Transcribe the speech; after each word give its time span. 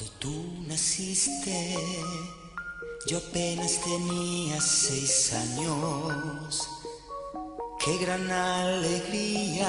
Cuando 0.00 0.18
tú 0.18 0.64
naciste, 0.66 1.76
yo 3.06 3.18
apenas 3.18 3.82
tenía 3.84 4.58
seis 4.58 5.34
años. 5.34 6.66
Qué 7.84 7.98
gran 7.98 8.30
alegría, 8.30 9.68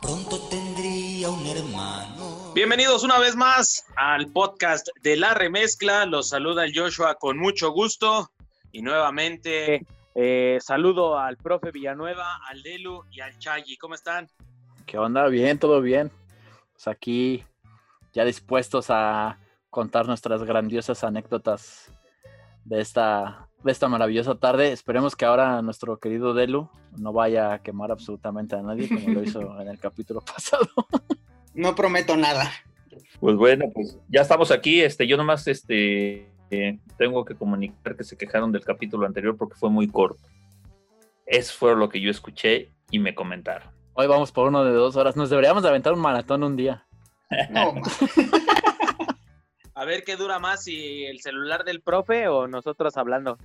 pronto 0.00 0.38
tendría 0.50 1.30
un 1.30 1.44
hermano. 1.48 2.52
Bienvenidos 2.54 3.02
una 3.02 3.18
vez 3.18 3.34
más 3.34 3.86
al 3.96 4.28
podcast 4.28 4.86
de 5.02 5.16
La 5.16 5.34
Remezcla. 5.34 6.06
Los 6.06 6.28
saluda 6.28 6.64
el 6.64 6.72
Joshua 6.72 7.16
con 7.16 7.38
mucho 7.38 7.72
gusto. 7.72 8.30
Y 8.70 8.82
nuevamente 8.82 9.84
eh, 10.14 10.58
saludo 10.60 11.18
al 11.18 11.36
profe 11.38 11.72
Villanueva, 11.72 12.38
al 12.48 12.62
Delu 12.62 13.04
y 13.10 13.18
al 13.18 13.36
Chayi. 13.36 13.76
¿Cómo 13.78 13.96
están? 13.96 14.28
¿Qué 14.86 14.96
onda? 14.96 15.26
Bien, 15.26 15.58
todo 15.58 15.80
bien. 15.80 16.12
Pues 16.74 16.86
aquí 16.86 17.44
ya 18.12 18.24
dispuestos 18.24 18.86
a 18.88 19.38
contar 19.70 20.06
nuestras 20.06 20.42
grandiosas 20.42 21.04
anécdotas 21.04 21.92
de 22.64 22.80
esta, 22.80 23.48
de 23.62 23.72
esta 23.72 23.88
maravillosa 23.88 24.34
tarde. 24.34 24.72
Esperemos 24.72 25.16
que 25.16 25.24
ahora 25.24 25.62
nuestro 25.62 25.98
querido 25.98 26.34
Delu 26.34 26.68
no 26.98 27.12
vaya 27.12 27.54
a 27.54 27.62
quemar 27.62 27.90
absolutamente 27.90 28.56
a 28.56 28.62
nadie 28.62 28.88
como 28.88 29.08
lo 29.08 29.22
hizo 29.22 29.40
en 29.60 29.68
el 29.68 29.78
capítulo 29.78 30.20
pasado. 30.20 30.68
No 31.54 31.74
prometo 31.74 32.16
nada. 32.16 32.50
Pues 33.20 33.36
bueno, 33.36 33.66
pues 33.72 33.98
ya 34.08 34.22
estamos 34.22 34.50
aquí. 34.50 34.80
Este, 34.80 35.06
yo 35.06 35.16
nomás 35.16 35.46
este, 35.46 36.32
eh, 36.50 36.78
tengo 36.96 37.24
que 37.24 37.34
comunicar 37.34 37.96
que 37.96 38.04
se 38.04 38.16
quejaron 38.16 38.50
del 38.52 38.64
capítulo 38.64 39.06
anterior 39.06 39.36
porque 39.36 39.56
fue 39.56 39.70
muy 39.70 39.88
corto. 39.88 40.22
Eso 41.26 41.54
fue 41.56 41.76
lo 41.76 41.88
que 41.88 42.00
yo 42.00 42.10
escuché 42.10 42.72
y 42.90 42.98
me 42.98 43.14
comentaron. 43.14 43.70
Hoy 43.94 44.06
vamos 44.06 44.32
por 44.32 44.48
uno 44.48 44.64
de 44.64 44.72
dos 44.72 44.96
horas. 44.96 45.16
Nos 45.16 45.30
deberíamos 45.30 45.62
de 45.62 45.68
aventar 45.68 45.92
un 45.92 46.00
maratón 46.00 46.42
un 46.42 46.56
día. 46.56 46.86
No. 47.50 47.74
A 49.74 49.84
ver 49.84 50.04
qué 50.04 50.16
dura 50.16 50.38
más, 50.38 50.64
si 50.64 51.04
el 51.04 51.20
celular 51.20 51.64
del 51.64 51.80
profe 51.80 52.28
o 52.28 52.46
nosotros 52.46 52.96
hablando. 52.96 53.38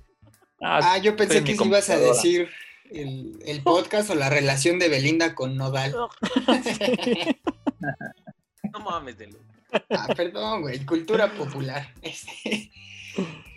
Ah, 0.60 0.98
yo 0.98 1.16
pensé 1.16 1.44
que 1.44 1.52
ibas 1.52 1.88
a 1.88 1.98
decir 1.98 2.50
el, 2.90 3.38
el 3.46 3.62
podcast 3.62 4.10
o 4.10 4.14
la 4.14 4.28
relación 4.28 4.78
de 4.78 4.88
Belinda 4.88 5.34
con 5.34 5.56
Nodal. 5.56 5.94
No 8.72 8.80
mames, 8.84 9.16
Delu. 9.18 9.38
Ah, 9.90 10.08
perdón, 10.16 10.62
güey, 10.62 10.84
cultura 10.84 11.32
popular. 11.32 11.92
Este, 12.02 12.70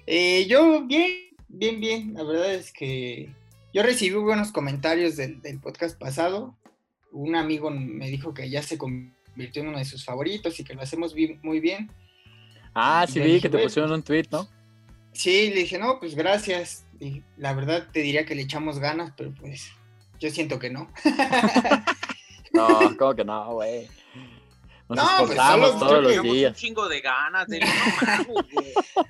eh, 0.07 0.45
yo 0.47 0.83
bien, 0.83 1.11
bien, 1.47 1.79
bien. 1.79 2.13
La 2.13 2.23
verdad 2.23 2.53
es 2.53 2.71
que 2.71 3.29
yo 3.73 3.83
recibí 3.83 4.15
buenos 4.15 4.51
comentarios 4.51 5.15
del, 5.15 5.41
del 5.41 5.59
podcast 5.59 5.99
pasado. 5.99 6.55
Un 7.11 7.35
amigo 7.35 7.71
me 7.71 8.07
dijo 8.07 8.33
que 8.33 8.49
ya 8.49 8.61
se 8.61 8.77
convirtió 8.77 9.18
en 9.43 9.67
uno 9.69 9.77
de 9.77 9.85
sus 9.85 10.03
favoritos 10.05 10.59
y 10.59 10.63
que 10.63 10.73
lo 10.73 10.81
hacemos 10.81 11.13
bien- 11.13 11.39
muy 11.43 11.59
bien. 11.59 11.91
Ah, 12.73 13.05
sí 13.07 13.19
Le 13.19 13.25
vi 13.25 13.31
dije, 13.33 13.41
que 13.43 13.49
te 13.49 13.57
"Güey, 13.57 13.65
pusieron 13.65 13.91
un 13.91 14.03
tweet, 14.03 14.25
¿no? 14.31 14.47
Sí, 15.13 15.49
le 15.49 15.61
dije, 15.61 15.77
no, 15.79 15.99
pues 15.99 16.15
gracias. 16.15 16.85
Y 16.99 17.23
la 17.37 17.53
verdad 17.53 17.87
te 17.91 18.01
diría 18.01 18.25
que 18.25 18.35
le 18.35 18.41
echamos 18.43 18.79
ganas, 18.79 19.13
pero 19.17 19.33
pues 19.33 19.71
yo 20.19 20.29
siento 20.29 20.59
que 20.59 20.69
no. 20.69 20.91
No, 22.51 22.67
¿cómo 22.97 23.13
que 23.15 23.23
no, 23.23 23.53
güey? 23.53 23.87
Nos 24.89 24.97
No, 24.97 25.27
pues, 25.27 25.37
solo- 25.37 25.71
todos 25.77 25.91
los 26.01 26.07
Tenemos 26.11 26.25
un 26.31 26.33
días. 26.33 26.57
chingo 26.57 26.89
de 26.89 26.99
ganas, 27.01 27.47
Delu. 27.47 27.67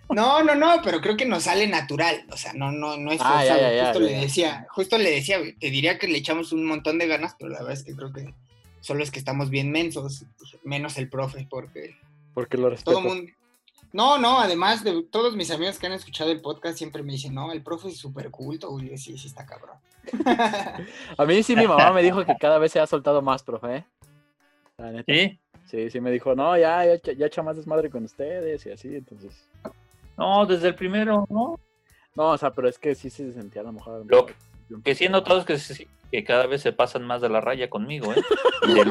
No. 0.10 0.42
No, 0.42 0.44
no, 0.44 0.56
no, 0.56 0.82
pero 0.84 1.00
creo 1.00 1.16
que 1.16 1.26
nos 1.26 1.44
sale 1.44 1.66
natural. 1.68 2.26
O 2.32 2.36
sea, 2.38 2.52
no, 2.54 2.72
no, 2.74 2.98
no 2.98 3.12
es 3.14 3.22
Ah, 3.24 3.46
ya, 3.46 3.58
ya, 3.58 3.72
ya, 3.74 3.86
justo 3.86 4.00
ya, 4.02 4.06
le 4.06 4.12
ya. 4.12 4.20
decía, 4.20 4.68
justo 4.72 4.98
le 4.98 5.10
decía, 5.12 5.40
güey, 5.40 5.54
te 5.56 5.70
diría 5.70 5.98
que 5.98 6.08
le 6.10 6.18
echamos 6.18 6.52
un 6.52 6.66
montón 6.66 6.98
de 6.98 7.08
ganas, 7.08 7.36
pero 7.40 7.52
la 7.52 7.60
verdad 7.60 7.74
es 7.74 7.84
que 7.86 7.96
creo 7.96 8.12
que 8.12 8.34
solo 8.82 9.04
es 9.04 9.12
que 9.12 9.20
estamos 9.20 9.50
bien 9.50 9.72
mensos, 9.72 10.26
menos 10.64 10.98
el 10.98 11.10
profe, 11.10 11.48
porque 11.50 11.96
Porque 12.34 12.58
lo 12.58 12.70
respeto. 12.70 12.92
todo 12.92 13.02
mundo. 13.02 13.32
No, 13.92 14.18
no, 14.20 14.40
además 14.40 14.84
de 14.84 15.04
todos 15.04 15.36
mis 15.36 15.50
amigos 15.50 15.80
que 15.80 15.88
han 15.88 15.94
escuchado 15.94 16.32
el 16.32 16.42
podcast 16.42 16.78
siempre 16.78 17.02
me 17.02 17.14
dicen, 17.14 17.34
no, 17.34 17.52
el 17.52 17.64
profe 17.64 17.88
es 17.90 17.98
súper 17.98 18.30
culto, 18.30 18.70
güey, 18.70 18.96
sí, 18.98 19.18
sí 19.18 19.28
está 19.28 19.46
cabrón. 19.46 19.78
A 21.18 21.26
mí 21.26 21.42
sí 21.44 21.56
mi 21.56 21.68
mamá 21.68 21.92
me 21.92 22.04
dijo 22.04 22.24
que 22.26 22.36
cada 22.40 22.58
vez 22.60 22.72
se 22.72 22.80
ha 22.80 22.86
soltado 22.88 23.22
más, 23.22 23.42
profe. 23.44 23.78
¿eh? 23.78 23.86
La 24.78 24.92
neta. 24.92 25.12
¿Sí? 25.12 25.40
Sí, 25.66 25.90
sí 25.90 26.00
me 26.02 26.12
dijo, 26.12 26.36
no, 26.36 26.58
ya, 26.58 26.86
ya, 26.86 26.94
echa- 26.94 27.14
ya 27.14 27.26
echa 27.28 27.44
más 27.44 27.56
desmadre 27.58 27.90
con 27.90 28.04
ustedes 28.04 28.66
y 28.66 28.72
así, 28.72 28.96
entonces. 28.96 29.48
No, 30.18 30.46
desde 30.46 30.68
el 30.70 30.76
primero, 30.76 31.26
¿no? 31.30 31.60
No, 32.16 32.30
o 32.32 32.38
sea, 32.38 32.52
pero 32.54 32.68
es 32.70 32.78
que 32.80 32.96
sí 32.96 33.10
se 33.10 33.32
sentía 33.34 33.62
a 33.62 33.66
lo 33.66 33.74
mejor. 33.74 34.06
Lo 34.08 34.26
que 34.84 34.96
sí 34.96 35.06
he 35.06 35.10
notado 35.10 35.40
es 35.40 35.46
que, 35.46 35.58
sí- 35.58 35.88
que 36.12 36.24
cada 36.24 36.46
vez 36.48 36.62
se 36.62 36.72
pasan 36.72 37.06
más 37.06 37.22
de 37.22 37.30
la 37.30 37.42
raya 37.42 37.70
conmigo, 37.70 38.14
¿eh? 38.14 38.22
Y 38.68 38.74
de. 38.74 38.86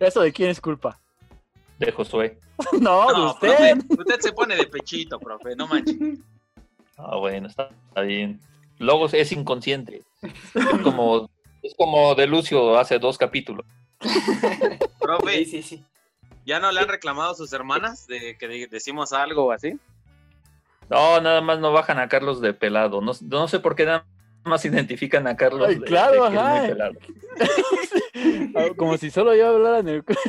¿Eso 0.00 0.20
de 0.22 0.32
quién 0.32 0.50
es 0.50 0.60
culpa? 0.60 0.98
de 1.78 1.90
Josué. 1.90 2.38
no, 2.80 3.06
de 3.12 3.20
usted. 3.26 3.76
profe, 3.78 4.00
usted 4.02 4.20
se 4.20 4.32
pone 4.32 4.54
de 4.56 4.66
pechito, 4.66 5.18
profe, 5.18 5.56
no 5.56 5.66
manches. 5.66 5.96
Ah, 6.96 7.16
bueno, 7.16 7.48
está, 7.48 7.70
está 7.88 8.02
bien. 8.02 8.40
Luego 8.78 9.06
es 9.06 9.32
inconsciente. 9.32 10.02
Es 10.22 10.80
como, 10.84 11.28
es 11.62 11.74
como 11.76 12.14
de 12.14 12.26
Lucio 12.28 12.78
hace 12.78 12.98
dos 13.00 13.18
capítulos. 13.18 13.66
Profe, 15.00 15.44
Sí, 15.44 15.46
sí, 15.46 15.62
sí. 15.62 15.84
¿ya 16.46 16.60
no 16.60 16.70
le 16.70 16.80
han 16.80 16.88
reclamado 16.88 17.32
a 17.32 17.34
sus 17.34 17.52
hermanas 17.52 18.06
de 18.06 18.36
que 18.38 18.46
de- 18.48 18.66
decimos 18.68 19.12
algo 19.12 19.46
o 19.46 19.52
así? 19.52 19.72
No, 20.90 21.20
nada 21.20 21.40
más 21.40 21.58
no 21.58 21.72
bajan 21.72 21.98
a 21.98 22.08
Carlos 22.08 22.40
de 22.40 22.52
pelado. 22.54 23.00
No, 23.00 23.12
no 23.22 23.48
sé 23.48 23.60
por 23.60 23.74
qué 23.74 23.86
nada 23.86 24.06
más 24.44 24.64
identifican 24.64 25.26
a 25.26 25.36
Carlos 25.36 25.68
Ay, 25.68 25.76
de, 25.76 25.84
claro, 25.86 26.12
de 26.12 26.18
que 26.20 26.26
es 26.26 26.32
muy 26.32 26.38
ajá. 26.40 26.66
pelado. 26.68 26.92
Ah, 28.54 28.66
Como 28.76 28.98
si 28.98 29.10
solo 29.10 29.34
yo 29.34 29.48
hablara 29.48 29.78
en 29.78 29.88
el 29.88 30.04
cuento. 30.04 30.22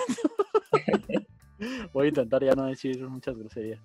Voy 1.94 2.06
a 2.06 2.10
intentar 2.10 2.44
ya 2.44 2.54
no 2.54 2.66
decir 2.66 2.98
muchas 3.08 3.38
groserías 3.38 3.80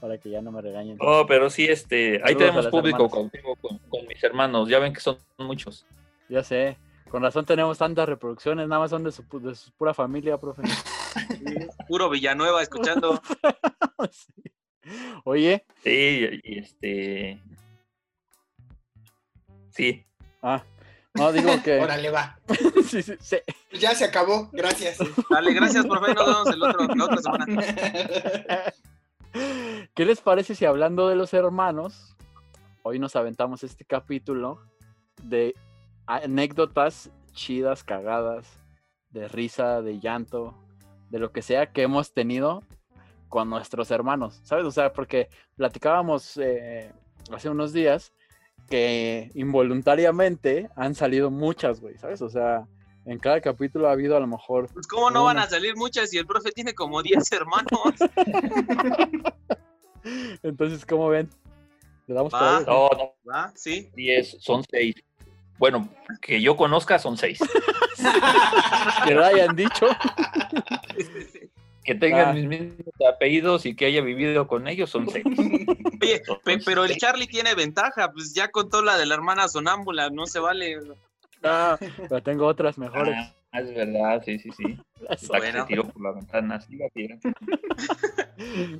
para 0.00 0.18
que 0.18 0.30
ya 0.30 0.40
no 0.42 0.52
me 0.52 0.60
regañen. 0.60 0.98
No, 0.98 1.26
pero 1.26 1.48
sí, 1.50 1.64
este, 1.66 2.16
ahí 2.22 2.34
Saludos 2.34 2.38
tenemos 2.38 2.66
público 2.68 3.08
contigo, 3.08 3.56
con, 3.56 3.78
con 3.88 4.06
mis 4.06 4.22
hermanos. 4.22 4.68
Ya 4.68 4.78
ven 4.78 4.92
que 4.92 5.00
son 5.00 5.18
muchos. 5.38 5.86
Ya 6.28 6.42
sé. 6.44 6.76
Con 7.10 7.22
razón 7.22 7.44
tenemos 7.44 7.76
tantas 7.78 8.08
reproducciones, 8.08 8.68
nada 8.68 8.80
más 8.80 8.90
son 8.90 9.02
de 9.04 9.10
su, 9.12 9.22
pu- 9.24 9.40
de 9.40 9.54
su 9.54 9.72
pura 9.72 9.92
familia, 9.94 10.38
profe. 10.38 10.62
Puro 11.88 12.08
Villanueva 12.08 12.62
escuchando. 12.62 13.20
Sí. 14.10 14.32
Oye, 15.24 15.64
Sí, 15.82 16.40
y 16.42 16.58
este. 16.58 17.42
Sí, 19.70 20.04
ah, 20.42 20.62
no 21.14 21.32
digo 21.32 21.50
que. 21.64 21.80
Órale, 21.80 22.10
va. 22.10 22.38
sí, 22.86 23.02
sí, 23.02 23.14
sí. 23.20 23.36
Pues 23.70 23.80
ya 23.80 23.94
se 23.94 24.04
acabó, 24.04 24.50
gracias. 24.52 24.98
Dale, 25.30 25.54
gracias, 25.54 25.86
profe. 25.86 26.14
Nos 26.14 26.26
vemos 26.26 26.48
el 26.48 26.62
otro, 26.62 26.94
la 26.94 27.04
otra 27.04 27.16
semana. 27.18 27.62
¿Qué 29.94 30.04
les 30.04 30.20
parece 30.20 30.54
si 30.54 30.64
hablando 30.64 31.08
de 31.08 31.14
los 31.14 31.32
hermanos, 31.34 32.16
hoy 32.82 32.98
nos 32.98 33.16
aventamos 33.16 33.62
este 33.62 33.84
capítulo 33.84 34.60
de 35.22 35.54
anécdotas 36.06 37.10
chidas, 37.32 37.84
cagadas, 37.84 38.46
de 39.10 39.28
risa, 39.28 39.82
de 39.82 40.00
llanto, 40.00 40.54
de 41.10 41.20
lo 41.20 41.32
que 41.32 41.42
sea 41.42 41.72
que 41.72 41.82
hemos 41.82 42.12
tenido 42.12 42.64
con 43.30 43.48
nuestros 43.48 43.90
hermanos, 43.90 44.40
¿sabes? 44.42 44.66
O 44.66 44.70
sea, 44.70 44.92
porque 44.92 45.28
platicábamos 45.56 46.36
eh, 46.36 46.92
hace 47.32 47.48
unos 47.48 47.72
días 47.72 48.12
que 48.68 49.30
involuntariamente 49.34 50.68
han 50.76 50.94
salido 50.94 51.30
muchas, 51.30 51.80
güey, 51.80 51.96
¿sabes? 51.96 52.20
O 52.22 52.28
sea, 52.28 52.66
en 53.06 53.18
cada 53.18 53.40
capítulo 53.40 53.88
ha 53.88 53.92
habido 53.92 54.16
a 54.16 54.20
lo 54.20 54.26
mejor 54.26 54.68
Pues, 54.72 54.86
¿cómo 54.86 55.10
no 55.10 55.24
van 55.24 55.38
a 55.38 55.48
salir 55.48 55.76
muchas 55.76 56.10
si 56.10 56.18
el 56.18 56.26
profe 56.26 56.50
tiene 56.50 56.74
como 56.74 57.02
10 57.02 57.32
hermanos? 57.32 57.94
Entonces, 60.42 60.84
¿cómo 60.84 61.08
ven? 61.08 61.30
¿Le 62.08 62.14
damos 62.14 62.34
Va. 62.34 62.60
no, 62.66 62.90
no, 62.90 63.14
¿Va? 63.28 63.52
¿Sí? 63.54 63.90
10, 63.94 64.38
son 64.40 64.64
6. 64.68 64.94
Bueno, 65.56 65.88
que 66.20 66.42
yo 66.42 66.56
conozca 66.56 66.98
son 66.98 67.16
6. 67.16 67.38
Que 69.06 69.14
lo 69.14 69.24
hayan 69.24 69.54
dicho. 69.54 69.86
Que 71.84 71.94
tengan 71.94 72.28
Ah. 72.28 72.32
mis 72.34 72.46
mismos 72.46 72.76
apellidos 73.10 73.64
y 73.66 73.74
que 73.74 73.86
haya 73.86 74.02
vivido 74.02 74.46
con 74.46 74.68
ellos 74.68 74.90
son 74.90 75.06
6. 75.10 75.24
Oye, 76.02 76.22
pe- 76.44 76.58
pero 76.64 76.84
el 76.84 76.96
Charlie 76.96 77.26
tiene 77.26 77.54
ventaja, 77.54 78.12
pues 78.12 78.34
ya 78.34 78.50
contó 78.50 78.82
la 78.82 78.96
de 78.98 79.06
la 79.06 79.14
hermana 79.14 79.48
sonámbula, 79.48 80.10
no 80.10 80.26
se 80.26 80.40
vale. 80.40 80.78
Ah, 81.42 81.78
pero 82.08 82.22
tengo 82.22 82.46
otras 82.46 82.76
mejores. 82.78 83.14
Ah, 83.52 83.60
es 83.60 83.74
verdad, 83.74 84.22
sí, 84.24 84.38
sí, 84.38 84.50
sí. 84.56 84.78
La 85.30 85.40
que 85.40 85.52
se 85.52 85.62
tiró 85.64 85.84
por 85.88 86.02
la 86.02 86.12
ventana, 86.12 86.60
sí, 86.60 86.76
la 86.76 86.88
tira. 86.90 87.16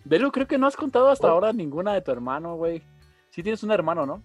Delu, 0.05 0.31
creo 0.31 0.47
que 0.47 0.59
no 0.59 0.67
has 0.67 0.77
contado 0.77 1.09
hasta 1.09 1.29
ahora 1.29 1.53
ninguna 1.53 1.95
de 1.95 2.03
tu 2.03 2.11
hermano, 2.13 2.57
güey. 2.57 2.83
Sí 3.31 3.43
tienes 3.43 3.63
un 3.63 3.71
hermano, 3.73 4.07
¿no? 4.07 4.23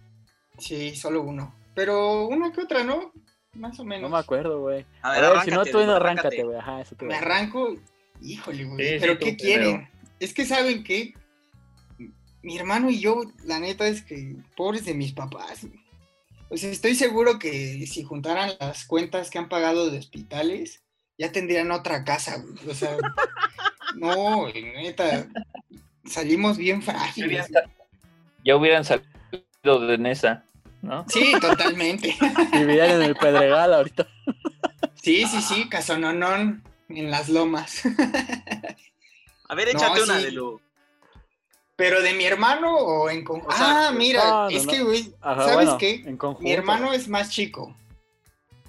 Sí, 0.58 0.96
solo 0.96 1.22
uno. 1.22 1.54
Pero 1.74 2.28
una 2.28 2.52
que 2.52 2.62
otra, 2.62 2.84
¿no? 2.84 3.12
Más 3.54 3.80
o 3.80 3.86
menos. 3.86 4.10
No 4.10 4.16
me 4.16 4.22
acuerdo, 4.22 4.60
güey. 4.62 4.86
A 5.02 5.14
A 5.14 5.22
ver, 5.22 5.40
si 5.42 5.52
no, 5.52 5.66
tú 5.66 5.78
Delu, 5.80 5.94
arráncate, 5.94 6.44
güey. 6.44 6.58
Ajá, 6.58 6.82
eso 6.82 6.96
te 6.96 7.06
Me 7.06 7.14
voy 7.14 7.16
a- 7.16 7.20
arranco, 7.26 7.76
híjole, 8.22 8.66
güey. 8.66 8.90
Sí, 8.90 8.98
pero 9.00 9.18
¿qué 9.18 9.36
quieren? 9.36 9.90
Es 10.20 10.34
que 10.34 10.46
saben 10.46 10.84
que 10.84 11.14
mi 12.42 12.58
hermano 12.58 12.90
y 12.90 13.00
yo, 13.00 13.24
la 13.44 13.60
neta 13.60 13.88
es 13.88 14.04
que 14.04 14.36
pobres 14.56 14.86
de 14.86 14.94
mis 14.94 15.14
papás. 15.14 15.66
O 16.50 16.58
sea, 16.58 16.70
estoy 16.70 16.96
seguro 16.96 17.40
que 17.40 17.86
si 17.88 18.04
juntaran 18.04 18.52
las 18.60 18.86
cuentas 18.86 19.30
que 19.30 19.40
han 19.40 19.50
pagado 19.50 19.90
de 19.90 19.98
hospitales, 19.98 20.84
ya 21.18 21.32
tendrían 21.32 21.72
otra 21.72 22.04
casa, 22.04 22.38
güey. 22.38 22.70
O 22.70 22.76
sea, 22.76 22.98
no, 23.96 24.48
neta, 24.48 25.28
salimos 26.06 26.58
bien 26.58 26.84
frágiles. 26.84 27.48
Ya 28.44 28.56
hubieran 28.56 28.86
salido 28.86 29.08
de 29.88 29.98
Nesa, 29.98 30.46
¿no? 30.84 31.04
Sí, 31.10 31.34
totalmente. 31.42 32.16
Vivían 32.54 32.92
en 32.92 33.02
el 33.02 33.16
Pedregal 33.16 33.74
ahorita. 33.74 34.08
Sí, 35.02 35.26
sí, 35.26 35.42
sí, 35.42 35.68
casononón 35.68 36.64
en 36.90 37.12
las 37.12 37.30
lomas. 37.30 37.82
A 39.48 39.56
ver, 39.56 39.70
échate 39.70 40.00
No, 40.00 40.04
una 40.06 40.18
sí. 40.20 40.26
de 40.26 40.32
lo. 40.32 40.62
¿Pero 41.76 42.02
de 42.02 42.14
mi 42.14 42.24
hermano 42.24 42.74
o 42.74 43.10
en 43.10 43.24
conjunto? 43.24 43.54
Ah, 43.58 43.92
mira, 43.96 44.24
no, 44.24 44.44
no, 44.44 44.50
es 44.50 44.66
no. 44.66 44.72
que, 44.72 44.84
güey, 44.84 45.14
¿sabes 45.22 45.54
bueno, 45.56 45.78
qué? 45.78 45.96
En 46.06 46.18
conjunto. 46.18 46.44
Mi 46.44 46.54
hermano 46.54 46.94
es 46.94 47.08
más 47.10 47.30
chico. 47.30 47.76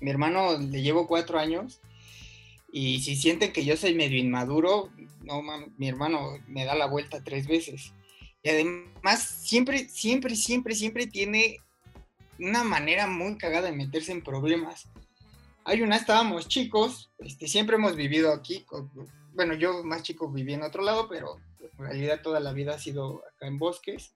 Mi 0.01 0.11
hermano 0.11 0.59
le 0.59 0.83
llevo 0.83 1.07
cuatro 1.07 1.39
años. 1.39 1.81
Y 2.73 3.01
si 3.01 3.17
sienten 3.17 3.53
que 3.53 3.65
yo 3.65 3.77
soy 3.77 3.95
medio 3.95 4.19
inmaduro, 4.19 4.91
no 5.23 5.41
mames, 5.41 5.69
mi 5.79 5.89
hermano 5.89 6.39
me 6.47 6.65
da 6.65 6.75
la 6.75 6.87
vuelta 6.87 7.23
tres 7.23 7.47
veces. 7.47 7.93
Y 8.43 8.51
además, 8.51 9.23
siempre, 9.23 9.89
siempre, 9.89 10.37
siempre, 10.37 10.75
siempre 10.75 11.07
tiene 11.07 11.59
una 12.39 12.65
manera 12.65 13.07
muy 13.07 13.39
cagada 13.39 13.71
de 13.71 13.77
meterse 13.77 14.13
en 14.13 14.23
problemas. 14.23 14.89
Hay 15.69 15.83
una, 15.83 15.97
estábamos 15.97 16.47
chicos, 16.47 17.11
este, 17.19 17.49
siempre 17.49 17.75
hemos 17.77 17.97
vivido 17.97 18.33
aquí. 18.33 18.65
bueno, 19.35 19.55
yo 19.55 19.83
más 19.83 20.03
chico 20.05 20.31
viví 20.31 20.55
en 20.55 20.63
otro 20.63 20.83
lado, 20.83 21.09
pero 21.09 21.41
en 21.61 21.79
realidad 21.79 22.21
toda 22.23 22.39
la 22.41 22.53
vida 22.53 22.75
ha 22.75 22.79
sido 22.79 23.23
acá 23.35 23.47
en 23.49 23.59
bosques. 23.59 24.15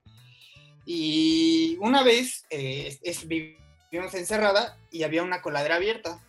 Y 0.87 1.77
una 1.81 2.03
vez 2.05 2.45
eh, 2.51 2.97
es- 3.03 3.27
vivimos 3.27 4.15
encerrada 4.15 4.79
y 4.93 5.03
había 5.03 5.23
una 5.25 5.43
coladera 5.43 5.77
abierta. 5.77 6.25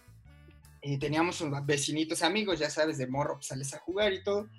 Y 0.81 0.97
teníamos 0.97 1.39
unos 1.41 1.63
vecinitos 1.67 2.23
amigos, 2.23 2.57
ya 2.57 2.71
sabes, 2.71 2.97
de 2.97 3.05
morro, 3.05 3.35
pues 3.35 3.45
sales 3.47 3.73
a 3.75 3.79
jugar 3.79 4.13
y 4.13 4.23
todo. 4.23 4.49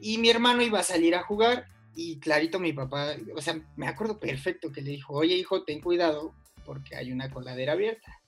Y 0.00 0.16
mi 0.16 0.30
hermano 0.30 0.62
iba 0.62 0.80
a 0.80 0.82
salir 0.82 1.14
a 1.14 1.22
jugar 1.22 1.68
y 1.94 2.18
clarito 2.18 2.58
mi 2.58 2.72
papá, 2.72 3.14
o 3.36 3.42
sea, 3.42 3.60
me 3.76 3.86
acuerdo 3.86 4.18
perfecto 4.18 4.72
que 4.72 4.80
le 4.80 4.92
dijo, 4.92 5.12
oye 5.12 5.34
hijo, 5.36 5.62
ten 5.64 5.82
cuidado 5.82 6.34
porque 6.64 6.96
hay 6.96 7.12
una 7.12 7.30
coladera 7.30 7.74
abierta. 7.74 8.21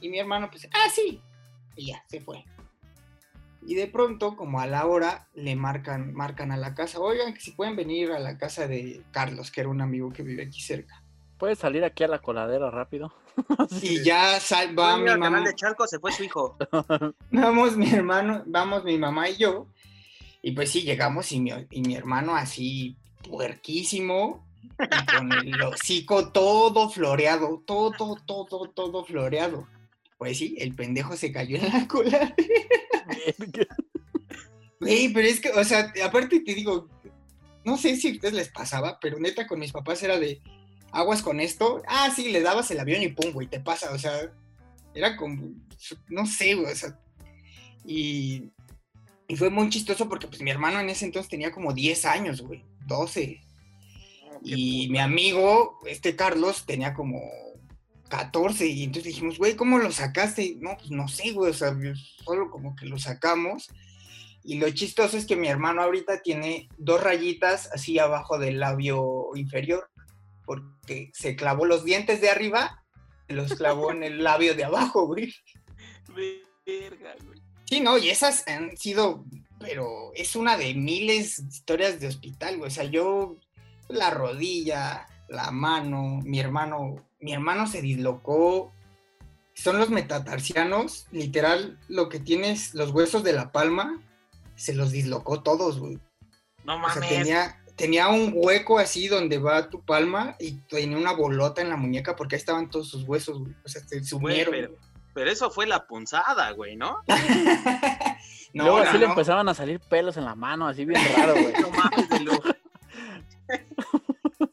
Y 0.00 0.08
mi 0.08 0.18
hermano, 0.18 0.48
pues, 0.50 0.68
ah, 0.72 0.90
sí. 0.92 1.20
Y 1.76 1.88
ya, 1.88 2.04
se 2.08 2.20
fue. 2.20 2.44
Y 3.66 3.74
de 3.74 3.86
pronto, 3.86 4.36
como 4.36 4.60
a 4.60 4.66
la 4.66 4.86
hora, 4.86 5.28
le 5.34 5.54
marcan, 5.54 6.14
marcan 6.14 6.50
a 6.50 6.56
la 6.56 6.74
casa, 6.74 6.98
oigan, 6.98 7.34
que 7.34 7.40
si 7.40 7.52
pueden 7.52 7.76
venir 7.76 8.10
a 8.12 8.18
la 8.18 8.38
casa 8.38 8.66
de 8.66 9.02
Carlos, 9.10 9.50
que 9.50 9.60
era 9.60 9.68
un 9.68 9.80
amigo 9.80 10.12
que 10.12 10.22
vive 10.22 10.44
aquí 10.44 10.60
cerca. 10.62 11.02
¿Puedes 11.38 11.58
salir 11.58 11.84
aquí 11.84 12.04
a 12.04 12.08
la 12.08 12.20
coladera 12.20 12.70
rápido? 12.70 13.12
Y 13.82 14.02
ya 14.02 14.40
sal, 14.40 14.78
va 14.78 14.96
mi 14.96 15.08
al 15.08 15.20
canal 15.20 15.32
mamá, 15.32 15.48
de 15.48 15.54
Chalco 15.54 15.86
se 15.86 15.98
fue 15.98 16.12
su 16.12 16.24
hijo. 16.24 16.56
vamos 17.30 17.76
mi 17.76 17.90
hermano, 17.90 18.42
vamos 18.46 18.84
mi 18.84 18.98
mamá 18.98 19.28
y 19.28 19.36
yo. 19.36 19.66
Y 20.42 20.52
pues 20.52 20.70
sí, 20.70 20.82
llegamos 20.82 21.30
y 21.32 21.40
mi, 21.40 21.52
y 21.70 21.82
mi 21.82 21.94
hermano 21.94 22.34
así 22.34 22.96
puerquísimo, 23.28 24.46
y 24.78 25.16
con 25.16 25.32
el 25.32 25.62
hocico 25.62 26.30
todo 26.30 26.88
floreado, 26.88 27.62
todo, 27.66 28.16
todo, 28.26 28.68
todo 28.68 29.04
floreado. 29.04 29.66
Pues 30.20 30.36
sí, 30.36 30.54
el 30.58 30.74
pendejo 30.74 31.16
se 31.16 31.32
cayó 31.32 31.56
en 31.56 31.72
la 31.72 31.88
cola. 31.88 32.36
Güey, 34.78 35.10
pero 35.14 35.26
es 35.26 35.40
que, 35.40 35.50
o 35.50 35.64
sea, 35.64 35.92
aparte 36.04 36.40
te 36.40 36.54
digo, 36.54 36.88
no 37.64 37.78
sé 37.78 37.96
si 37.96 38.08
a 38.08 38.12
ustedes 38.12 38.34
les 38.34 38.50
pasaba, 38.50 38.98
pero 39.00 39.18
neta 39.18 39.46
con 39.46 39.58
mis 39.58 39.72
papás 39.72 40.02
era 40.02 40.18
de 40.18 40.42
aguas 40.92 41.22
con 41.22 41.40
esto. 41.40 41.82
Ah, 41.86 42.12
sí, 42.14 42.30
le 42.30 42.42
dabas 42.42 42.70
el 42.70 42.80
avión 42.80 43.02
y 43.02 43.08
pum, 43.08 43.32
güey, 43.32 43.46
te 43.46 43.60
pasa. 43.60 43.92
O 43.92 43.98
sea, 43.98 44.30
era 44.94 45.16
como, 45.16 45.54
no 46.08 46.26
sé, 46.26 46.54
güey, 46.54 46.70
o 46.70 46.76
sea. 46.76 46.98
Y, 47.86 48.50
y 49.26 49.36
fue 49.36 49.48
muy 49.48 49.70
chistoso 49.70 50.06
porque 50.06 50.28
pues 50.28 50.42
mi 50.42 50.50
hermano 50.50 50.80
en 50.80 50.90
ese 50.90 51.06
entonces 51.06 51.30
tenía 51.30 51.50
como 51.50 51.72
10 51.72 52.04
años, 52.04 52.42
güey, 52.42 52.62
12. 52.86 53.40
Y 54.44 54.88
mi 54.90 54.98
amigo, 54.98 55.78
este 55.86 56.14
Carlos, 56.14 56.66
tenía 56.66 56.92
como 56.92 57.22
14. 58.10 58.66
Y 58.66 58.84
entonces 58.84 59.14
dijimos, 59.14 59.38
güey, 59.38 59.56
¿cómo 59.56 59.78
lo 59.78 59.90
sacaste? 59.90 60.56
No, 60.60 60.76
pues 60.76 60.90
no 60.90 61.08
sé, 61.08 61.32
güey, 61.32 61.50
o 61.50 61.54
sea, 61.54 61.74
solo 62.22 62.50
como 62.50 62.76
que 62.76 62.84
lo 62.84 62.98
sacamos. 62.98 63.68
Y 64.42 64.58
lo 64.58 64.70
chistoso 64.70 65.16
es 65.16 65.26
que 65.26 65.36
mi 65.36 65.48
hermano 65.48 65.82
ahorita 65.82 66.20
tiene 66.20 66.68
dos 66.76 67.02
rayitas 67.02 67.70
así 67.72 67.98
abajo 67.98 68.38
del 68.38 68.60
labio 68.60 69.30
inferior, 69.34 69.90
porque 70.44 71.10
se 71.14 71.36
clavó 71.36 71.64
los 71.64 71.84
dientes 71.84 72.20
de 72.20 72.30
arriba, 72.30 72.82
los 73.28 73.54
clavó 73.54 73.92
en 73.92 74.02
el 74.02 74.22
labio 74.22 74.54
de 74.54 74.64
abajo, 74.64 75.06
güey. 75.06 75.32
Verga, 76.66 77.14
güey. 77.24 77.40
Sí, 77.66 77.80
no, 77.80 77.98
y 77.98 78.10
esas 78.10 78.48
han 78.48 78.76
sido, 78.76 79.24
pero 79.60 80.10
es 80.14 80.34
una 80.34 80.56
de 80.56 80.74
miles 80.74 81.36
de 81.36 81.54
historias 81.54 82.00
de 82.00 82.08
hospital, 82.08 82.58
güey. 82.58 82.68
O 82.68 82.74
sea, 82.74 82.84
yo, 82.84 83.36
la 83.88 84.10
rodilla, 84.10 85.06
la 85.28 85.50
mano, 85.52 86.20
mi 86.24 86.40
hermano, 86.40 87.09
mi 87.20 87.32
hermano 87.32 87.66
se 87.66 87.82
dislocó. 87.82 88.72
Son 89.54 89.78
los 89.78 89.90
metatarsianos, 89.90 91.06
literal, 91.10 91.78
lo 91.88 92.08
que 92.08 92.18
tienes, 92.20 92.74
los 92.74 92.90
huesos 92.92 93.22
de 93.24 93.32
la 93.34 93.52
palma, 93.52 94.00
se 94.54 94.74
los 94.74 94.90
dislocó 94.90 95.42
todos, 95.42 95.78
güey. 95.80 95.98
No 96.64 96.76
O 96.76 96.88
sea, 96.90 96.94
mames. 97.02 97.08
tenía, 97.08 97.62
tenía 97.76 98.08
un 98.08 98.32
hueco 98.34 98.78
así 98.78 99.08
donde 99.08 99.38
va 99.38 99.68
tu 99.68 99.82
palma 99.82 100.36
y 100.38 100.52
tenía 100.68 100.96
una 100.96 101.12
bolota 101.12 101.60
en 101.62 101.68
la 101.68 101.76
muñeca 101.76 102.16
porque 102.16 102.36
ahí 102.36 102.40
estaban 102.40 102.70
todos 102.70 102.88
sus 102.88 103.02
huesos, 103.04 103.38
güey. 103.40 103.54
O 103.64 103.68
sea, 103.68 103.82
se 103.82 103.96
Güey, 103.96 104.04
sumieron. 104.06 104.52
pero, 104.54 104.74
pero 105.14 105.30
eso 105.30 105.50
fue 105.50 105.66
la 105.66 105.86
punzada, 105.86 106.50
güey, 106.52 106.76
¿no? 106.76 106.98
no, 108.54 108.64
Luego 108.64 108.78
no, 108.78 108.84
así 108.84 108.98
le 108.98 109.04
no. 109.06 109.12
empezaban 109.12 109.48
a 109.48 109.54
salir 109.54 109.80
pelos 109.80 110.16
en 110.16 110.24
la 110.24 110.34
mano, 110.34 110.66
así 110.68 110.84
bien 110.84 111.02
raro, 111.16 111.32
güey. 111.34 111.52
No 111.60 111.70
mames, 111.70 112.08
de 112.08 112.18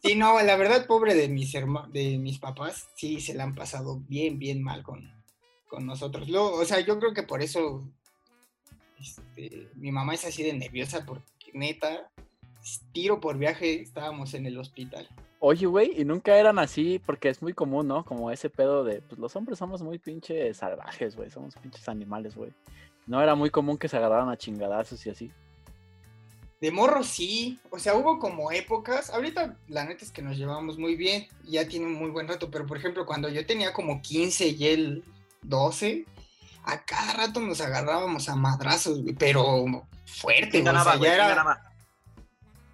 Sí, 0.08 0.16
no, 0.16 0.42
la 0.42 0.56
verdad, 0.56 0.88
pobre 0.88 1.14
de 1.16 1.28
mis 1.30 1.54
herma- 1.54 1.88
de 1.92 2.18
mis 2.18 2.40
papás, 2.40 2.90
sí 2.96 3.20
se 3.22 3.34
la 3.34 3.44
han 3.44 3.56
pasado 3.56 4.00
bien, 4.08 4.40
bien 4.40 4.64
mal 4.64 4.84
con, 4.84 5.12
con 5.68 5.86
nosotros. 5.86 6.30
Luego, 6.30 6.54
o 6.56 6.66
sea, 6.66 6.80
yo 6.80 6.98
creo 7.00 7.14
que 7.14 7.24
por 7.24 7.42
eso 7.42 7.84
este, 9.00 9.70
mi 9.76 9.92
mamá 9.92 10.14
es 10.16 10.26
así 10.26 10.44
de 10.44 10.54
nerviosa, 10.54 11.06
porque 11.06 11.52
neta, 11.54 12.10
tiro 12.92 13.20
por 13.20 13.38
viaje, 13.38 13.82
estábamos 13.82 14.34
en 14.34 14.46
el 14.46 14.58
hospital. 14.58 15.08
Oye, 15.40 15.68
güey, 15.68 16.02
y 16.02 16.04
nunca 16.04 16.36
eran 16.38 16.58
así, 16.58 17.00
porque 17.06 17.30
es 17.30 17.42
muy 17.44 17.54
común, 17.54 17.88
¿no? 17.88 18.04
Como 18.04 18.32
ese 18.32 18.50
pedo 18.50 18.84
de, 18.84 19.02
pues 19.02 19.20
los 19.20 19.36
hombres 19.36 19.60
somos 19.60 19.84
muy 19.84 20.00
pinches 20.00 20.58
salvajes, 20.58 21.16
güey, 21.16 21.30
somos 21.30 21.56
pinches 21.56 21.88
animales, 21.90 22.36
güey. 22.36 22.52
No 23.06 23.22
era 23.22 23.36
muy 23.36 23.50
común 23.52 23.78
que 23.78 23.88
se 23.88 23.98
agarraran 23.98 24.30
a 24.30 24.38
chingadazos 24.38 25.06
y 25.06 25.10
así. 25.12 25.32
De 26.60 26.72
morro 26.72 27.04
sí, 27.04 27.60
o 27.70 27.78
sea, 27.78 27.94
hubo 27.96 28.18
como 28.18 28.52
épocas, 28.52 29.12
ahorita 29.12 29.56
la 29.68 29.86
neta 29.86 30.04
es 30.04 30.12
que 30.12 30.24
nos 30.24 30.38
llevamos 30.38 30.78
muy 30.80 30.96
bien, 30.96 31.28
ya 31.44 31.68
tiene 31.68 31.86
un 31.86 31.94
muy 31.94 32.10
buen 32.10 32.28
rato, 32.28 32.50
pero 32.50 32.66
por 32.66 32.78
ejemplo, 32.78 33.06
cuando 33.06 33.30
yo 33.30 33.46
tenía 33.46 33.74
como 33.74 34.02
15 34.02 34.48
y 34.48 34.68
él 34.68 35.04
12, 35.44 36.06
a 36.64 36.84
cada 36.84 37.14
rato 37.14 37.40
nos 37.42 37.62
agarrábamos 37.62 38.28
a 38.28 38.36
madrazos, 38.36 39.00
pero 39.20 39.66
fuerte, 40.06 40.50
¿Quién 40.50 40.64
güey, 40.64 40.74
o 40.74 40.74
ganaba, 40.74 40.92
sea, 40.92 40.98
güey? 40.98 41.10
ya 41.12 41.16
¿Quién 41.16 41.26
era, 41.26 41.36
ganaba? 41.36 41.62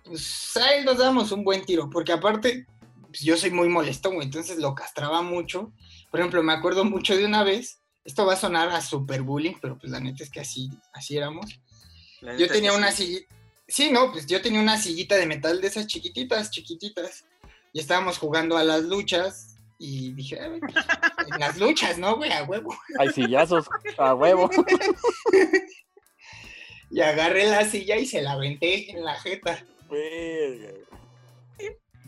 pues 0.06 0.58
ahí 0.58 0.84
nos 0.86 0.98
damos 0.98 1.32
un 1.32 1.44
buen 1.44 1.66
tiro, 1.66 1.90
porque 1.90 2.14
aparte, 2.14 2.66
pues, 3.08 3.20
yo 3.22 3.36
soy 3.38 3.52
muy 3.52 3.68
molesto, 3.70 4.12
entonces 4.22 4.58
lo 4.60 4.76
castraba 4.76 5.22
mucho. 5.22 5.74
Por 6.10 6.20
ejemplo, 6.20 6.42
me 6.44 6.54
acuerdo 6.54 6.86
mucho 6.86 7.16
de 7.18 7.26
una 7.26 7.44
vez, 7.44 7.82
esto 8.06 8.26
va 8.26 8.34
a 8.34 8.38
sonar 8.38 8.70
a 8.70 8.82
super 8.82 9.22
bullying, 9.24 9.56
pero 9.62 9.78
pues 9.78 9.92
la 9.92 10.00
neta 10.00 10.24
es 10.24 10.30
que 10.30 10.40
así, 10.40 10.70
así 10.94 11.18
éramos. 11.18 11.60
La 12.22 12.36
Yo 12.38 12.48
tenía 12.48 12.74
una 12.74 12.92
sí. 12.92 13.06
sillita, 13.06 13.36
sí, 13.68 13.92
no, 13.92 14.12
pues 14.12 14.26
yo 14.28 14.42
tenía 14.42 14.60
una 14.62 14.78
sillita 14.78 15.16
de 15.16 15.26
metal 15.26 15.62
de 15.62 15.68
esas 15.68 15.88
chiquititas, 15.88 16.52
chiquititas, 16.52 17.26
y 17.74 17.80
estábamos 17.80 18.18
jugando 18.18 18.58
a 18.58 18.64
las 18.64 18.84
luchas, 18.84 19.56
y 19.80 20.14
dije, 20.14 20.40
"Ah, 20.40 20.50
pues, 20.60 20.86
en 21.34 21.40
las 21.40 21.58
luchas, 21.58 21.98
¿no, 21.98 22.16
güey? 22.16 22.32
A 22.32 22.44
huevo. 22.44 22.74
Hay 23.00 23.10
sillazos 23.10 23.68
a 23.98 24.14
huevo. 24.14 24.50
Y 26.90 27.02
agarré 27.02 27.48
la 27.48 27.66
silla 27.66 27.98
y 27.98 28.06
se 28.06 28.22
la 28.22 28.34
aventé 28.34 28.92
en 28.92 29.04
la 29.04 29.16
jeta. 29.20 29.66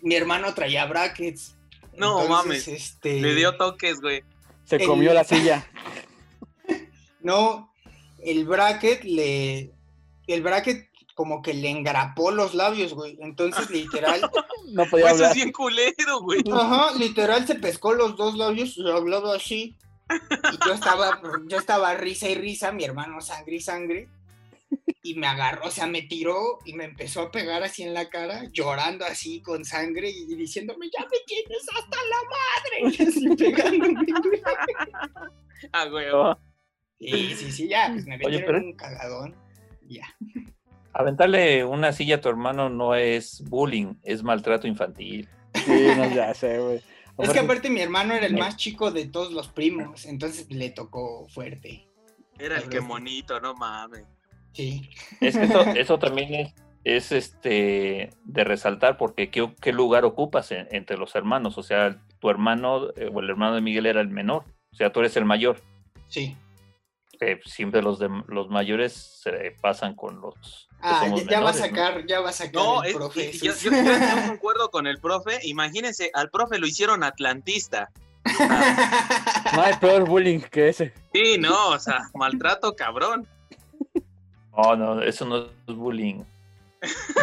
Mi 0.02 0.16
hermano 0.16 0.54
traía 0.54 0.86
brackets. 0.86 1.56
No 1.98 2.28
mames. 2.28 2.68
Este, 2.68 3.20
Le 3.20 3.34
dio 3.34 3.58
toques, 3.58 4.00
güey. 4.00 4.24
Se 4.66 4.76
El- 4.78 4.86
comió 4.86 5.14
la 5.14 5.24
silla. 5.24 5.68
No, 7.22 7.74
el 8.24 8.46
bracket 8.46 9.04
le. 9.04 9.72
El 10.28 10.44
bracket 10.44 10.88
como 11.16 11.42
que 11.42 11.54
le 11.56 11.70
engrapó 11.70 12.30
los 12.30 12.54
labios, 12.54 12.94
güey. 12.94 13.18
Entonces, 13.22 13.70
literal. 13.72 14.22
No 14.68 14.84
podía 14.88 15.06
Pues 15.06 15.16
eso 15.16 15.24
hablar. 15.26 15.30
es 15.30 15.36
bien 15.36 15.52
culero, 15.52 16.20
güey. 16.22 16.42
ajá, 16.52 16.92
literal 16.98 17.46
se 17.46 17.54
pescó 17.56 17.94
los 17.94 18.16
dos 18.18 18.36
labios 18.36 18.76
y 18.78 18.90
hablaba 18.90 19.36
así. 19.36 19.78
Y 20.10 20.66
yo 20.68 20.74
estaba, 20.74 21.22
yo 21.48 21.58
estaba 21.60 21.94
risa 21.94 22.28
y 22.30 22.36
risa, 22.36 22.72
mi 22.72 22.84
hermano 22.84 23.22
sangre 23.22 23.56
y 23.58 23.62
sangre. 23.62 24.10
Y 25.04 25.14
me 25.16 25.28
agarró, 25.28 25.68
o 25.68 25.72
sea, 25.72 25.86
me 25.86 26.02
tiró 26.02 26.58
y 26.66 26.74
me 26.74 26.86
empezó 26.86 27.22
a 27.22 27.32
pegar 27.32 27.62
así 27.62 27.84
en 27.84 27.94
la 27.94 28.10
cara, 28.10 28.50
llorando 28.52 29.06
así 29.06 29.40
con 29.42 29.64
sangre 29.64 30.10
y 30.10 30.26
diciéndome, 30.36 30.90
ya 30.92 31.06
me 31.06 31.18
tienes 31.28 31.64
hasta 31.78 31.98
la 32.10 32.90
madre. 32.90 32.98
Y 32.98 33.04
así 33.08 33.36
pegándome, 33.36 34.12
güey. 34.20 34.42
Ah, 35.72 35.86
güey. 35.86 36.08
Sí, 37.00 37.36
sí, 37.36 37.52
sí, 37.52 37.68
ya, 37.70 37.90
pues 37.94 38.06
me 38.08 38.16
Oye, 38.16 38.26
metieron 38.40 38.46
pero- 38.48 38.66
un 38.66 38.74
cagadón. 38.76 39.36
Ya. 39.88 40.08
Aventarle 40.98 41.66
una 41.66 41.92
silla 41.92 42.16
a 42.16 42.22
tu 42.22 42.30
hermano 42.30 42.70
no 42.70 42.96
es 42.96 43.44
bullying, 43.50 43.96
es 44.04 44.24
maltrato 44.24 44.66
infantil. 44.66 45.28
Sí, 45.54 45.88
no, 45.98 46.10
ya 46.16 46.34
sé, 46.34 46.58
güey. 46.60 46.82
Es 47.18 47.30
que 47.32 47.40
Aparte- 47.40 47.70
mi 47.70 47.82
hermano 47.82 48.14
era 48.14 48.26
el 48.26 48.36
más 48.38 48.56
chico 48.56 48.92
de 48.92 49.06
todos 49.06 49.34
los 49.34 49.50
primos, 49.50 50.06
entonces 50.06 50.50
le 50.50 50.70
tocó 50.70 51.28
fuerte. 51.28 51.86
Era 52.40 52.58
el 52.58 52.70
que 52.70 52.80
monito, 52.82 53.40
no 53.42 53.54
mames. 53.56 54.04
Sí. 54.54 54.90
Es 55.20 55.38
que 55.38 55.44
eso, 55.44 55.60
eso 55.76 56.00
también 56.00 56.34
es, 56.34 56.54
es, 56.86 57.12
este 57.12 58.10
de 58.24 58.44
resaltar 58.46 58.98
porque 58.98 59.30
¿qué, 59.30 59.54
qué 59.62 59.74
lugar 59.74 60.06
ocupas 60.06 60.52
en- 60.52 60.68
entre 60.72 60.98
los 60.98 61.14
hermanos. 61.16 61.58
O 61.58 61.64
sea, 61.64 61.98
tu 62.20 62.30
hermano 62.30 62.90
eh, 62.96 63.10
o 63.14 63.20
el 63.20 63.30
hermano 63.30 63.56
de 63.56 63.62
Miguel 63.62 63.86
era 63.86 64.00
el 64.02 64.10
menor. 64.10 64.44
O 64.72 64.76
sea, 64.76 64.92
tú 64.94 65.02
eres 65.02 65.16
el 65.18 65.26
mayor. 65.26 65.62
Sí. 66.08 66.36
Siempre 67.46 67.82
los 67.82 68.00
de, 68.00 68.10
los 68.28 68.50
mayores 68.50 68.94
se 68.94 69.56
pasan 69.62 69.96
con 69.96 70.20
los 70.22 70.34
que 70.36 70.76
Ah, 70.82 71.00
somos 71.04 71.24
ya, 71.26 71.32
ya 71.32 71.40
va 71.42 71.50
a 71.50 71.54
sacar, 71.54 72.06
ya 72.06 72.20
va 72.20 72.30
a 72.30 72.34
sacar 72.34 72.54
No, 72.54 72.84
el 72.84 72.94
profe. 72.94 73.32
yo, 73.32 73.54
yo- 73.54 73.72
yo- 73.72 73.72
yo 73.72 74.28
concuerdo 74.28 74.70
con 74.70 74.88
el 74.88 75.00
profe. 75.00 75.40
Imagínense, 75.44 76.12
al 76.14 76.30
profe 76.30 76.58
lo 76.60 76.68
hicieron 76.68 77.04
atlantista. 77.04 77.90
No 79.56 79.62
hay 79.62 79.76
peor 79.76 80.06
bullying 80.08 80.40
que 80.42 80.70
ese. 80.70 80.94
Sí, 81.14 81.38
no, 81.40 81.70
o 81.70 81.80
sea, 81.80 82.10
maltrato 82.14 82.76
cabrón. 82.76 83.26
No, 84.58 84.76
no, 84.76 85.02
eso 85.02 85.26
no 85.26 85.38
es 85.68 85.76
bullying. 85.76 86.24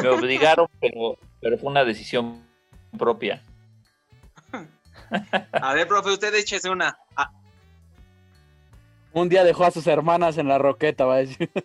Me 0.02 0.08
obligaron, 0.08 0.66
pero, 0.80 1.18
pero 1.40 1.58
fue 1.58 1.70
una 1.70 1.84
decisión 1.84 2.42
propia. 2.98 3.42
A 5.60 5.74
ver, 5.74 5.86
profe, 5.88 6.10
usted 6.10 6.34
échese 6.34 6.70
una. 6.70 6.96
Un 9.14 9.28
día 9.28 9.44
dejó 9.44 9.64
a 9.64 9.70
sus 9.70 9.86
hermanas 9.86 10.38
en 10.38 10.48
la 10.48 10.58
roqueta, 10.58 11.04
va 11.04 11.14
a 11.14 11.18
decir. 11.18 11.50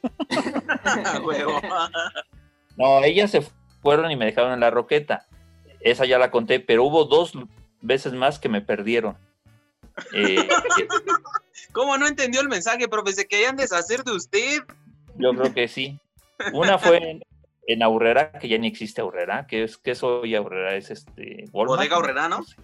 No, 2.78 3.04
ellas 3.04 3.32
se 3.32 3.42
fueron 3.82 4.12
y 4.12 4.16
me 4.16 4.26
dejaron 4.26 4.54
en 4.54 4.60
la 4.60 4.70
roqueta. 4.70 5.26
Esa 5.80 6.06
ya 6.06 6.20
la 6.20 6.30
conté, 6.30 6.60
pero 6.60 6.84
hubo 6.84 7.06
dos 7.06 7.34
veces 7.82 8.14
más 8.14 8.38
que 8.38 8.50
me 8.50 8.62
perdieron. 8.62 9.18
Eh, 10.14 10.48
¿Cómo 11.72 11.98
no 11.98 12.08
entendió 12.08 12.40
el 12.40 12.50
mensaje, 12.50 12.88
profe? 12.88 13.14
Se 13.14 13.28
querían 13.28 13.56
deshacer 13.56 14.04
de 14.04 14.12
usted. 14.12 14.62
yo 15.16 15.32
creo 15.34 15.54
que 15.56 15.68
sí. 15.68 16.00
Una 16.54 16.78
fue 16.78 16.98
en, 16.98 17.24
en 17.68 17.84
Aurrera, 17.84 18.32
que 18.32 18.48
ya 18.48 18.58
ni 18.58 18.68
existe 18.68 19.02
Aurrera, 19.02 19.48
que 19.48 19.64
es 19.64 19.78
que 19.78 19.96
soy 19.96 20.36
Aurrera, 20.36 20.76
es 20.76 20.92
este 20.92 21.46
Walmart. 21.52 21.80
Bodega 21.80 21.96
Aurrera, 21.96 22.30
¿no? 22.30 22.44
sé. 22.44 22.56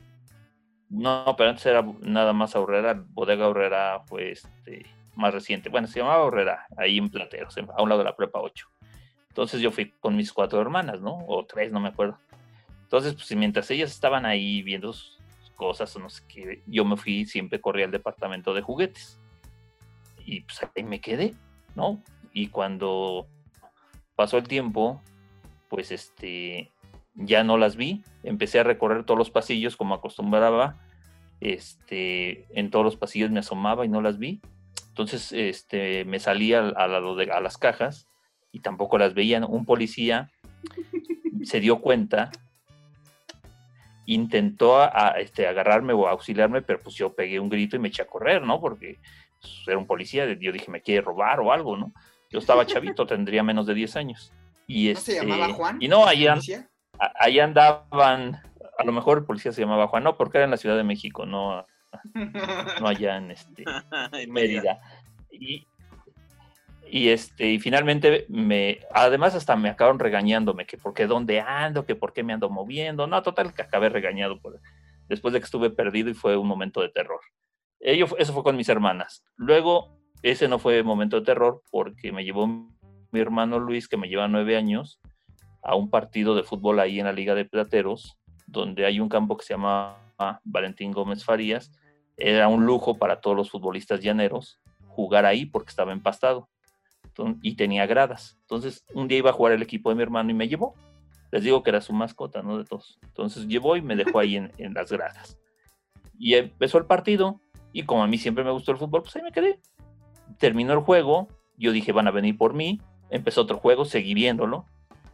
No, 0.90 1.36
pero 1.38 1.50
antes 1.50 1.66
era 1.66 1.84
nada 2.02 2.34
más 2.34 2.56
Aurrera, 2.56 3.04
Bodega 3.10 3.46
Aurrera 3.46 4.02
fue 4.06 4.32
este 4.32 4.86
más 5.16 5.34
reciente. 5.34 5.70
Bueno, 5.70 5.88
se 5.88 6.00
llamaba 6.00 6.24
Aurrera, 6.24 6.68
ahí 6.78 6.98
en 6.98 7.10
Plateros, 7.10 7.58
a 7.58 7.82
un 7.82 7.90
lado 7.90 8.00
de 8.00 8.06
la 8.06 8.16
prepa 8.16 8.40
8. 8.40 8.68
Entonces 9.30 9.62
yo 9.62 9.72
fui 9.72 9.92
con 10.00 10.16
mis 10.16 10.32
cuatro 10.32 10.62
hermanas, 10.62 11.02
¿no? 11.02 11.26
O 11.28 11.44
tres, 11.46 11.72
no 11.72 11.80
me 11.80 11.90
acuerdo. 11.90 12.20
Entonces, 12.84 13.16
pues 13.16 13.36
mientras 13.36 13.72
ellas 13.72 13.90
estaban 13.90 14.28
ahí 14.28 14.62
viendo 14.62 14.94
cosas 15.56 15.96
o 15.96 16.00
no 16.00 16.10
sé 16.10 16.24
qué, 16.28 16.62
yo 16.68 16.86
me 16.86 16.98
fui, 16.98 17.26
siempre 17.26 17.60
corrí 17.60 17.82
al 17.82 17.90
departamento 17.90 18.54
de 18.54 18.62
juguetes. 18.62 19.20
Y 20.24 20.42
pues 20.42 20.62
ahí 20.76 20.84
me 20.84 21.02
quedé, 21.02 21.34
¿no? 21.74 22.00
Y 22.32 22.50
cuando 22.50 23.26
pasó 24.16 24.38
el 24.38 24.48
tiempo, 24.48 25.02
pues 25.68 25.92
este, 25.92 26.72
ya 27.16 27.44
no 27.44 27.58
las 27.58 27.76
vi. 27.76 28.04
Empecé 28.24 28.60
a 28.60 28.64
recorrer 28.64 29.04
todos 29.06 29.18
los 29.18 29.30
pasillos 29.32 29.76
como 29.78 29.94
acostumbraba. 29.96 30.78
Este, 31.42 32.46
en 32.58 32.70
todos 32.72 32.86
los 32.86 32.96
pasillos 32.96 33.30
me 33.32 33.40
asomaba 33.40 33.86
y 33.86 33.90
no 33.90 34.02
las 34.02 34.18
vi. 34.18 34.42
Entonces, 34.90 35.32
este, 35.32 36.06
me 36.06 36.20
salí 36.20 36.54
al- 36.54 36.74
a, 36.78 36.88
la- 36.88 37.02
de- 37.02 37.32
a 37.32 37.42
las 37.42 37.58
cajas 37.58 38.08
y 38.52 38.60
tampoco 38.60 38.98
las 38.98 39.14
veían. 39.14 39.44
Un 39.44 39.66
policía 39.66 40.32
se 41.44 41.60
dio 41.60 41.82
cuenta, 41.82 42.32
intentó 44.06 44.78
a- 44.82 45.16
este, 45.20 45.48
agarrarme 45.48 45.94
o 45.94 46.08
auxiliarme, 46.08 46.62
pero 46.62 46.80
pues 46.82 46.96
yo 46.96 47.14
pegué 47.14 47.40
un 47.40 47.50
grito 47.50 47.76
y 47.76 47.80
me 47.80 47.88
eché 47.90 48.02
a 48.02 48.08
correr, 48.08 48.42
¿no? 48.42 48.60
Porque 48.60 49.00
pues, 49.42 49.54
era 49.68 49.78
un 49.78 49.88
policía, 49.88 50.26
yo 50.34 50.52
dije, 50.52 50.70
me 50.72 50.82
quiere 50.82 51.02
robar 51.02 51.40
o 51.40 51.52
algo, 51.52 51.78
¿no? 51.78 51.94
Yo 52.30 52.40
estaba 52.40 52.66
chavito, 52.66 53.06
tendría 53.08 53.44
menos 53.44 53.66
de 53.66 53.74
10 53.74 53.96
años. 53.96 54.32
Y 54.68 54.94
¿No 54.94 55.00
se 55.00 55.12
este, 55.18 55.26
llamaba 55.28 55.54
Juan? 55.54 55.78
Y 55.82 55.88
no, 55.88 56.06
ahí, 56.06 56.26
ahí 57.20 57.40
andaban, 57.40 58.42
a 58.78 58.84
lo 58.84 58.92
mejor 58.92 59.20
el 59.20 59.26
policía 59.26 59.52
se 59.52 59.62
llamaba 59.62 59.88
Juan, 59.88 60.04
no, 60.04 60.18
porque 60.18 60.38
era 60.38 60.46
en 60.46 60.52
la 60.52 60.58
Ciudad 60.58 60.78
de 60.78 60.84
México, 60.84 61.26
no, 61.26 61.66
no 62.80 62.88
allá 62.88 63.18
en 63.18 63.32
este, 63.32 63.66
Mérida. 64.28 64.80
Y, 65.32 65.66
y 66.86 67.10
este, 67.10 67.48
y 67.52 67.60
finalmente 67.60 68.26
me, 68.30 68.80
además 68.94 69.36
hasta 69.36 69.56
me 69.56 69.70
acabaron 69.70 70.00
regañándome, 70.00 70.66
que 70.66 70.78
por 70.78 70.94
qué 70.94 71.08
dónde 71.08 71.42
ando, 71.42 71.86
que 71.86 71.96
por 71.96 72.14
qué 72.14 72.24
me 72.24 72.34
ando 72.34 72.50
moviendo. 72.50 73.08
No, 73.08 73.22
total, 73.24 73.54
que 73.54 73.64
acabé 73.64 73.90
regañado 73.90 74.40
por, 74.40 74.60
después 75.08 75.34
de 75.34 75.40
que 75.40 75.46
estuve 75.46 75.70
perdido 75.72 76.10
y 76.10 76.14
fue 76.14 76.38
un 76.38 76.48
momento 76.48 76.82
de 76.82 76.90
terror. 76.90 77.20
Ello, 77.80 78.08
fue- 78.08 78.22
eso 78.22 78.34
fue 78.34 78.44
con 78.44 78.56
mis 78.56 78.70
hermanas. 78.70 79.24
Luego, 79.36 79.98
ese 80.22 80.48
no 80.48 80.60
fue 80.60 80.84
momento 80.84 81.20
de 81.20 81.26
terror 81.26 81.64
porque 81.72 82.12
me 82.12 82.24
llevó 82.24 82.48
mi 82.48 83.20
hermano 83.20 83.60
Luis, 83.60 83.88
que 83.88 83.98
me 83.98 84.08
lleva 84.08 84.28
nueve 84.28 84.56
años, 84.56 85.00
a 85.64 85.76
un 85.76 85.90
partido 85.90 86.36
de 86.36 86.44
fútbol 86.44 86.80
ahí 86.80 87.00
en 87.00 87.06
la 87.06 87.14
Liga 87.14 87.36
de 87.36 87.46
Plateros, 87.46 88.18
donde 88.48 88.86
hay 88.86 89.00
un 89.00 89.10
campo 89.10 89.38
que 89.38 89.46
se 89.46 89.54
llama 89.54 89.98
Valentín 90.44 90.92
Gómez 90.92 91.24
Farías. 91.24 91.72
Era 92.18 92.48
un 92.48 92.66
lujo 92.66 92.98
para 92.98 93.22
todos 93.22 93.36
los 93.36 93.50
futbolistas 93.50 94.02
llaneros 94.02 94.60
jugar 94.88 95.26
ahí 95.26 95.46
porque 95.46 95.70
estaba 95.70 95.92
empastado 95.92 96.50
y 97.42 97.56
tenía 97.56 97.86
gradas. 97.86 98.38
Entonces, 98.42 98.86
un 98.94 99.08
día 99.08 99.20
iba 99.20 99.30
a 99.30 99.34
jugar 99.34 99.54
el 99.54 99.62
equipo 99.62 99.90
de 99.90 99.96
mi 99.96 100.04
hermano 100.04 100.32
y 100.32 100.34
me 100.34 100.48
llevó. 100.48 100.76
Les 101.32 101.44
digo 101.44 101.64
que 101.64 101.72
era 101.72 101.82
su 101.82 101.94
mascota, 101.94 102.42
¿no? 102.42 102.58
De 102.58 102.66
todos. 102.66 103.00
Entonces 103.02 103.48
llevó 103.48 103.76
y 103.76 103.82
me 103.82 103.96
dejó 103.96 104.20
ahí 104.20 104.36
en, 104.36 104.52
en 104.58 104.74
las 104.74 104.92
gradas. 104.92 105.40
Y 106.18 106.36
empezó 106.36 106.78
el 106.78 106.86
partido 106.86 107.40
y 107.72 107.84
como 107.84 108.04
a 108.04 108.08
mí 108.08 108.18
siempre 108.18 108.44
me 108.44 108.52
gustó 108.52 108.72
el 108.72 108.78
fútbol, 108.78 109.02
pues 109.02 109.16
ahí 109.16 109.24
me 109.24 109.32
quedé. 109.32 109.60
Terminó 110.38 110.74
el 110.74 110.80
juego, 110.80 111.28
yo 111.58 111.72
dije, 111.72 111.92
van 111.92 112.08
a 112.08 112.12
venir 112.12 112.38
por 112.38 112.54
mí. 112.54 112.82
Empezó 113.10 113.42
otro 113.42 113.58
juego, 113.58 113.86
seguí 113.86 114.14
viéndolo. 114.14 114.66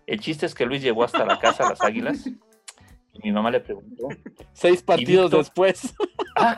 El 0.10 0.20
chiste 0.20 0.48
es 0.48 0.56
que 0.56 0.66
Luis 0.66 0.82
llegó 0.82 1.04
hasta 1.04 1.24
la 1.24 1.38
casa 1.38 1.64
de 1.64 1.70
las 1.70 1.82
águilas 1.82 2.26
y 2.26 3.20
mi 3.22 3.32
mamá 3.32 3.52
le 3.52 3.60
preguntó, 3.60 4.08
Seis 4.54 4.82
partidos 4.82 5.26
Víctor? 5.26 5.40
después. 5.40 5.94
ah, 6.36 6.58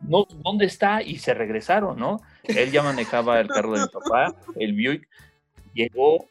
no, 0.00 0.26
¿dónde 0.42 0.66
está? 0.66 1.02
Y 1.02 1.18
se 1.18 1.34
regresaron, 1.34 1.96
¿no? 1.96 2.20
Él 2.42 2.72
ya 2.72 2.82
manejaba 2.82 3.38
el 3.38 3.46
carro 3.46 3.74
de 3.74 3.82
mi 3.82 3.86
papá, 3.86 4.34
el 4.56 4.72
Buick, 4.72 5.08
llegó, 5.72 6.26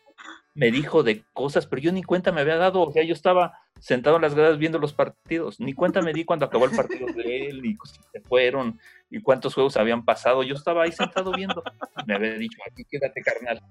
me 0.53 0.69
dijo 0.69 1.01
de 1.01 1.23
cosas, 1.31 1.65
pero 1.65 1.81
yo 1.81 1.93
ni 1.93 2.03
cuenta 2.03 2.33
me 2.33 2.41
había 2.41 2.57
dado, 2.57 2.81
o 2.81 2.91
sea, 2.91 3.03
yo 3.03 3.13
estaba 3.13 3.57
sentado 3.79 4.17
en 4.17 4.23
las 4.23 4.35
gradas 4.35 4.57
viendo 4.57 4.79
los 4.79 4.91
partidos, 4.91 5.61
ni 5.61 5.71
cuenta 5.71 6.01
me 6.01 6.11
di 6.11 6.25
cuando 6.25 6.45
acabó 6.45 6.65
el 6.65 6.75
partido 6.75 7.07
de 7.07 7.47
él 7.47 7.65
y 7.65 7.77
si 7.85 8.01
se 8.11 8.19
fueron 8.19 8.81
y 9.09 9.21
cuántos 9.21 9.53
juegos 9.53 9.77
habían 9.77 10.03
pasado, 10.03 10.43
yo 10.43 10.55
estaba 10.55 10.83
ahí 10.83 10.91
sentado 10.91 11.31
viendo, 11.31 11.63
me 12.05 12.15
había 12.15 12.33
dicho, 12.33 12.57
aquí 12.69 12.83
quédate 12.83 13.21
carnal, 13.21 13.61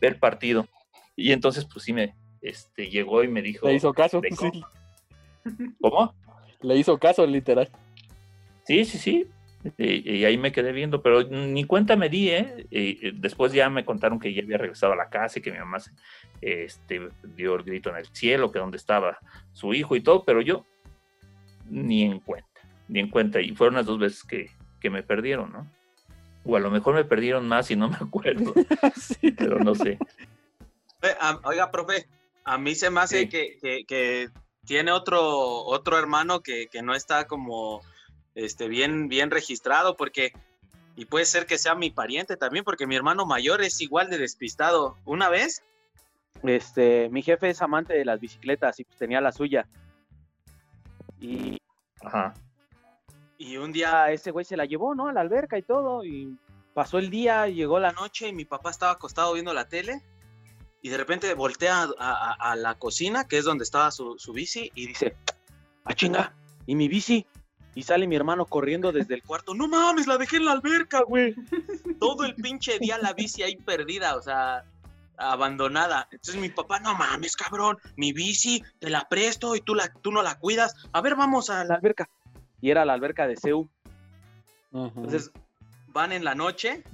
ve 0.00 0.08
el 0.08 0.18
partido, 0.18 0.66
y 1.16 1.32
entonces 1.32 1.64
pues 1.64 1.84
sí 1.84 1.92
me, 1.92 2.14
este, 2.42 2.88
llegó 2.88 3.22
y 3.24 3.28
me 3.28 3.42
dijo, 3.42 3.66
Le 3.68 3.74
hizo 3.74 3.92
caso. 3.92 4.20
¿de 4.20 4.30
sí. 4.30 4.62
¿cómo? 5.80 6.14
Le 6.62 6.76
hizo 6.76 6.98
caso, 6.98 7.26
literal. 7.26 7.68
Sí, 8.66 8.84
sí, 8.84 8.98
sí. 8.98 9.26
Y, 9.78 10.16
y 10.18 10.24
ahí 10.26 10.36
me 10.36 10.52
quedé 10.52 10.72
viendo, 10.72 11.02
pero 11.02 11.22
ni 11.22 11.64
cuenta 11.64 11.96
me 11.96 12.10
di, 12.10 12.28
¿eh? 12.30 12.66
Y, 12.70 13.08
y 13.08 13.10
después 13.12 13.52
ya 13.52 13.70
me 13.70 13.84
contaron 13.84 14.18
que 14.18 14.32
ya 14.34 14.42
había 14.42 14.58
regresado 14.58 14.92
a 14.92 14.96
la 14.96 15.08
casa 15.08 15.38
y 15.38 15.42
que 15.42 15.52
mi 15.52 15.58
mamá 15.58 15.80
se- 15.80 15.92
este, 16.42 17.08
dio 17.34 17.54
el 17.56 17.62
grito 17.62 17.88
en 17.90 17.96
el 17.96 18.06
cielo, 18.12 18.52
que 18.52 18.58
donde 18.58 18.76
estaba 18.76 19.18
su 19.52 19.72
hijo 19.72 19.96
y 19.96 20.00
todo, 20.02 20.24
pero 20.24 20.42
yo 20.42 20.66
ni 21.70 22.02
en 22.02 22.20
cuenta, 22.20 22.60
ni 22.88 23.00
en 23.00 23.08
cuenta. 23.08 23.40
Y 23.40 23.54
fueron 23.56 23.76
las 23.76 23.86
dos 23.86 23.98
veces 23.98 24.22
que, 24.24 24.50
que 24.80 24.90
me 24.90 25.02
perdieron, 25.02 25.50
¿no? 25.52 25.70
O 26.44 26.56
a 26.56 26.60
lo 26.60 26.70
mejor 26.70 26.94
me 26.94 27.04
perdieron 27.04 27.48
más 27.48 27.70
y 27.70 27.76
no 27.76 27.88
me 27.88 27.96
acuerdo, 27.96 28.52
Sí. 29.00 29.32
pero 29.32 29.58
no 29.60 29.74
sé. 29.74 29.98
Oiga, 31.44 31.70
profe, 31.70 32.08
a 32.44 32.58
mí 32.58 32.74
se 32.74 32.90
me 32.90 33.00
hace 33.00 33.20
Sí. 33.20 33.28
que, 33.28 33.58
que- 33.60 33.84
que 33.86 34.28
tiene 34.66 34.92
otro, 34.92 35.20
otro 35.64 35.98
hermano 35.98 36.40
que, 36.40 36.68
que 36.68 36.82
no 36.82 36.94
está 36.94 37.26
como 37.26 37.82
este, 38.34 38.68
bien, 38.68 39.08
bien 39.08 39.30
registrado, 39.30 39.96
porque, 39.96 40.32
y 40.96 41.04
puede 41.04 41.24
ser 41.26 41.46
que 41.46 41.58
sea 41.58 41.74
mi 41.74 41.90
pariente 41.90 42.36
también, 42.36 42.64
porque 42.64 42.86
mi 42.86 42.96
hermano 42.96 43.26
mayor 43.26 43.62
es 43.62 43.80
igual 43.80 44.08
de 44.10 44.18
despistado. 44.18 44.96
Una 45.04 45.28
vez, 45.28 45.62
este, 46.42 47.08
mi 47.10 47.22
jefe 47.22 47.50
es 47.50 47.62
amante 47.62 47.94
de 47.94 48.04
las 48.04 48.20
bicicletas 48.20 48.80
y 48.80 48.84
pues 48.84 48.96
tenía 48.98 49.20
la 49.20 49.32
suya. 49.32 49.66
Y, 51.20 51.58
Ajá. 52.02 52.34
y 53.38 53.56
un 53.56 53.72
día 53.72 54.10
ese 54.10 54.30
güey 54.30 54.44
se 54.44 54.56
la 54.56 54.64
llevó, 54.64 54.94
¿no? 54.94 55.08
A 55.08 55.12
la 55.12 55.20
alberca 55.20 55.56
y 55.58 55.62
todo. 55.62 56.04
Y 56.04 56.36
pasó 56.74 56.98
el 56.98 57.10
día, 57.10 57.46
llegó 57.48 57.78
la 57.78 57.92
noche 57.92 58.28
y 58.28 58.32
mi 58.32 58.44
papá 58.44 58.70
estaba 58.70 58.92
acostado 58.92 59.32
viendo 59.34 59.54
la 59.54 59.68
tele. 59.68 60.02
Y 60.84 60.90
de 60.90 60.98
repente 60.98 61.32
voltea 61.32 61.84
a, 61.84 61.88
a- 61.98 62.52
a 62.52 62.56
la 62.56 62.74
cocina, 62.74 63.26
que 63.26 63.38
es 63.38 63.46
donde 63.46 63.64
estaba 63.64 63.90
su, 63.90 64.18
su 64.18 64.34
bici, 64.34 64.70
y 64.74 64.88
dice, 64.88 65.16
ah, 65.86 65.94
chinga, 65.94 66.34
¿y 66.66 66.74
mi 66.74 66.88
bici? 66.88 67.24
Y 67.74 67.84
sale 67.84 68.06
mi 68.06 68.16
hermano 68.16 68.44
corriendo 68.44 68.92
desde 68.92 69.14
el 69.14 69.22
cuarto. 69.22 69.54
No 69.54 69.66
mames, 69.66 70.06
la 70.06 70.18
dejé 70.18 70.36
en 70.36 70.44
la 70.44 70.52
alberca, 70.52 71.00
güey. 71.02 71.34
Todo 71.98 72.24
el 72.24 72.34
pinche 72.34 72.78
día 72.78 72.98
la 72.98 73.14
bici 73.14 73.42
ahí 73.42 73.56
perdida, 73.56 74.14
o 74.14 74.20
sea, 74.20 74.62
abandonada. 75.16 76.06
Entonces 76.12 76.36
mi 76.36 76.50
papá, 76.50 76.80
no 76.80 76.94
mames, 76.94 77.34
cabrón, 77.34 77.78
mi 77.96 78.12
bici 78.12 78.62
te 78.78 78.90
la 78.90 79.08
presto 79.08 79.56
y 79.56 79.62
tú, 79.62 79.74
la, 79.74 79.90
tú 79.90 80.12
no 80.12 80.22
la 80.22 80.38
cuidas. 80.38 80.74
A 80.92 81.00
ver, 81.00 81.16
vamos 81.16 81.48
a 81.48 81.64
la 81.64 81.76
alberca. 81.76 82.10
Y 82.60 82.70
era 82.70 82.84
la 82.84 82.92
alberca 82.92 83.26
de 83.26 83.36
Seu. 83.38 83.70
Ajá. 84.74 84.92
Entonces 84.96 85.30
van 85.88 86.12
en 86.12 86.24
la 86.24 86.34
noche 86.34 86.84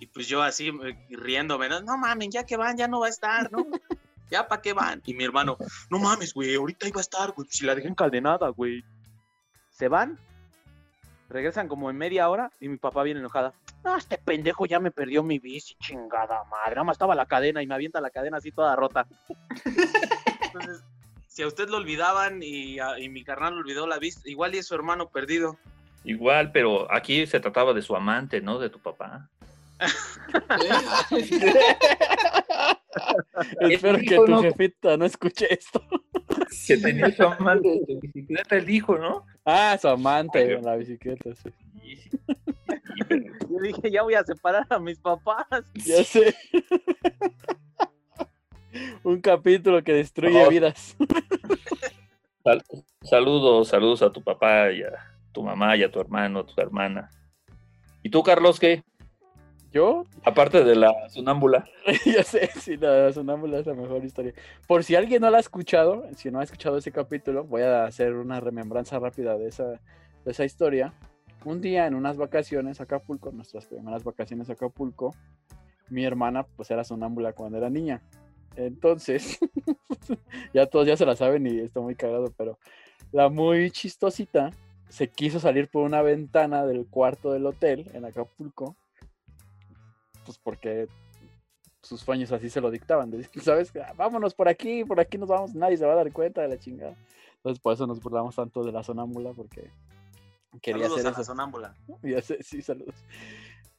y 0.00 0.06
pues 0.06 0.26
yo 0.26 0.42
así 0.42 0.68
eh, 0.68 1.06
riéndome, 1.10 1.68
no, 1.68 1.80
no 1.82 1.96
mames, 1.98 2.30
ya 2.30 2.44
que 2.44 2.56
van, 2.56 2.76
ya 2.76 2.88
no 2.88 2.98
va 3.00 3.06
a 3.06 3.10
estar, 3.10 3.50
¿no? 3.52 3.64
Ya 4.30 4.46
para 4.46 4.62
qué 4.62 4.72
van. 4.72 5.02
Y 5.06 5.14
mi 5.14 5.24
hermano, 5.24 5.58
no 5.90 5.98
mames, 5.98 6.32
güey, 6.34 6.54
ahorita 6.54 6.86
iba 6.86 7.00
a 7.00 7.02
estar, 7.02 7.32
güey, 7.32 7.48
si 7.50 7.66
la 7.66 7.74
dejé 7.74 7.88
encadenada, 7.88 8.48
güey. 8.50 8.84
Se 9.70 9.88
van, 9.88 10.18
regresan 11.28 11.66
como 11.66 11.90
en 11.90 11.96
media 11.96 12.28
hora 12.28 12.48
y 12.60 12.68
mi 12.68 12.76
papá 12.76 13.02
viene 13.02 13.18
enojada. 13.18 13.52
No, 13.82 13.96
este 13.96 14.18
pendejo 14.18 14.66
ya 14.66 14.78
me 14.78 14.92
perdió 14.92 15.24
mi 15.24 15.40
bici, 15.40 15.74
chingada 15.80 16.44
madre. 16.44 16.76
Nada 16.76 16.84
más 16.84 16.94
estaba 16.94 17.16
la 17.16 17.26
cadena 17.26 17.60
y 17.60 17.66
me 17.66 17.74
avienta 17.74 18.00
la 18.00 18.10
cadena 18.10 18.36
así 18.36 18.52
toda 18.52 18.76
rota. 18.76 19.04
Entonces, 20.42 20.84
si 21.26 21.42
a 21.42 21.46
usted 21.48 21.68
lo 21.68 21.78
olvidaban 21.78 22.40
y, 22.42 22.78
a- 22.78 23.00
y 23.00 23.08
mi 23.08 23.24
carnal 23.24 23.54
olvidó 23.58 23.86
la 23.88 23.98
bici, 23.98 24.20
igual 24.26 24.54
y 24.54 24.58
es 24.58 24.66
su 24.68 24.74
hermano 24.76 25.08
perdido. 25.08 25.58
Igual, 26.04 26.52
pero 26.52 26.86
aquí 26.92 27.26
se 27.26 27.40
trataba 27.40 27.72
de 27.72 27.82
su 27.82 27.96
amante, 27.96 28.40
¿no? 28.40 28.58
De 28.58 28.70
tu 28.70 28.78
papá. 28.80 29.28
Espero 33.60 33.98
que 33.98 34.16
tu 34.16 34.26
¿no? 34.26 34.42
jefita 34.42 34.96
no 34.96 35.04
escuche 35.04 35.52
esto. 35.52 35.82
Que 36.66 36.76
tenía 36.76 37.10
su 37.14 37.22
amante 37.24 37.68
de 37.68 37.80
tu 37.86 38.00
bicicleta, 38.00 38.56
el 38.56 38.68
hijo, 38.70 38.96
¿no? 38.98 39.24
Ah, 39.44 39.76
su 39.80 39.88
amante 39.88 40.52
en 40.54 40.64
la 40.64 40.76
bicicleta, 40.76 41.30
sí. 41.34 41.50
Yo 43.50 43.58
dije, 43.62 43.90
ya 43.90 44.02
voy 44.02 44.14
a 44.14 44.24
separar 44.24 44.66
a 44.68 44.78
mis 44.78 44.98
papás. 44.98 45.46
Ya 45.74 46.04
sé. 46.04 46.34
Un 49.02 49.20
capítulo 49.20 49.82
que 49.82 49.92
destruye 49.92 50.44
Oh. 50.44 50.48
vidas. 50.48 50.96
Sal- 52.44 52.62
saludos, 53.02 53.68
saludos 53.68 54.02
a 54.02 54.12
tu 54.12 54.22
papá 54.22 54.70
y 54.72 54.82
a 54.82 54.92
tu 55.32 55.42
mamá 55.42 55.76
y 55.76 55.82
a 55.82 55.90
tu 55.90 56.00
hermano, 56.00 56.40
a 56.40 56.46
tu 56.46 56.60
hermana. 56.60 57.10
¿Y 58.02 58.10
tú, 58.10 58.22
Carlos, 58.22 58.60
qué? 58.60 58.82
Yo, 59.72 60.04
Aparte 60.24 60.64
de 60.64 60.74
la 60.74 61.08
sonámbula. 61.08 61.64
ya 62.04 62.24
sé, 62.24 62.50
si 62.58 62.76
la 62.76 63.12
sonámbula 63.12 63.58
es 63.58 63.66
la 63.66 63.74
mejor 63.74 64.04
historia. 64.04 64.34
Por 64.66 64.82
si 64.82 64.96
alguien 64.96 65.22
no 65.22 65.30
la 65.30 65.36
ha 65.36 65.40
escuchado, 65.40 66.04
si 66.16 66.30
no 66.30 66.40
ha 66.40 66.42
escuchado 66.42 66.78
ese 66.78 66.90
capítulo, 66.90 67.44
voy 67.44 67.62
a 67.62 67.84
hacer 67.84 68.14
una 68.14 68.40
remembranza 68.40 68.98
rápida 68.98 69.38
de 69.38 69.48
esa, 69.48 69.64
de 69.68 70.30
esa 70.30 70.44
historia. 70.44 70.92
Un 71.44 71.60
día 71.60 71.86
en 71.86 71.94
unas 71.94 72.16
vacaciones 72.16 72.80
a 72.80 72.82
Acapulco, 72.82 73.30
nuestras 73.30 73.66
primeras 73.66 74.02
vacaciones 74.02 74.50
a 74.50 74.54
Acapulco, 74.54 75.14
mi 75.88 76.04
hermana 76.04 76.44
pues 76.56 76.70
era 76.70 76.82
sonámbula 76.82 77.32
cuando 77.32 77.58
era 77.58 77.70
niña. 77.70 78.02
Entonces, 78.56 79.38
ya 80.52 80.66
todos 80.66 80.86
ya 80.86 80.96
se 80.96 81.06
la 81.06 81.14
saben 81.14 81.46
y 81.46 81.60
está 81.60 81.80
muy 81.80 81.94
cagado, 81.94 82.32
pero 82.36 82.58
la 83.12 83.28
muy 83.28 83.70
chistosita 83.70 84.50
se 84.88 85.08
quiso 85.08 85.38
salir 85.38 85.68
por 85.68 85.84
una 85.84 86.02
ventana 86.02 86.66
del 86.66 86.86
cuarto 86.86 87.32
del 87.32 87.46
hotel 87.46 87.86
en 87.94 88.04
Acapulco, 88.04 88.76
pues 90.30 90.38
porque 90.38 90.86
sus 91.82 92.00
sueños 92.00 92.30
así 92.30 92.48
se 92.50 92.60
lo 92.60 92.70
dictaban. 92.70 93.10
de, 93.10 93.24
¿Sabes? 93.42 93.72
Ah, 93.76 93.92
Vámonos 93.96 94.34
por 94.34 94.48
aquí, 94.48 94.84
por 94.84 95.00
aquí 95.00 95.18
nos 95.18 95.28
vamos, 95.28 95.54
nadie 95.54 95.76
se 95.76 95.84
va 95.86 95.92
a 95.92 95.96
dar 95.96 96.12
cuenta 96.12 96.42
de 96.42 96.48
la 96.48 96.58
chingada. 96.58 96.94
Entonces 97.36 97.60
por 97.60 97.72
eso 97.74 97.86
nos 97.86 98.00
burlamos 98.00 98.36
tanto 98.36 98.62
de 98.62 98.70
la 98.70 98.82
sonámbula, 98.82 99.32
porque 99.32 99.70
quería 100.62 100.82
Saludos 100.84 100.98
hacer 100.98 101.06
a 101.06 101.10
la 101.10 101.22
eso. 101.22 101.24
sonámbula. 101.24 101.74
Ya 102.02 102.22
sé, 102.22 102.42
sí, 102.42 102.62
saludos. 102.62 102.94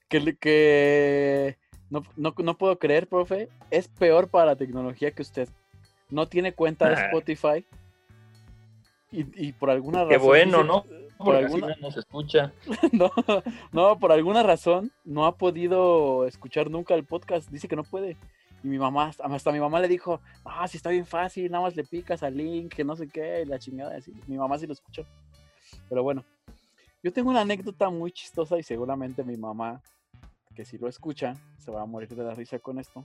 Que, 0.10 1.58
no, 1.90 2.04
no, 2.18 2.34
no 2.38 2.58
puedo 2.58 2.78
creer, 2.80 3.08
profe. 3.08 3.48
Es 3.70 3.88
peor 3.88 4.28
para 4.30 4.48
la 4.48 4.56
tecnología 4.58 5.12
que 5.12 5.22
usted. 5.22 5.48
No 6.10 6.28
tiene 6.28 6.54
cuenta 6.54 6.90
de 6.90 6.96
Ah. 6.96 7.06
Spotify. 7.06 7.66
Y, 9.12 9.48
y 9.48 9.54
por 9.54 9.70
alguna 9.70 10.06
Qué 10.08 10.16
razón. 10.16 10.28
bueno, 10.28 10.58
dice- 10.64 10.68
¿no? 10.68 10.86
Por 11.24 11.36
alguna, 11.36 11.68
no 11.68 11.76
nos 11.82 11.98
escucha. 11.98 12.54
no, 12.92 13.12
no, 13.72 14.00
por 14.00 14.12
alguna 14.12 14.44
razón 14.44 14.92
no 15.04 15.26
ha 15.26 15.38
podido 15.38 16.26
escuchar 16.26 16.70
nunca 16.70 16.94
el 16.96 17.06
podcast. 17.06 17.50
Dice 17.50 17.68
que 17.68 17.76
no 17.76 17.84
puede. 17.84 18.18
Y 18.64 18.68
mi 18.68 18.78
mamá, 18.78 19.12
hasta 19.20 19.52
mi 19.52 19.60
mamá 19.60 19.80
le 19.80 19.88
dijo, 19.88 20.22
ah, 20.46 20.68
sí 20.68 20.78
está 20.78 20.92
bien 20.92 21.06
fácil, 21.06 21.52
nada 21.52 21.64
más 21.64 21.76
le 21.76 21.84
picas 21.84 22.22
al 22.22 22.38
link, 22.38 22.74
que 22.76 22.84
no 22.84 22.96
sé 22.96 23.08
qué, 23.08 23.42
y 23.42 23.46
la 23.46 23.58
chingada. 23.58 23.98
Así. 23.98 24.14
Mi 24.28 24.38
mamá 24.38 24.58
sí 24.60 24.68
lo 24.68 24.74
escuchó. 24.74 25.06
Pero 25.90 26.04
bueno, 26.04 26.24
yo 27.04 27.12
tengo 27.12 27.32
una 27.32 27.42
anécdota 27.42 27.90
muy 27.90 28.12
chistosa 28.12 28.60
y 28.60 28.64
seguramente 28.64 29.24
mi 29.24 29.36
mamá, 29.36 29.82
que 30.56 30.66
si 30.66 30.78
lo 30.78 30.88
escucha, 30.88 31.36
se 31.58 31.72
va 31.72 31.82
a 31.82 31.86
morir 31.86 32.10
de 32.10 32.24
la 32.24 32.36
risa 32.36 32.60
con 32.60 32.78
esto. 32.78 33.04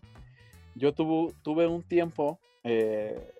Yo 0.74 0.92
tuve, 0.92 1.32
tuve 1.42 1.66
un 1.66 1.82
tiempo, 1.82 2.38
eh, 2.62 3.32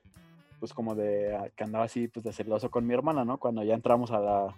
pues 0.66 0.74
como 0.74 0.96
de, 0.96 1.32
ah, 1.36 1.48
que 1.54 1.62
andaba 1.62 1.84
así, 1.84 2.08
pues 2.08 2.24
de 2.24 2.32
celoso 2.32 2.72
con 2.72 2.84
mi 2.84 2.92
hermana, 2.92 3.24
¿no? 3.24 3.38
Cuando 3.38 3.62
ya 3.62 3.74
entramos 3.74 4.10
a 4.10 4.18
la, 4.18 4.56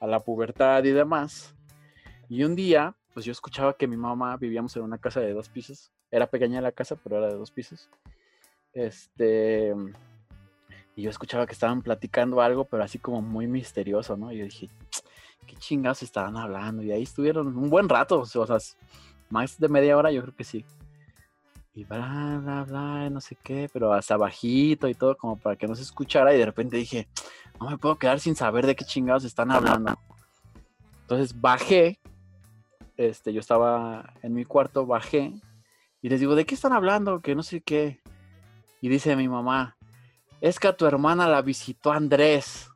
a 0.00 0.06
la 0.06 0.20
pubertad 0.20 0.82
y 0.84 0.92
demás. 0.92 1.54
Y 2.30 2.44
un 2.44 2.56
día, 2.56 2.94
pues 3.12 3.26
yo 3.26 3.32
escuchaba 3.32 3.76
que 3.76 3.86
mi 3.86 3.98
mamá 3.98 4.38
vivíamos 4.38 4.74
en 4.76 4.84
una 4.84 4.96
casa 4.96 5.20
de 5.20 5.34
dos 5.34 5.50
pisos. 5.50 5.92
Era 6.10 6.28
pequeña 6.28 6.62
la 6.62 6.72
casa, 6.72 6.96
pero 6.96 7.18
era 7.18 7.26
de 7.26 7.34
dos 7.34 7.50
pisos. 7.50 7.90
Este. 8.72 9.74
Y 10.96 11.02
yo 11.02 11.10
escuchaba 11.10 11.44
que 11.46 11.52
estaban 11.52 11.82
platicando 11.82 12.40
algo, 12.40 12.64
pero 12.64 12.82
así 12.82 12.98
como 12.98 13.20
muy 13.20 13.46
misterioso, 13.46 14.16
¿no? 14.16 14.32
Y 14.32 14.38
yo 14.38 14.44
dije, 14.44 14.70
¿qué 15.46 15.56
chingados 15.56 16.02
estaban 16.02 16.38
hablando? 16.38 16.82
Y 16.82 16.90
ahí 16.90 17.02
estuvieron 17.02 17.48
un 17.54 17.68
buen 17.68 17.90
rato, 17.90 18.20
o 18.20 18.24
sea, 18.24 18.40
o 18.40 18.46
sea, 18.46 18.56
más 19.28 19.60
de 19.60 19.68
media 19.68 19.98
hora, 19.98 20.10
yo 20.10 20.22
creo 20.22 20.34
que 20.34 20.44
sí. 20.44 20.64
Y 21.74 21.84
bla, 21.84 22.40
bla, 22.40 22.64
bla, 22.64 23.10
no 23.10 23.20
sé 23.20 23.36
qué, 23.42 23.68
pero 23.72 23.92
hasta 23.92 24.16
bajito 24.16 24.88
y 24.88 24.94
todo, 24.94 25.16
como 25.16 25.36
para 25.36 25.56
que 25.56 25.66
no 25.66 25.74
se 25.74 25.82
escuchara. 25.82 26.32
Y 26.32 26.38
de 26.38 26.46
repente 26.46 26.76
dije, 26.76 27.08
no 27.60 27.68
me 27.68 27.78
puedo 27.78 27.96
quedar 27.96 28.20
sin 28.20 28.36
saber 28.36 28.64
de 28.64 28.76
qué 28.76 28.84
chingados 28.84 29.24
están 29.24 29.50
hablando. 29.50 29.98
Entonces 31.02 31.40
bajé, 31.40 31.98
este, 32.96 33.32
yo 33.32 33.40
estaba 33.40 34.14
en 34.22 34.34
mi 34.34 34.44
cuarto, 34.44 34.86
bajé 34.86 35.32
y 36.04 36.10
les 36.10 36.20
digo, 36.20 36.34
¿de 36.34 36.44
qué 36.44 36.54
están 36.54 36.74
hablando? 36.74 37.20
Que 37.20 37.34
no 37.34 37.42
sé 37.42 37.62
qué. 37.62 37.98
Y 38.82 38.90
dice 38.90 39.16
mi 39.16 39.26
mamá, 39.26 39.76
es 40.42 40.60
que 40.60 40.68
a 40.68 40.76
tu 40.76 40.84
hermana 40.84 41.26
la 41.26 41.40
visitó 41.40 41.92
Andrés. 41.92 42.68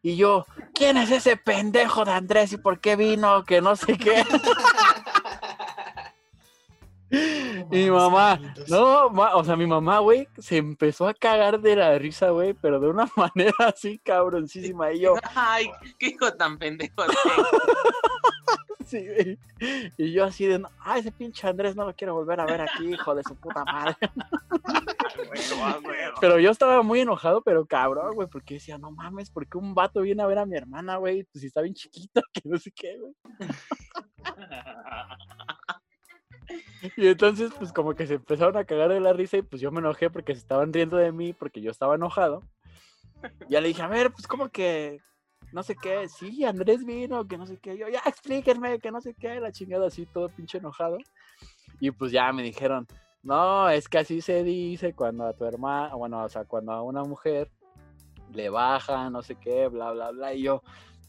Y 0.00 0.16
yo, 0.16 0.46
¿quién 0.72 0.96
es 0.96 1.10
ese 1.10 1.36
pendejo 1.36 2.06
de 2.06 2.12
Andrés 2.12 2.54
y 2.54 2.56
por 2.56 2.80
qué 2.80 2.96
vino? 2.96 3.44
Que 3.44 3.60
no 3.60 3.76
sé 3.76 3.98
qué. 3.98 4.24
Y 7.72 7.84
mi 7.84 7.90
mamá, 7.90 8.40
no, 8.68 9.10
ma- 9.10 9.34
o 9.36 9.44
sea, 9.44 9.56
mi 9.56 9.66
mamá, 9.66 9.98
güey, 10.00 10.28
se 10.38 10.56
empezó 10.56 11.06
a 11.08 11.14
cagar 11.14 11.60
de 11.60 11.76
la 11.76 11.98
risa, 11.98 12.30
güey, 12.30 12.54
pero 12.54 12.80
de 12.80 12.88
una 12.88 13.08
manera 13.16 13.54
así 13.58 13.98
cabroncísima. 13.98 14.92
Y 14.92 15.00
yo, 15.00 15.14
Ay, 15.34 15.70
qué 15.98 16.08
hijo 16.08 16.32
tan 16.34 16.58
pendejo. 16.58 16.94
Sí, 18.86 19.06
güey. 19.06 19.38
Y 19.98 20.10
yo 20.10 20.24
así 20.24 20.46
de, 20.46 20.58
no, 20.58 20.68
ah, 20.80 20.98
ese 20.98 21.12
pinche 21.12 21.46
Andrés 21.46 21.76
no 21.76 21.84
lo 21.84 21.94
quiero 21.94 22.14
volver 22.14 22.40
a 22.40 22.44
ver 22.44 22.60
aquí, 22.60 22.92
hijo 22.92 23.14
de 23.14 23.22
su 23.22 23.36
puta 23.36 23.62
madre. 23.64 23.96
Pero 26.20 26.40
yo 26.40 26.50
estaba 26.50 26.82
muy 26.82 27.00
enojado, 27.00 27.40
pero 27.42 27.66
cabrón, 27.66 28.14
güey, 28.16 28.26
porque 28.28 28.54
decía, 28.54 28.78
no 28.78 28.90
mames, 28.90 29.30
¿por 29.30 29.46
qué 29.46 29.58
un 29.58 29.74
vato 29.74 30.00
viene 30.00 30.22
a 30.24 30.26
ver 30.26 30.38
a 30.38 30.46
mi 30.46 30.56
hermana, 30.56 30.96
güey? 30.96 31.22
Pues 31.24 31.40
si 31.40 31.46
está 31.46 31.60
bien 31.62 31.74
chiquita, 31.74 32.20
que 32.32 32.42
no 32.48 32.58
sé 32.58 32.72
qué, 32.72 32.98
güey. 32.98 33.14
Y 36.96 37.06
entonces, 37.06 37.50
pues 37.58 37.72
como 37.72 37.94
que 37.94 38.06
se 38.06 38.14
empezaron 38.14 38.56
a 38.56 38.64
cagar 38.64 38.90
de 38.90 39.00
la 39.00 39.12
risa 39.12 39.36
y 39.36 39.42
pues 39.42 39.60
yo 39.60 39.70
me 39.70 39.80
enojé 39.80 40.10
porque 40.10 40.34
se 40.34 40.40
estaban 40.40 40.72
riendo 40.72 40.96
de 40.96 41.12
mí 41.12 41.32
porque 41.32 41.60
yo 41.60 41.70
estaba 41.70 41.94
enojado. 41.94 42.42
Ya 43.48 43.60
le 43.60 43.68
dije, 43.68 43.82
a 43.82 43.88
ver, 43.88 44.10
pues 44.12 44.26
como 44.26 44.48
que, 44.48 45.00
no 45.52 45.62
sé 45.62 45.76
qué, 45.76 46.08
sí, 46.08 46.44
Andrés 46.44 46.84
vino, 46.84 47.26
que 47.26 47.36
no 47.36 47.46
sé 47.46 47.58
qué. 47.58 47.76
Yo, 47.76 47.88
ya, 47.88 48.00
explíquenme, 48.06 48.78
que 48.78 48.90
no 48.90 49.00
sé 49.00 49.14
qué, 49.14 49.40
la 49.40 49.52
chingada 49.52 49.88
así, 49.88 50.06
todo 50.06 50.28
pinche 50.28 50.58
enojado. 50.58 50.98
Y 51.80 51.90
pues 51.90 52.12
ya 52.12 52.32
me 52.32 52.42
dijeron, 52.42 52.86
no, 53.22 53.68
es 53.68 53.88
que 53.88 53.98
así 53.98 54.20
se 54.20 54.42
dice 54.42 54.94
cuando 54.94 55.26
a 55.26 55.34
tu 55.34 55.44
hermana, 55.44 55.94
bueno, 55.94 56.24
o 56.24 56.28
sea, 56.28 56.44
cuando 56.44 56.72
a 56.72 56.82
una 56.82 57.04
mujer 57.04 57.50
le 58.32 58.48
baja, 58.48 59.10
no 59.10 59.22
sé 59.22 59.36
qué, 59.36 59.68
bla, 59.68 59.92
bla, 59.92 60.10
bla. 60.12 60.34
Y 60.34 60.42
yo, 60.42 60.62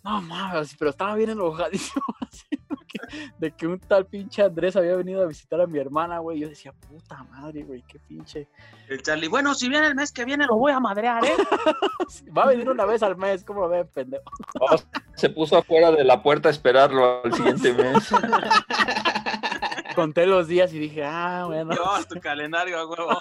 no 0.04 0.22
mames, 0.22 0.76
pero 0.78 0.92
estaba 0.92 1.16
bien 1.16 1.30
enojadísimo 1.30 2.04
así, 2.22 2.48
de 2.52 2.81
que, 2.92 3.00
de 3.38 3.52
que 3.52 3.68
un 3.68 3.80
tal 3.80 4.06
pinche 4.06 4.42
Andrés 4.42 4.76
había 4.76 4.96
venido 4.96 5.22
a 5.24 5.28
visitar 5.28 5.62
a 5.62 5.68
mi 5.68 5.80
hermana, 5.80 6.20
güey. 6.20 6.40
Yo 6.40 6.50
decía, 6.50 6.74
puta 6.74 7.24
madre, 7.24 7.64
güey, 7.64 7.84
qué 7.88 8.00
pinche. 8.00 8.48
El 8.90 9.02
Charlie, 9.02 9.28
bueno, 9.28 9.54
si 9.56 9.70
viene 9.70 9.88
el 9.88 9.96
mes 9.96 10.12
que 10.12 10.26
viene 10.26 10.46
lo 10.46 10.58
voy 10.58 10.72
a 10.72 10.80
madrear, 10.80 11.24
¿eh? 11.26 11.36
Va 12.38 12.44
a 12.44 12.48
venir 12.48 12.70
una 12.70 12.86
vez 12.86 13.04
al 13.04 13.18
mes, 13.18 13.44
¿cómo 13.44 13.68
ven, 13.70 13.88
pendejo? 13.88 14.24
Oh, 14.60 14.76
se 15.16 15.30
puso 15.30 15.58
afuera 15.58 15.92
de 15.92 16.04
la 16.04 16.22
puerta 16.22 16.50
a 16.50 16.52
esperarlo 16.52 17.24
al 17.24 17.34
siguiente 17.34 17.74
mes. 17.74 18.10
Conté 19.96 20.26
los 20.26 20.48
días 20.48 20.74
y 20.74 20.80
dije, 20.80 21.04
ah, 21.04 21.46
bueno. 21.48 21.74
Llevabas 21.74 22.08
tu 22.08 22.20
calendario 22.20 22.78
a 22.78 22.88
huevo. 22.88 23.20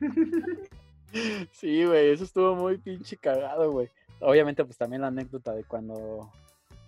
Sí, 1.50 1.84
güey, 1.84 2.10
eso 2.10 2.22
estuvo 2.22 2.54
muy 2.54 2.78
pinche 2.78 3.16
cagado, 3.16 3.72
güey. 3.72 3.90
obviamente, 4.20 4.64
pues 4.64 4.76
también 4.76 5.02
la 5.02 5.08
anécdota 5.08 5.52
de 5.52 5.64
cuando 5.64 6.30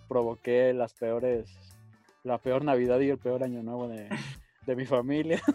provoqué 0.07 0.73
las 0.73 0.93
peores, 0.93 1.49
la 2.23 2.37
peor 2.37 2.63
Navidad 2.63 2.99
y 2.99 3.09
el 3.09 3.17
peor 3.17 3.43
Año 3.43 3.61
Nuevo 3.63 3.87
de, 3.87 4.09
de 4.65 4.75
mi 4.75 4.85
familia. 4.85 5.41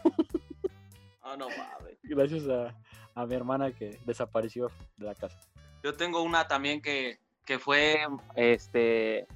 Ah, 1.31 1.37
no 1.37 1.47
mames. 1.47 1.99
Gracias 2.05 2.49
a, 2.49 2.75
a 3.15 3.27
mi 3.27 3.35
hermana 3.35 3.71
que 3.71 3.99
desapareció 4.07 4.71
de 4.97 5.05
la 5.05 5.15
casa. 5.15 5.39
Yo 5.85 5.93
tengo 5.93 6.23
una 6.23 6.49
también 6.49 6.81
que, 6.81 7.19
que 7.45 7.59
fue, 7.59 7.99
este, 8.35 9.27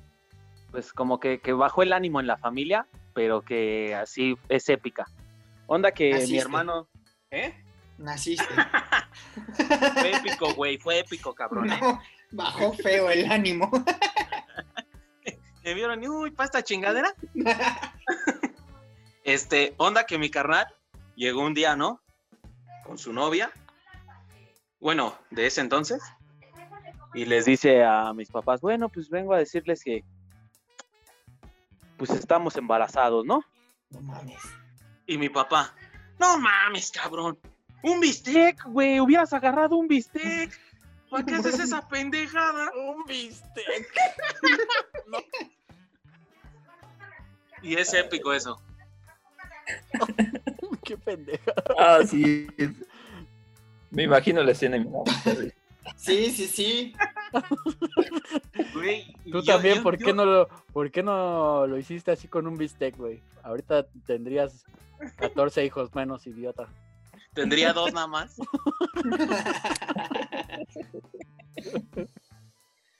pues 0.70 0.94
como 0.94 1.20
que, 1.20 1.40
que 1.40 1.52
bajó 1.52 1.82
el 1.82 1.92
ánimo 1.92 2.18
en 2.18 2.26
la 2.26 2.38
familia, 2.38 2.86
pero 3.12 3.42
que 3.42 3.94
así 3.94 4.38
es 4.48 4.70
épica. 4.70 5.04
Onda 5.66 5.92
que 5.92 6.26
mi 6.26 6.38
hermano... 6.38 6.88
¿Eh? 7.30 7.54
Naciste. 7.98 8.44
Fue 9.54 10.16
épico, 10.16 10.54
güey, 10.54 10.78
fue 10.78 11.00
épico, 11.00 11.34
cabrón. 11.34 11.72
¿eh? 11.72 11.78
No, 11.80 12.00
bajó 12.30 12.72
feo 12.72 13.10
el 13.10 13.30
ánimo. 13.30 13.70
¿Me 15.64 15.74
vieron? 15.74 16.04
Uy, 16.06 16.30
¿para 16.30 16.46
esta 16.46 16.62
chingadera? 16.62 17.14
Este, 19.24 19.74
onda 19.76 20.04
que 20.04 20.18
mi 20.18 20.30
carnal 20.30 20.66
llegó 21.14 21.42
un 21.42 21.54
día, 21.54 21.76
¿no? 21.76 22.00
Con 22.84 22.98
su 22.98 23.12
novia. 23.12 23.52
Bueno, 24.80 25.16
de 25.30 25.46
ese 25.46 25.60
entonces. 25.60 26.02
Y 27.14 27.24
les 27.26 27.44
dice 27.44 27.84
a 27.84 28.12
mis 28.14 28.30
papás, 28.30 28.60
bueno, 28.60 28.88
pues 28.88 29.08
vengo 29.10 29.32
a 29.32 29.38
decirles 29.38 29.84
que 29.84 30.04
pues 31.96 32.10
estamos 32.10 32.56
embarazados, 32.56 33.24
¿no? 33.24 33.44
No 33.90 34.00
mames. 34.00 34.42
Y 35.06 35.18
mi 35.18 35.28
papá, 35.28 35.72
no 36.18 36.38
mames, 36.38 36.90
cabrón. 36.90 37.38
Un 37.82 38.00
bistec, 38.00 38.64
güey, 38.64 38.98
hubieras 38.98 39.32
agarrado 39.32 39.76
un 39.76 39.86
bistec. 39.86 40.58
¿Para 41.10 41.24
qué 41.24 41.34
haces 41.34 41.60
esa 41.60 41.86
pendejada? 41.88 42.72
Un 42.74 43.04
bistec. 43.04 43.86
Y 47.62 47.74
es 47.76 47.92
épico 47.94 48.32
eso. 48.32 48.60
Qué 50.84 50.96
pendeja. 50.96 51.52
Ah, 51.78 52.00
sí. 52.06 52.46
Me 53.90 54.02
imagino 54.04 54.42
la 54.42 54.52
escena. 54.52 54.84
Sí, 55.96 56.30
sí, 56.30 56.46
sí. 56.48 56.94
Güey, 58.74 59.12
Tú 59.30 59.40
yo- 59.42 59.54
también, 59.54 59.76
yo- 59.76 59.82
¿por, 59.82 59.98
yo- 59.98 60.06
qué 60.06 60.12
no 60.12 60.24
lo, 60.24 60.48
¿por 60.72 60.90
qué 60.90 61.02
no 61.02 61.66
lo 61.66 61.78
hiciste 61.78 62.10
así 62.10 62.28
con 62.28 62.46
un 62.46 62.56
bistec, 62.58 62.96
güey? 62.96 63.22
Ahorita 63.42 63.86
tendrías 64.06 64.64
14 65.16 65.64
hijos 65.64 65.94
menos, 65.94 66.26
idiota. 66.26 66.66
Tendría 67.34 67.72
dos 67.72 67.92
nada 67.92 68.06
más. 68.06 68.36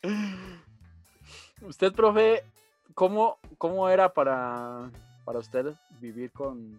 Usted, 1.62 1.92
profe, 1.92 2.42
¿cómo, 2.94 3.38
cómo 3.58 3.88
era 3.88 4.12
para, 4.12 4.90
para 5.24 5.38
usted 5.38 5.74
vivir 6.00 6.30
con, 6.32 6.78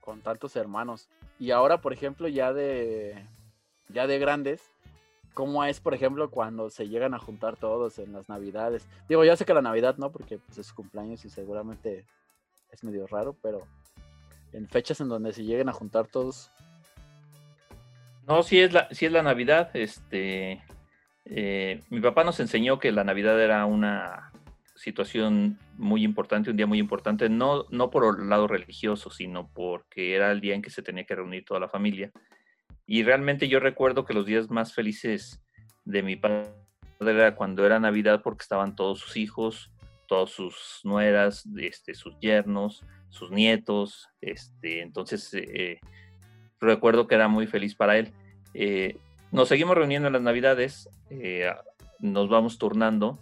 con 0.00 0.20
tantos 0.20 0.56
hermanos? 0.56 1.08
Y 1.38 1.50
ahora, 1.50 1.80
por 1.80 1.92
ejemplo, 1.92 2.28
ya 2.28 2.52
de, 2.52 3.24
ya 3.88 4.06
de 4.06 4.18
grandes, 4.18 4.70
¿cómo 5.34 5.64
es, 5.64 5.80
por 5.80 5.94
ejemplo, 5.94 6.30
cuando 6.30 6.70
se 6.70 6.88
llegan 6.88 7.14
a 7.14 7.18
juntar 7.18 7.56
todos 7.56 7.98
en 7.98 8.12
las 8.12 8.28
navidades? 8.28 8.86
Digo, 9.08 9.24
ya 9.24 9.36
sé 9.36 9.44
que 9.44 9.54
la 9.54 9.62
Navidad 9.62 9.96
no, 9.96 10.10
porque 10.10 10.38
pues, 10.38 10.58
es 10.58 10.66
su 10.66 10.74
cumpleaños 10.74 11.24
y 11.24 11.30
seguramente 11.30 12.04
es 12.70 12.84
medio 12.84 13.06
raro, 13.06 13.34
pero 13.42 13.66
en 14.52 14.68
fechas 14.68 15.00
en 15.00 15.08
donde 15.08 15.32
se 15.32 15.44
lleguen 15.44 15.68
a 15.68 15.72
juntar 15.72 16.06
todos, 16.06 16.50
No, 18.26 18.42
sí 18.42 18.60
es 18.60 18.72
la, 18.72 18.88
sí 18.92 19.06
es 19.06 19.12
la 19.12 19.22
Navidad. 19.22 19.70
Este, 19.74 20.62
eh, 21.24 21.82
mi 21.88 22.00
papá 22.00 22.22
nos 22.22 22.38
enseñó 22.38 22.78
que 22.78 22.92
la 22.92 23.02
Navidad 23.02 23.40
era 23.40 23.64
una 23.66 24.29
situación 24.80 25.58
muy 25.76 26.02
importante, 26.02 26.50
un 26.50 26.56
día 26.56 26.66
muy 26.66 26.78
importante, 26.78 27.28
no, 27.28 27.66
no 27.70 27.90
por 27.90 28.18
el 28.18 28.30
lado 28.30 28.46
religioso, 28.46 29.10
sino 29.10 29.50
porque 29.52 30.14
era 30.14 30.32
el 30.32 30.40
día 30.40 30.54
en 30.54 30.62
que 30.62 30.70
se 30.70 30.82
tenía 30.82 31.04
que 31.04 31.14
reunir 31.14 31.44
toda 31.44 31.60
la 31.60 31.68
familia. 31.68 32.10
Y 32.86 33.02
realmente 33.02 33.46
yo 33.46 33.60
recuerdo 33.60 34.06
que 34.06 34.14
los 34.14 34.24
días 34.24 34.50
más 34.50 34.72
felices 34.72 35.44
de 35.84 36.02
mi 36.02 36.16
padre 36.16 36.50
era 37.00 37.36
cuando 37.36 37.66
era 37.66 37.78
Navidad 37.78 38.22
porque 38.22 38.42
estaban 38.42 38.74
todos 38.74 39.00
sus 39.00 39.18
hijos, 39.18 39.70
todas 40.08 40.30
sus 40.30 40.80
nueras, 40.82 41.46
este, 41.58 41.94
sus 41.94 42.18
yernos, 42.18 42.82
sus 43.10 43.30
nietos. 43.30 44.08
Este, 44.22 44.80
entonces, 44.80 45.30
eh, 45.34 45.78
recuerdo 46.58 47.06
que 47.06 47.16
era 47.16 47.28
muy 47.28 47.46
feliz 47.46 47.74
para 47.74 47.98
él. 47.98 48.12
Eh, 48.54 48.96
nos 49.30 49.48
seguimos 49.48 49.76
reuniendo 49.76 50.06
en 50.08 50.14
las 50.14 50.22
Navidades, 50.22 50.88
eh, 51.10 51.52
nos 51.98 52.30
vamos 52.30 52.56
turnando, 52.56 53.18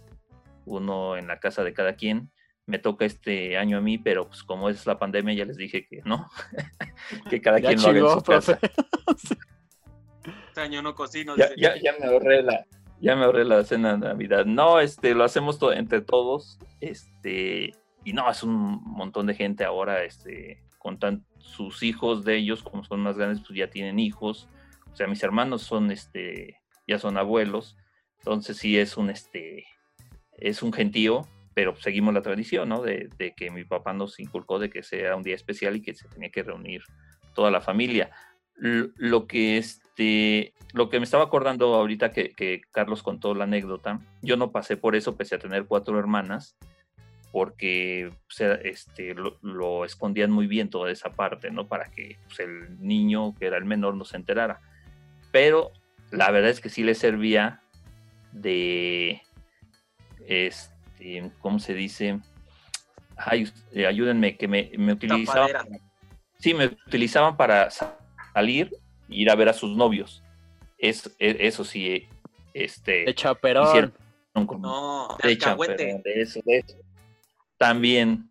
uno 0.69 1.17
en 1.17 1.27
la 1.27 1.39
casa 1.39 1.63
de 1.63 1.73
cada 1.73 1.95
quien. 1.95 2.31
Me 2.65 2.77
toca 2.77 3.05
este 3.05 3.57
año 3.57 3.77
a 3.77 3.81
mí, 3.81 3.97
pero 3.97 4.27
pues 4.27 4.43
como 4.43 4.69
es 4.69 4.85
la 4.85 4.99
pandemia, 4.99 5.33
ya 5.33 5.45
les 5.45 5.57
dije 5.57 5.87
que 5.87 6.01
no, 6.05 6.29
que 7.29 7.41
cada 7.41 7.59
ya 7.59 7.69
quien 7.69 7.81
lo 7.81 7.89
haga 7.89 7.99
en 7.99 8.19
su 8.19 8.23
casa. 8.23 8.59
Este 10.49 10.61
año 10.61 10.81
no 10.81 10.93
cocino. 10.93 11.35
Ya, 11.37 11.49
ya 11.55 11.95
me 11.99 12.07
ahorré 12.07 12.43
la, 12.43 12.65
ya 12.99 13.15
me 13.15 13.23
ahorré 13.25 13.45
la 13.45 13.63
cena 13.63 13.93
de 13.93 13.99
Navidad. 13.99 14.45
No, 14.45 14.79
este, 14.79 15.13
lo 15.13 15.23
hacemos 15.23 15.57
to- 15.57 15.73
entre 15.73 16.01
todos, 16.01 16.59
este, 16.81 17.73
y 18.03 18.13
no, 18.13 18.29
es 18.29 18.43
un 18.43 18.81
montón 18.83 19.27
de 19.27 19.35
gente 19.35 19.63
ahora, 19.63 20.03
este, 20.03 20.61
con 20.77 20.99
tan, 20.99 21.25
sus 21.37 21.83
hijos 21.83 22.25
de 22.25 22.35
ellos, 22.37 22.63
como 22.63 22.83
son 22.83 23.01
más 23.01 23.17
grandes, 23.17 23.41
pues 23.45 23.57
ya 23.57 23.69
tienen 23.69 23.99
hijos. 23.99 24.47
O 24.91 24.95
sea, 24.95 25.07
mis 25.07 25.23
hermanos 25.23 25.61
son, 25.61 25.91
este, 25.91 26.57
ya 26.87 26.99
son 26.99 27.17
abuelos, 27.17 27.77
entonces 28.19 28.57
sí 28.57 28.77
es 28.77 28.97
un, 28.97 29.09
este, 29.09 29.65
es 30.41 30.63
un 30.63 30.73
gentío, 30.73 31.27
pero 31.53 31.75
seguimos 31.75 32.13
la 32.13 32.21
tradición, 32.21 32.69
¿no? 32.69 32.81
De, 32.81 33.09
que 33.35 33.51
mi 33.51 33.63
papá 33.63 33.93
nos 33.93 34.19
inculcó 34.19 34.59
de 34.59 34.69
que 34.69 34.83
sea 34.83 35.15
un 35.15 35.23
día 35.23 35.35
especial 35.35 35.75
y 35.75 35.81
que 35.81 35.93
se 35.93 36.07
tenía 36.07 36.29
que 36.29 36.43
reunir 36.43 36.83
toda 37.33 37.51
la 37.51 37.61
familia. 37.61 38.11
Lo 38.55 39.27
que 39.27 39.57
este, 39.57 40.53
lo 40.73 40.89
que 40.89 40.99
me 40.99 41.05
estaba 41.05 41.23
acordando 41.23 41.75
ahorita 41.75 42.11
que, 42.11 42.31
que 42.31 42.61
Carlos 42.71 43.03
contó 43.03 43.33
la 43.33 43.45
anécdota, 43.45 43.99
yo 44.21 44.37
no 44.37 44.51
pasé 44.51 44.77
por 44.77 44.95
eso 44.95 45.15
pese 45.15 45.35
a 45.35 45.39
tener 45.39 45.65
cuatro 45.65 45.97
hermanas, 45.97 46.57
porque 47.31 48.11
o 48.11 48.43
este, 48.63 49.13
lo, 49.13 49.37
lo 49.41 49.85
escondían 49.85 50.31
muy 50.31 50.47
bien 50.47 50.69
toda 50.69 50.91
esa 50.91 51.11
parte, 51.11 51.51
¿no? 51.51 51.67
Para 51.67 51.91
que 51.91 52.17
pues, 52.27 52.39
el 52.39 52.79
niño, 52.79 53.35
que 53.35 53.45
era 53.45 53.57
el 53.57 53.65
menor, 53.65 53.95
no 53.95 54.05
se 54.05 54.17
enterara. 54.17 54.61
Pero 55.31 55.71
la 56.11 56.31
verdad 56.31 56.49
es 56.49 56.59
que 56.59 56.69
sí 56.69 56.83
le 56.83 56.95
servía 56.95 57.61
de, 58.31 59.21
este, 60.29 61.31
¿cómo 61.39 61.59
se 61.59 61.73
dice? 61.73 62.19
Ay, 63.17 63.51
eh, 63.73 63.85
ayúdenme, 63.87 64.37
que 64.37 64.47
me, 64.47 64.71
me 64.77 64.93
utilizaban. 64.93 65.51
Tapadera. 65.51 65.79
Sí, 66.39 66.53
me 66.53 66.67
utilizaban 66.67 67.35
para 67.35 67.69
sa- 67.69 67.97
salir 68.33 68.71
e 69.09 69.15
ir 69.15 69.29
a 69.29 69.35
ver 69.35 69.49
a 69.49 69.53
sus 69.53 69.75
novios. 69.75 70.23
Es, 70.77 71.13
e- 71.19 71.37
eso 71.41 71.65
sí, 71.65 71.87
eh, 71.87 72.09
este. 72.53 73.05
De 73.05 73.13
chaperón. 73.15 73.93
con- 74.45 74.61
No, 74.61 75.17
de 75.21 75.37
chaperón, 75.37 76.01
de 76.03 76.21
eso, 76.21 76.39
de 76.45 76.57
eso. 76.59 76.77
También. 77.57 78.29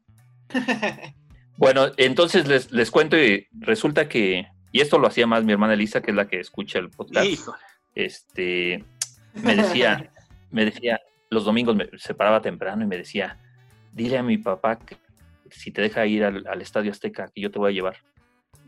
Bueno, 1.61 1.89
entonces 1.97 2.47
les, 2.47 2.71
les 2.71 2.89
cuento 2.89 3.19
y 3.19 3.49
resulta 3.59 4.09
que, 4.09 4.47
y 4.71 4.81
esto 4.81 4.97
lo 5.01 5.09
hacía 5.09 5.27
más 5.27 5.43
mi 5.43 5.51
hermana 5.53 5.75
Elisa, 5.75 6.01
que 6.01 6.13
es 6.13 6.17
la 6.17 6.29
que 6.29 6.39
escucha 6.39 6.79
el 6.79 6.89
podcast, 6.89 7.27
Hijo, 7.27 7.53
este, 7.97 8.85
me 9.35 9.57
decía, 9.57 10.09
me 10.53 10.67
decía, 10.67 11.01
los 11.31 11.45
domingos 11.45 11.77
me 11.77 11.89
se 11.97 12.15
paraba 12.15 12.41
temprano 12.41 12.85
y 12.85 12.87
me 12.87 12.97
decía, 12.97 13.39
dile 13.93 14.19
a 14.19 14.23
mi 14.23 14.39
papá 14.39 14.79
que 14.79 14.97
si 15.51 15.71
te 15.71 15.83
deja 15.83 16.07
ir 16.07 16.25
al, 16.25 16.63
Estadio 16.63 16.91
Azteca, 16.91 17.29
que 17.35 17.41
yo 17.41 17.51
te 17.51 17.59
voy 17.59 17.73
a 17.73 17.75
llevar. 17.75 17.97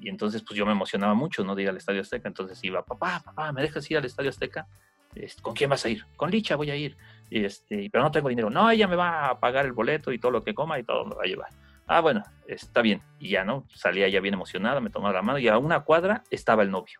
Y 0.00 0.08
entonces, 0.08 0.42
pues 0.42 0.56
yo 0.56 0.64
me 0.64 0.72
emocionaba 0.72 1.14
mucho, 1.14 1.44
¿no? 1.44 1.54
De 1.54 1.62
ir 1.62 1.68
al 1.68 1.76
Estadio 1.76 2.00
Azteca. 2.00 2.26
Entonces 2.28 2.58
iba, 2.64 2.82
papá, 2.82 3.20
papá, 3.22 3.52
¿me 3.52 3.60
dejas 3.62 3.90
ir 3.90 3.98
al 3.98 4.04
Estadio 4.04 4.30
Azteca? 4.30 4.66
¿Con 5.42 5.54
quién 5.54 5.68
vas 5.68 5.84
a 5.84 5.88
ir? 5.88 6.06
Con 6.16 6.30
Licha 6.30 6.56
voy 6.56 6.70
a 6.70 6.76
ir. 6.76 6.96
Este, 7.30 7.90
pero 7.90 8.04
no 8.04 8.10
tengo 8.10 8.28
dinero. 8.28 8.48
No, 8.48 8.70
ella 8.70 8.88
me 8.88 8.96
va 8.96 9.28
a 9.28 9.40
pagar 9.40 9.66
el 9.66 9.72
boleto 9.72 10.12
y 10.12 10.18
todo 10.18 10.30
lo 10.30 10.42
que 10.42 10.54
coma 10.54 10.78
y 10.78 10.84
todo 10.84 11.04
me 11.04 11.14
va 11.14 11.22
a 11.24 11.26
llevar. 11.26 11.50
Ah, 11.86 12.00
bueno, 12.00 12.22
está 12.46 12.82
bien. 12.82 13.02
Y 13.18 13.30
ya, 13.30 13.44
¿no? 13.44 13.66
Salía 13.74 14.08
ya 14.08 14.20
bien 14.20 14.34
emocionada, 14.34 14.80
me 14.80 14.90
tomaba 14.90 15.12
la 15.12 15.22
mano 15.22 15.38
y 15.38 15.48
a 15.48 15.58
una 15.58 15.80
cuadra 15.80 16.22
estaba 16.30 16.62
el 16.62 16.70
novio. 16.70 16.98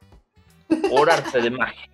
Por 0.68 1.09
de 1.33 1.51
magia. 1.51 1.88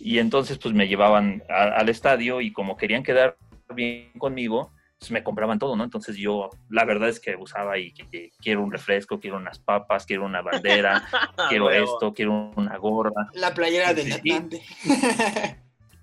Y 0.00 0.18
entonces, 0.18 0.58
pues 0.58 0.74
me 0.74 0.88
llevaban 0.88 1.42
a- 1.48 1.74
al 1.78 1.88
estadio 1.88 2.40
y 2.40 2.52
como 2.52 2.76
querían 2.76 3.02
quedar 3.02 3.36
bien 3.74 4.10
conmigo, 4.18 4.72
pues 4.98 5.10
me 5.10 5.22
compraban 5.22 5.58
todo, 5.58 5.76
¿no? 5.76 5.84
Entonces 5.84 6.16
yo, 6.16 6.50
la 6.68 6.84
verdad 6.84 7.08
es 7.08 7.20
que 7.20 7.36
usaba 7.36 7.78
y 7.78 7.92
que, 7.92 8.08
que 8.08 8.30
quiero 8.42 8.62
un 8.62 8.72
refresco, 8.72 9.20
quiero 9.20 9.36
unas 9.36 9.58
papas, 9.58 10.04
quiero 10.06 10.24
una 10.24 10.42
bandera, 10.42 11.02
quiero 11.48 11.70
esto, 11.70 12.12
quiero 12.12 12.52
una 12.56 12.76
gorra. 12.78 13.30
La 13.34 13.54
playera 13.54 13.92
del. 13.94 14.12
Atlante. 14.12 14.62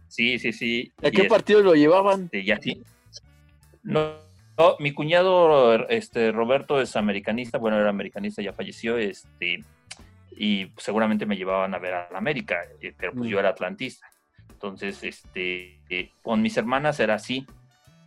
Sí, 0.09 0.39
sí, 0.39 0.53
sí. 0.53 0.91
¿A 1.03 1.09
Y 1.09 1.11
qué 1.11 1.25
partido 1.25 1.61
lo 1.61 1.75
llevaban? 1.75 2.23
este, 2.23 2.45
ya 2.45 2.57
sí. 2.61 2.81
No, 3.83 4.13
no, 4.57 4.75
mi 4.79 4.93
cuñado 4.93 5.85
este, 5.89 6.31
Roberto 6.31 6.79
es 6.81 6.95
americanista, 6.95 7.57
bueno, 7.57 7.77
era 7.77 7.89
americanista, 7.89 8.41
ya 8.41 8.53
falleció, 8.53 8.97
este, 8.97 9.63
y 10.37 10.71
seguramente 10.77 11.25
me 11.25 11.35
llevaban 11.35 11.73
a 11.73 11.79
ver 11.79 11.93
a 11.93 12.09
la 12.11 12.17
América, 12.17 12.61
eh, 12.81 12.93
pero 12.97 13.13
pues 13.13 13.27
Mm. 13.27 13.31
yo 13.31 13.39
era 13.39 13.49
atlantista. 13.49 14.07
Entonces, 14.49 15.03
este, 15.03 15.81
eh, 15.89 16.11
con 16.21 16.41
mis 16.41 16.55
hermanas 16.57 16.99
era 16.99 17.15
así. 17.15 17.45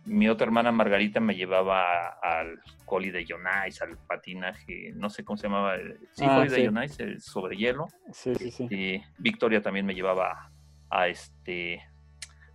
Mi 0.05 0.27
otra 0.29 0.45
hermana 0.45 0.71
Margarita 0.71 1.19
me 1.19 1.35
llevaba 1.35 2.07
al 2.21 2.59
coli 2.85 3.11
de 3.11 3.23
Yonais, 3.25 3.81
al 3.81 3.97
patinaje, 4.07 4.91
no 4.95 5.09
sé 5.09 5.23
cómo 5.23 5.37
se 5.37 5.47
llamaba, 5.47 5.75
eh, 5.75 5.97
sí, 6.13 6.25
Ah, 6.27 6.35
coli 6.35 6.49
de 6.49 6.55
sí. 6.57 6.63
Yonais, 6.63 6.99
el 6.99 7.21
sobre 7.21 7.55
hielo. 7.57 7.87
Sí, 8.11 8.33
sí, 8.35 8.51
sí. 8.51 9.01
Victoria 9.17 9.61
también 9.61 9.85
me 9.85 9.93
llevaba 9.93 10.51
a 10.89 11.07
este 11.07 11.83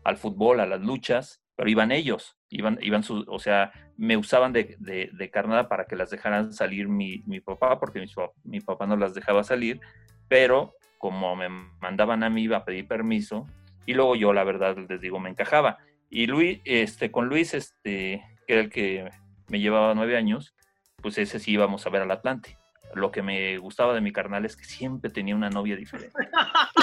al 0.05 0.17
fútbol, 0.17 0.61
a 0.61 0.67
las 0.67 0.81
luchas, 0.81 1.43
pero 1.57 1.69
iban 1.69 1.91
ellos, 1.91 2.36
iban, 2.49 2.79
iban 2.83 3.03
sus, 3.03 3.25
o 3.29 3.39
sea, 3.39 3.73
me 3.97 4.17
usaban 4.17 4.53
de, 4.53 4.77
de, 4.79 5.11
de 5.13 5.31
carnada 5.31 5.69
para 5.69 5.87
que 5.87 5.97
las 5.97 6.11
dejaran 6.11 6.53
salir 6.53 6.89
mi, 6.89 7.23
mi 7.27 7.41
papá, 7.41 7.79
porque 7.79 8.01
mi, 8.01 8.07
mi 8.45 8.61
papá 8.61 8.87
no 8.87 8.97
las 8.97 9.15
dejaba 9.15 9.45
salir, 9.45 9.81
pero 10.29 10.75
como 10.99 11.37
me 11.37 11.49
mandaban 11.81 12.23
a 12.23 12.31
mí 12.31 12.43
iba 12.43 12.59
a 12.59 12.65
pedir 12.65 12.89
permiso, 12.89 13.47
y 13.85 13.95
luego 13.95 14.17
yo 14.17 14.33
la 14.33 14.45
verdad 14.45 14.77
les 14.89 15.01
digo, 15.01 15.21
me 15.21 15.31
encajaba. 15.31 15.79
Y 16.11 16.27
Luis, 16.27 16.61
este, 16.65 17.11
con 17.11 17.29
Luis, 17.29 17.55
este, 17.55 18.23
que 18.47 18.53
era 18.53 18.63
el 18.63 18.71
que 18.71 19.11
me 19.49 19.61
llevaba 19.61 19.95
nueve 19.95 20.17
años, 20.17 20.55
pues 21.03 21.19
ese 21.19 21.39
sí 21.39 21.53
íbamos 21.53 21.87
a 21.87 21.91
ver 21.91 22.03
al 22.03 22.11
Atlante. 22.11 22.59
Lo 22.95 23.11
que 23.11 23.23
me 23.23 23.59
gustaba 23.59 23.95
de 23.95 24.01
mi 24.01 24.13
carnal 24.13 24.45
es 24.45 24.57
que 24.57 24.65
siempre 24.65 25.11
tenía 25.11 25.37
una 25.37 25.51
novia 25.51 25.77
diferente. 25.77 26.17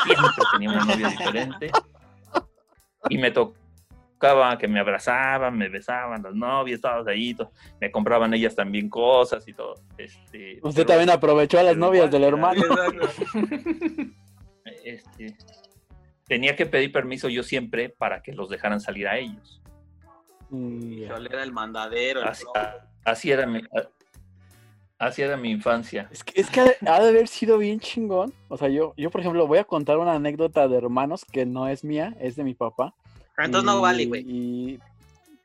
Siempre 0.04 0.30
tenía 0.52 0.70
una 0.70 0.86
novia 0.86 1.10
diferente. 1.10 1.72
Y 3.10 3.18
me 3.18 3.32
tocaba 4.24 4.58
que 4.58 4.70
me 4.70 4.80
abrazaban, 4.80 5.58
me 5.58 5.68
besaban 5.68 6.24
las 6.24 6.34
novias, 6.34 6.80
todas 6.80 7.06
ahí, 7.08 7.34
to- 7.34 7.52
me 7.82 7.92
compraban 7.92 8.34
ellas 8.34 8.56
también 8.56 8.88
cosas 8.90 9.46
y 9.48 9.54
todo. 9.54 9.76
Este, 9.98 10.60
Usted 10.62 10.84
pero, 10.84 10.86
también 10.86 11.10
aprovechó 11.10 11.60
a 11.60 11.64
las 11.64 11.76
novias 11.76 12.10
del 12.10 12.24
hermano. 12.24 12.64
este, 14.86 15.36
tenía 16.26 16.56
que 16.56 16.66
pedir 16.66 16.94
permiso 16.94 17.28
yo 17.28 17.44
siempre 17.44 17.90
para 17.90 18.22
que 18.22 18.32
los 18.32 18.50
dejaran 18.50 18.80
salir 18.80 19.10
a 19.10 19.18
ellos. 19.18 19.62
Mm, 20.50 20.92
ya. 20.94 21.06
Híjole, 21.08 21.30
Era 21.30 21.44
el 21.44 21.52
mandadero. 21.52 22.22
el 22.22 22.30
Así, 23.06 23.30
era 23.30 23.46
mi, 23.46 23.62
así 24.98 25.22
era 25.22 25.36
mi 25.36 25.52
infancia. 25.52 26.08
Es 26.10 26.24
que, 26.24 26.40
es 26.40 26.50
que 26.50 26.62
ha 26.62 26.64
de- 26.64 26.78
ha 26.88 27.02
de 27.02 27.10
haber 27.10 27.28
sido 27.28 27.58
bien 27.58 27.82
chingón. 27.82 28.34
O 28.48 28.56
sea, 28.58 28.70
yo, 28.70 28.94
yo, 28.96 29.10
por 29.12 29.20
ejemplo, 29.20 29.46
voy 29.48 29.58
a 29.58 29.66
contar 29.66 29.98
una 29.98 30.14
anécdota 30.14 30.70
de 30.70 30.78
hermanos 30.78 31.26
que 31.30 31.46
no 31.46 31.68
es 31.68 31.84
mía, 31.84 32.16
es 32.22 32.38
de 32.38 32.46
mi 32.46 32.54
papá. 32.54 32.96
Entonces 33.38 33.66
no 33.66 33.82
vale, 33.82 34.06
güey. 34.06 34.24
y- 34.28 34.80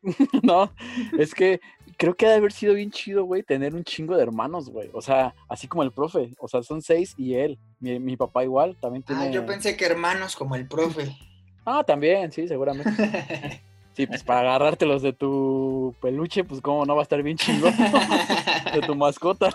no, 0.42 0.70
es 1.18 1.35
que 1.35 1.61
creo 1.96 2.14
que 2.14 2.27
ha 2.27 2.31
de 2.31 2.37
haber 2.37 2.53
sido 2.53 2.74
bien 2.74 2.90
chido, 2.90 3.24
güey, 3.24 3.42
tener 3.42 3.74
un 3.74 3.83
chingo 3.85 4.16
de 4.16 4.22
hermanos, 4.22 4.70
güey. 4.70 4.88
O 4.92 5.03
sea, 5.03 5.35
así 5.48 5.66
como 5.66 5.83
el 5.83 5.90
profe. 5.92 6.35
O 6.38 6.46
sea, 6.48 6.62
son 6.62 6.81
seis 6.83 7.14
y 7.16 7.35
él. 7.35 7.59
Mi, 7.81 7.98
mi 7.98 8.16
papá 8.16 8.44
igual, 8.44 8.77
también 8.81 9.03
tiene... 9.03 9.29
Ah, 9.29 9.31
yo 9.31 9.44
pensé 9.44 9.77
que 9.77 9.85
hermanos 9.87 10.37
como 10.37 10.55
el 10.55 10.66
profe. 10.68 11.16
Ah, 11.64 11.83
también, 11.85 12.33
sí, 12.33 12.48
seguramente. 12.48 12.90
Sí, 13.98 14.07
pues 14.07 14.22
para 14.22 14.42
agarrártelos 14.55 15.03
de 15.03 15.12
tu 15.12 15.92
peluche, 16.01 16.44
pues 16.44 16.61
cómo 16.61 16.87
no 16.87 16.94
va 16.94 17.01
a 17.01 17.03
estar 17.03 17.20
bien 17.20 17.37
chingón. 17.37 17.74
de 18.72 18.81
tu 18.83 18.94
mascota. 18.94 19.48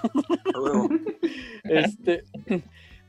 Este, 1.63 2.25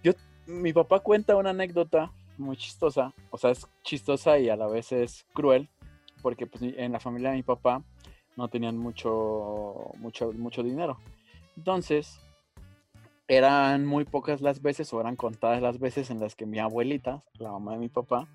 yo, 0.01 0.13
mi 0.47 0.73
papá 0.73 1.01
cuenta 1.01 1.35
una 1.35 1.51
anécdota 1.51 2.13
muy 2.39 2.57
chistosa, 2.57 3.13
o 3.31 3.39
sea, 3.39 3.51
es 3.51 3.67
chistosa 3.83 4.39
y 4.39 4.49
a 4.49 4.57
la 4.57 4.67
vez 4.67 4.93
es 4.93 5.27
cruel, 5.33 5.69
porque 6.23 6.47
pues 6.47 6.63
en 6.63 6.93
la 6.93 7.01
familia 7.01 7.31
de 7.31 7.37
mi 7.37 7.43
papá 7.43 7.83
no 8.37 8.49
tenían 8.49 8.79
mucho, 8.79 9.93
mucho, 9.99 10.33
mucho 10.33 10.63
dinero. 10.63 10.99
Entonces, 11.57 12.21
eran 13.29 13.87
muy 13.87 14.05
pocas 14.05 14.41
las 14.41 14.61
veces, 14.61 14.93
o 14.93 15.01
eran 15.01 15.17
contadas 15.17 15.63
las 15.63 15.79
veces 15.79 16.11
en 16.11 16.21
las 16.21 16.35
que 16.35 16.47
mi 16.47 16.59
abuelita, 16.59 17.23
la 17.39 17.53
mamá 17.53 17.73
de 17.73 17.79
mi 17.79 17.89
papá, 17.89 18.29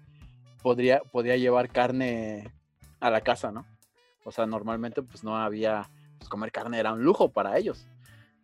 podría, 0.61 1.01
podía 1.01 1.37
llevar 1.37 1.69
carne 1.69 2.51
a 2.99 3.09
la 3.09 3.21
casa, 3.21 3.51
¿no? 3.51 3.65
O 4.23 4.31
sea, 4.31 4.45
normalmente 4.45 5.01
pues 5.01 5.23
no 5.23 5.37
había, 5.37 5.89
pues 6.17 6.29
comer 6.29 6.51
carne 6.51 6.79
era 6.79 6.93
un 6.93 7.03
lujo 7.03 7.29
para 7.29 7.57
ellos. 7.57 7.87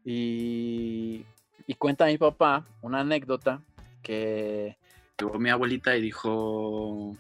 Y, 0.04 1.26
y 1.68 1.74
cuenta 1.76 2.06
mi 2.06 2.18
papá 2.18 2.66
una 2.82 3.00
anécdota 3.00 3.62
que 4.02 4.78
llegó 5.18 5.40
mi 5.40 5.50
abuelita 5.50 5.96
y 5.96 6.02
dijo, 6.02 7.18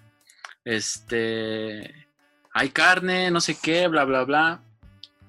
este, 0.64 2.08
hay 2.54 2.70
carne, 2.70 3.32
no 3.32 3.42
sé 3.42 3.58
qué, 3.62 3.88
bla, 3.88 4.04
bla, 4.04 4.24
bla. 4.24 4.62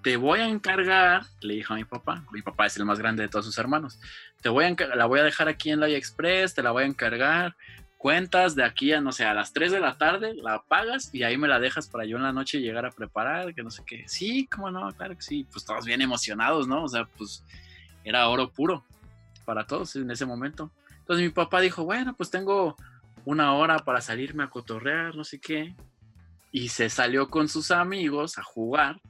Te 0.02 0.16
voy 0.16 0.40
a 0.40 0.48
encargar, 0.48 1.24
le 1.40 1.54
dijo 1.54 1.74
a 1.74 1.76
mi 1.76 1.84
papá, 1.84 2.24
mi 2.32 2.42
papá 2.42 2.66
es 2.66 2.76
el 2.76 2.84
más 2.84 2.98
grande 2.98 3.22
de 3.22 3.28
todos 3.28 3.44
sus 3.44 3.58
hermanos, 3.58 3.98
te 4.40 4.48
voy 4.48 4.64
a 4.64 4.76
la 4.94 5.06
voy 5.06 5.18
a 5.18 5.24
dejar 5.24 5.48
aquí 5.48 5.70
en 5.70 5.80
la 5.80 5.88
Express, 5.88 6.54
te 6.54 6.62
la 6.62 6.70
voy 6.70 6.84
a 6.84 6.86
encargar, 6.86 7.56
cuentas 7.98 8.54
de 8.54 8.62
aquí 8.62 8.92
a, 8.92 9.00
no 9.00 9.10
sé, 9.10 9.24
a 9.24 9.34
las 9.34 9.52
3 9.52 9.72
de 9.72 9.80
la 9.80 9.98
tarde, 9.98 10.34
la 10.34 10.62
pagas 10.62 11.12
y 11.12 11.24
ahí 11.24 11.36
me 11.36 11.48
la 11.48 11.58
dejas 11.58 11.88
para 11.88 12.04
yo 12.04 12.18
en 12.18 12.22
la 12.22 12.32
noche 12.32 12.60
llegar 12.60 12.86
a 12.86 12.92
preparar, 12.92 13.52
que 13.52 13.64
no 13.64 13.70
sé 13.70 13.82
qué. 13.84 14.04
Sí, 14.06 14.46
cómo 14.46 14.70
no, 14.70 14.92
claro 14.92 15.16
que 15.16 15.22
sí. 15.22 15.44
Pues 15.50 15.64
todos 15.64 15.84
bien 15.84 16.00
emocionados, 16.00 16.68
¿no? 16.68 16.84
O 16.84 16.88
sea, 16.88 17.04
pues 17.04 17.42
era 18.04 18.28
oro 18.28 18.48
puro 18.52 18.84
para 19.44 19.66
todos 19.66 19.96
en 19.96 20.08
ese 20.10 20.24
momento. 20.24 20.70
Entonces 21.06 21.24
mi 21.24 21.32
papá 21.32 21.60
dijo, 21.60 21.84
bueno, 21.84 22.16
pues 22.16 22.32
tengo 22.32 22.74
una 23.24 23.54
hora 23.54 23.78
para 23.78 24.00
salirme 24.00 24.42
a 24.42 24.50
cotorrear, 24.50 25.14
no 25.14 25.22
sé 25.22 25.38
qué. 25.38 25.76
Y 26.50 26.68
se 26.70 26.90
salió 26.90 27.30
con 27.30 27.48
sus 27.48 27.70
amigos 27.70 28.38
a 28.38 28.42
jugar. 28.42 29.00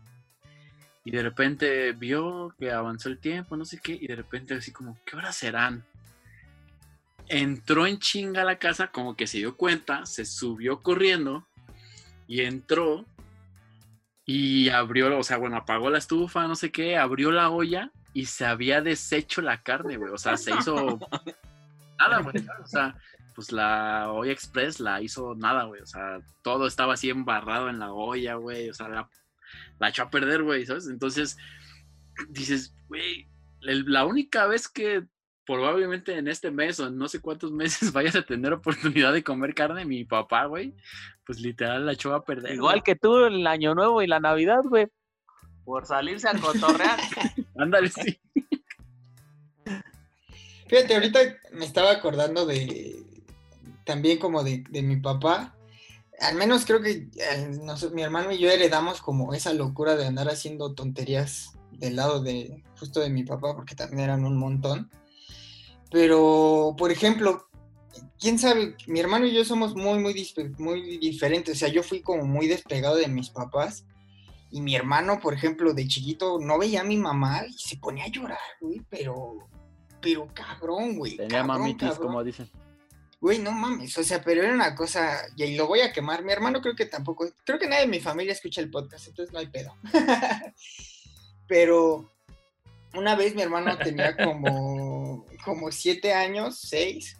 Y 1.06 1.10
de 1.10 1.22
repente 1.22 1.92
vio 1.92 2.54
que 2.58 2.70
avanzó 2.70 3.08
el 3.08 3.18
tiempo, 3.18 3.56
no 3.56 3.64
sé 3.64 3.80
qué. 3.82 3.96
Y 3.98 4.06
de 4.08 4.14
repente 4.14 4.52
así 4.52 4.72
como, 4.72 4.98
¿qué 5.06 5.16
horas 5.16 5.36
serán? 5.36 5.86
Entró 7.28 7.86
en 7.86 7.98
chinga 7.98 8.42
a 8.42 8.44
la 8.44 8.58
casa, 8.58 8.88
como 8.88 9.16
que 9.16 9.26
se 9.26 9.38
dio 9.38 9.56
cuenta, 9.56 10.04
se 10.04 10.26
subió 10.26 10.82
corriendo 10.82 11.46
y 12.28 12.42
entró 12.42 13.06
y 14.26 14.68
abrió, 14.68 15.18
o 15.18 15.22
sea, 15.22 15.38
bueno, 15.38 15.56
apagó 15.56 15.88
la 15.88 15.96
estufa, 15.96 16.46
no 16.46 16.56
sé 16.56 16.70
qué, 16.70 16.98
abrió 16.98 17.32
la 17.32 17.48
olla 17.48 17.90
y 18.12 18.26
se 18.26 18.44
había 18.44 18.82
deshecho 18.82 19.40
la 19.40 19.62
carne, 19.62 19.96
güey. 19.96 20.12
O 20.12 20.18
sea, 20.18 20.36
se 20.36 20.54
hizo 20.54 20.98
nada, 21.98 22.20
güey. 22.20 22.34
O 22.62 22.66
sea, 22.66 22.96
pues 23.34 23.52
la 23.52 24.10
olla 24.12 24.32
express 24.32 24.80
la 24.80 25.00
hizo 25.02 25.34
nada, 25.34 25.64
güey. 25.64 25.80
O 25.82 25.86
sea, 25.86 26.20
todo 26.42 26.66
estaba 26.66 26.94
así 26.94 27.10
embarrado 27.10 27.68
en 27.68 27.78
la 27.78 27.92
olla, 27.92 28.34
güey. 28.34 28.70
O 28.70 28.74
sea, 28.74 28.88
la, 28.88 29.08
la 29.78 29.88
echó 29.88 30.04
a 30.04 30.10
perder, 30.10 30.42
güey, 30.42 30.64
¿sabes? 30.66 30.88
Entonces, 30.88 31.36
dices, 32.28 32.74
güey, 32.88 33.28
el- 33.62 33.84
la 33.86 34.04
única 34.06 34.46
vez 34.46 34.68
que 34.68 35.04
probablemente 35.44 36.16
en 36.18 36.26
este 36.26 36.50
mes 36.50 36.80
o 36.80 36.88
en 36.88 36.98
no 36.98 37.06
sé 37.08 37.20
cuántos 37.20 37.52
meses 37.52 37.92
vayas 37.92 38.16
a 38.16 38.22
tener 38.22 38.52
oportunidad 38.52 39.12
de 39.12 39.22
comer 39.22 39.54
carne, 39.54 39.84
mi 39.84 40.04
papá, 40.04 40.46
güey, 40.46 40.74
pues 41.24 41.40
literal 41.40 41.86
la 41.86 41.92
echó 41.92 42.14
a 42.14 42.24
perder. 42.24 42.54
Igual 42.54 42.76
güey. 42.76 42.82
que 42.82 42.96
tú 42.96 43.16
el 43.26 43.46
año 43.46 43.74
nuevo 43.74 44.02
y 44.02 44.06
la 44.06 44.20
Navidad, 44.20 44.62
güey. 44.64 44.88
Por 45.64 45.84
salirse 45.84 46.28
a 46.28 46.38
cotorrear. 46.38 46.98
Ándale, 47.58 47.88
sí. 47.88 48.20
Fíjate, 50.68 50.94
ahorita 50.94 51.20
me 51.52 51.64
estaba 51.64 51.92
acordando 51.92 52.44
de 52.44 53.06
también 53.84 54.18
como 54.18 54.42
de, 54.42 54.64
mi 54.82 54.96
papá. 54.96 55.56
Al 56.20 56.34
menos 56.34 56.66
creo 56.66 56.82
que 56.82 57.08
eh, 57.16 57.90
mi 57.92 58.02
hermano 58.02 58.32
y 58.32 58.38
yo 58.38 58.50
heredamos 58.50 59.00
como 59.00 59.32
esa 59.32 59.52
locura 59.54 59.96
de 59.96 60.06
andar 60.06 60.28
haciendo 60.28 60.74
tonterías 60.74 61.52
del 61.70 61.96
lado 61.96 62.22
de 62.22 62.64
justo 62.78 63.00
de 63.00 63.10
mi 63.10 63.22
papá, 63.22 63.54
porque 63.54 63.74
también 63.74 64.00
eran 64.00 64.24
un 64.24 64.36
montón. 64.36 64.90
Pero, 65.90 66.74
por 66.76 66.90
ejemplo, 66.90 67.48
quién 68.18 68.38
sabe, 68.38 68.76
mi 68.86 68.98
hermano 68.98 69.26
y 69.26 69.34
yo 69.34 69.44
somos 69.44 69.76
muy, 69.76 69.98
muy, 70.00 70.14
muy 70.58 70.98
diferentes. 70.98 71.56
O 71.56 71.58
sea, 71.58 71.68
yo 71.68 71.82
fui 71.82 72.00
como 72.00 72.24
muy 72.24 72.48
despegado 72.48 72.96
de 72.96 73.08
mis 73.08 73.30
papás. 73.30 73.84
Y 74.50 74.60
mi 74.62 74.74
hermano, 74.74 75.20
por 75.20 75.34
ejemplo, 75.34 75.74
de 75.74 75.86
chiquito 75.86 76.38
no 76.40 76.58
veía 76.58 76.80
a 76.80 76.84
mi 76.84 76.96
mamá 76.96 77.44
y 77.46 77.52
se 77.52 77.76
ponía 77.76 78.04
a 78.04 78.08
llorar, 78.08 78.38
güey, 78.60 78.80
pero, 78.88 79.48
pero 80.00 80.28
cabrón, 80.34 80.96
güey. 80.96 81.16
Tenía 81.16 81.38
cabrón, 81.38 81.58
mamitis, 81.58 81.88
cabrón. 81.90 82.06
como 82.06 82.24
dicen. 82.24 82.50
Güey, 83.20 83.38
no 83.38 83.50
mames, 83.50 83.96
o 83.96 84.04
sea, 84.04 84.22
pero 84.22 84.42
era 84.42 84.52
una 84.52 84.74
cosa, 84.74 85.22
y 85.36 85.56
lo 85.56 85.66
voy 85.66 85.80
a 85.80 85.92
quemar. 85.92 86.22
Mi 86.22 86.32
hermano 86.32 86.60
creo 86.60 86.76
que 86.76 86.86
tampoco, 86.86 87.26
creo 87.44 87.58
que 87.58 87.66
nadie 87.66 87.82
de 87.82 87.88
mi 87.88 87.98
familia 87.98 88.32
escucha 88.32 88.60
el 88.60 88.70
podcast, 88.70 89.08
entonces 89.08 89.32
no 89.32 89.38
hay 89.38 89.46
pedo. 89.46 89.74
pero 91.48 92.12
una 92.94 93.14
vez 93.14 93.34
mi 93.34 93.42
hermano 93.42 93.76
tenía 93.78 94.16
como, 94.16 95.26
como 95.44 95.72
siete 95.72 96.12
años, 96.12 96.60
seis, 96.60 97.16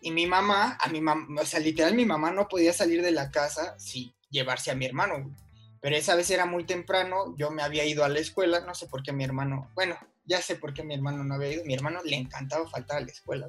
y 0.00 0.10
mi 0.10 0.26
mamá, 0.26 0.78
a 0.80 0.88
mi 0.88 1.00
mamá, 1.00 1.42
o 1.42 1.46
sea, 1.46 1.60
literal 1.60 1.94
mi 1.94 2.06
mamá 2.06 2.32
no 2.32 2.48
podía 2.48 2.72
salir 2.72 3.02
de 3.02 3.12
la 3.12 3.30
casa 3.30 3.78
sin 3.78 4.12
llevarse 4.30 4.70
a 4.70 4.74
mi 4.74 4.86
hermano, 4.86 5.22
güey. 5.22 5.36
Pero 5.80 5.96
esa 5.96 6.14
vez 6.14 6.30
era 6.30 6.46
muy 6.46 6.64
temprano, 6.64 7.36
yo 7.36 7.50
me 7.50 7.62
había 7.62 7.84
ido 7.84 8.04
a 8.04 8.08
la 8.08 8.20
escuela, 8.20 8.60
no 8.60 8.74
sé 8.74 8.86
por 8.86 9.02
qué 9.02 9.12
mi 9.12 9.24
hermano, 9.24 9.70
bueno, 9.74 9.98
ya 10.24 10.40
sé 10.40 10.56
por 10.56 10.72
qué 10.72 10.82
mi 10.82 10.94
hermano 10.94 11.24
no 11.24 11.34
había 11.34 11.52
ido, 11.52 11.64
mi 11.64 11.74
hermano 11.74 12.00
le 12.04 12.16
encantaba 12.16 12.68
faltar 12.68 12.98
a 12.98 13.00
la 13.00 13.12
escuela. 13.12 13.48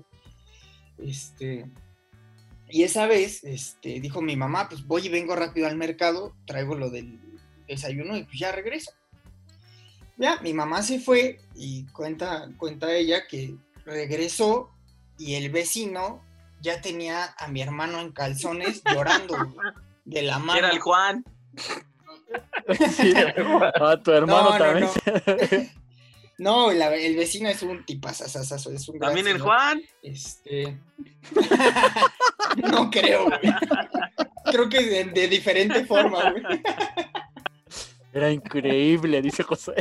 Este, 0.97 1.69
y 2.69 2.83
esa 2.83 3.07
vez, 3.07 3.43
este, 3.43 3.99
dijo 3.99 4.21
mi 4.21 4.35
mamá, 4.35 4.69
pues 4.69 4.85
voy 4.85 5.05
y 5.05 5.09
vengo 5.09 5.35
rápido 5.35 5.67
al 5.67 5.75
mercado, 5.75 6.35
traigo 6.45 6.75
lo 6.75 6.89
del 6.89 7.19
desayuno 7.67 8.17
y 8.17 8.23
pues 8.23 8.39
ya 8.39 8.51
regreso. 8.51 8.91
Ya, 10.17 10.39
mi 10.41 10.53
mamá 10.53 10.83
se 10.83 10.99
fue 10.99 11.39
y 11.55 11.85
cuenta, 11.87 12.47
cuenta 12.57 12.93
ella 12.93 13.27
que 13.27 13.55
regresó 13.85 14.71
y 15.17 15.35
el 15.35 15.49
vecino 15.49 16.23
ya 16.61 16.81
tenía 16.81 17.35
a 17.37 17.47
mi 17.47 17.61
hermano 17.61 17.99
en 17.99 18.11
calzones 18.11 18.81
llorando 18.93 19.35
de 20.05 20.21
la 20.21 20.39
mano. 20.39 20.59
Era 20.59 20.69
el 20.69 20.79
Juan. 20.79 21.23
Sí, 22.95 23.13
a 23.15 24.01
tu 24.01 24.11
hermano 24.11 24.43
No, 24.43 24.51
no, 24.51 24.57
también. 24.57 24.85
no. 24.85 24.89
No, 24.89 25.69
la- 26.71 26.95
el 26.95 27.15
vecino 27.15 27.49
es 27.49 27.61
un 27.63 27.85
tipazazazazo, 27.85 28.71
es 28.71 28.87
un 28.89 28.99
También 28.99 29.27
el. 29.27 29.39
Juan. 29.39 29.81
Este. 30.01 30.77
no 32.57 32.89
creo, 32.89 33.25
güey. 33.25 33.39
Creo 34.51 34.69
que 34.69 34.81
de, 34.83 35.03
de 35.05 35.27
diferente 35.27 35.85
forma, 35.85 36.31
güey. 36.31 36.43
Era 38.13 38.31
increíble, 38.31 39.21
dice 39.21 39.43
José. 39.43 39.73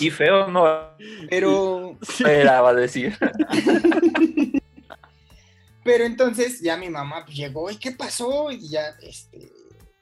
Y 0.00 0.10
feo 0.10 0.46
no 0.48 0.96
Pero, 1.28 1.98
Sí. 2.02 2.24
era, 2.26 2.60
va 2.60 2.70
a 2.70 2.74
decir. 2.74 3.16
pero 5.84 6.04
entonces 6.04 6.60
ya 6.60 6.76
mi 6.76 6.88
mamá 6.88 7.24
llegó, 7.26 7.70
¿y 7.70 7.76
qué 7.76 7.92
pasó? 7.92 8.50
Y 8.50 8.68
ya, 8.68 8.88
este, 9.02 9.50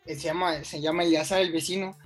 se 0.06 0.16
llama, 0.16 0.64
se 0.64 0.80
llama 0.80 1.04
el 1.04 1.52
vecino. 1.52 1.96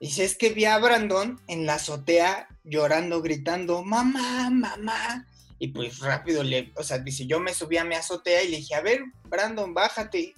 Dice, 0.00 0.24
es 0.24 0.36
que 0.36 0.50
vi 0.50 0.64
a 0.64 0.78
Brandon 0.78 1.40
en 1.46 1.64
la 1.64 1.74
azotea 1.74 2.48
llorando, 2.64 3.22
gritando, 3.22 3.82
mamá, 3.84 4.50
mamá. 4.50 5.26
Y 5.58 5.68
pues 5.68 6.00
rápido 6.00 6.42
le, 6.42 6.72
o 6.76 6.82
sea, 6.82 6.98
dice, 6.98 7.24
yo 7.26 7.38
me 7.38 7.54
subí 7.54 7.76
a 7.76 7.84
mi 7.84 7.94
azotea 7.94 8.42
y 8.42 8.48
le 8.48 8.56
dije, 8.56 8.74
a 8.74 8.80
ver, 8.80 9.04
Brandon, 9.24 9.72
bájate. 9.72 10.34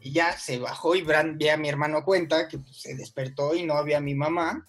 Y 0.00 0.12
ya 0.12 0.36
se 0.36 0.58
bajó 0.58 0.96
y 0.96 1.02
Brand, 1.02 1.40
a 1.48 1.56
mi 1.56 1.68
hermano 1.68 2.04
cuenta 2.04 2.48
que 2.48 2.58
pues, 2.58 2.82
se 2.82 2.96
despertó 2.96 3.54
y 3.54 3.62
no 3.62 3.74
había 3.74 4.00
mi 4.00 4.16
mamá. 4.16 4.66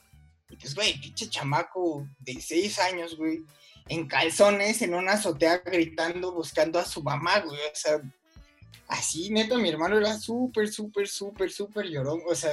Y 0.47 0.57
pues, 0.57 0.75
güey, 0.75 0.99
pinche 0.99 1.27
chamaco 1.27 2.07
de 2.19 2.39
seis 2.39 2.77
años, 2.77 3.17
güey, 3.17 3.43
en 3.87 4.07
calzones, 4.07 4.83
en 4.83 4.93
una 4.93 5.13
azotea 5.13 5.63
gritando, 5.65 6.31
buscando 6.33 6.77
a 6.77 6.85
su 6.85 7.01
mamá, 7.01 7.39
güey. 7.39 7.57
O 7.59 7.75
sea, 7.75 7.99
así, 8.87 9.29
neta, 9.29 9.57
mi 9.57 9.69
hermano 9.69 9.97
era 9.97 10.17
súper, 10.17 10.67
súper, 10.67 11.07
súper, 11.07 11.51
súper 11.51 11.85
llorón. 11.87 12.21
O 12.27 12.35
sea, 12.35 12.51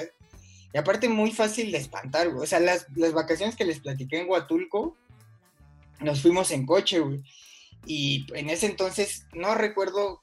y 0.72 0.78
aparte 0.78 1.08
muy 1.08 1.32
fácil 1.32 1.72
de 1.72 1.78
espantar, 1.78 2.30
güey. 2.30 2.44
O 2.44 2.46
sea, 2.46 2.60
las, 2.60 2.86
las 2.94 3.12
vacaciones 3.12 3.56
que 3.56 3.64
les 3.64 3.80
platiqué 3.80 4.20
en 4.20 4.28
Huatulco, 4.28 4.96
nos 6.00 6.22
fuimos 6.22 6.50
en 6.50 6.66
coche, 6.66 7.00
güey. 7.00 7.22
Y 7.86 8.26
en 8.34 8.50
ese 8.50 8.66
entonces, 8.66 9.26
no 9.32 9.54
recuerdo, 9.54 10.22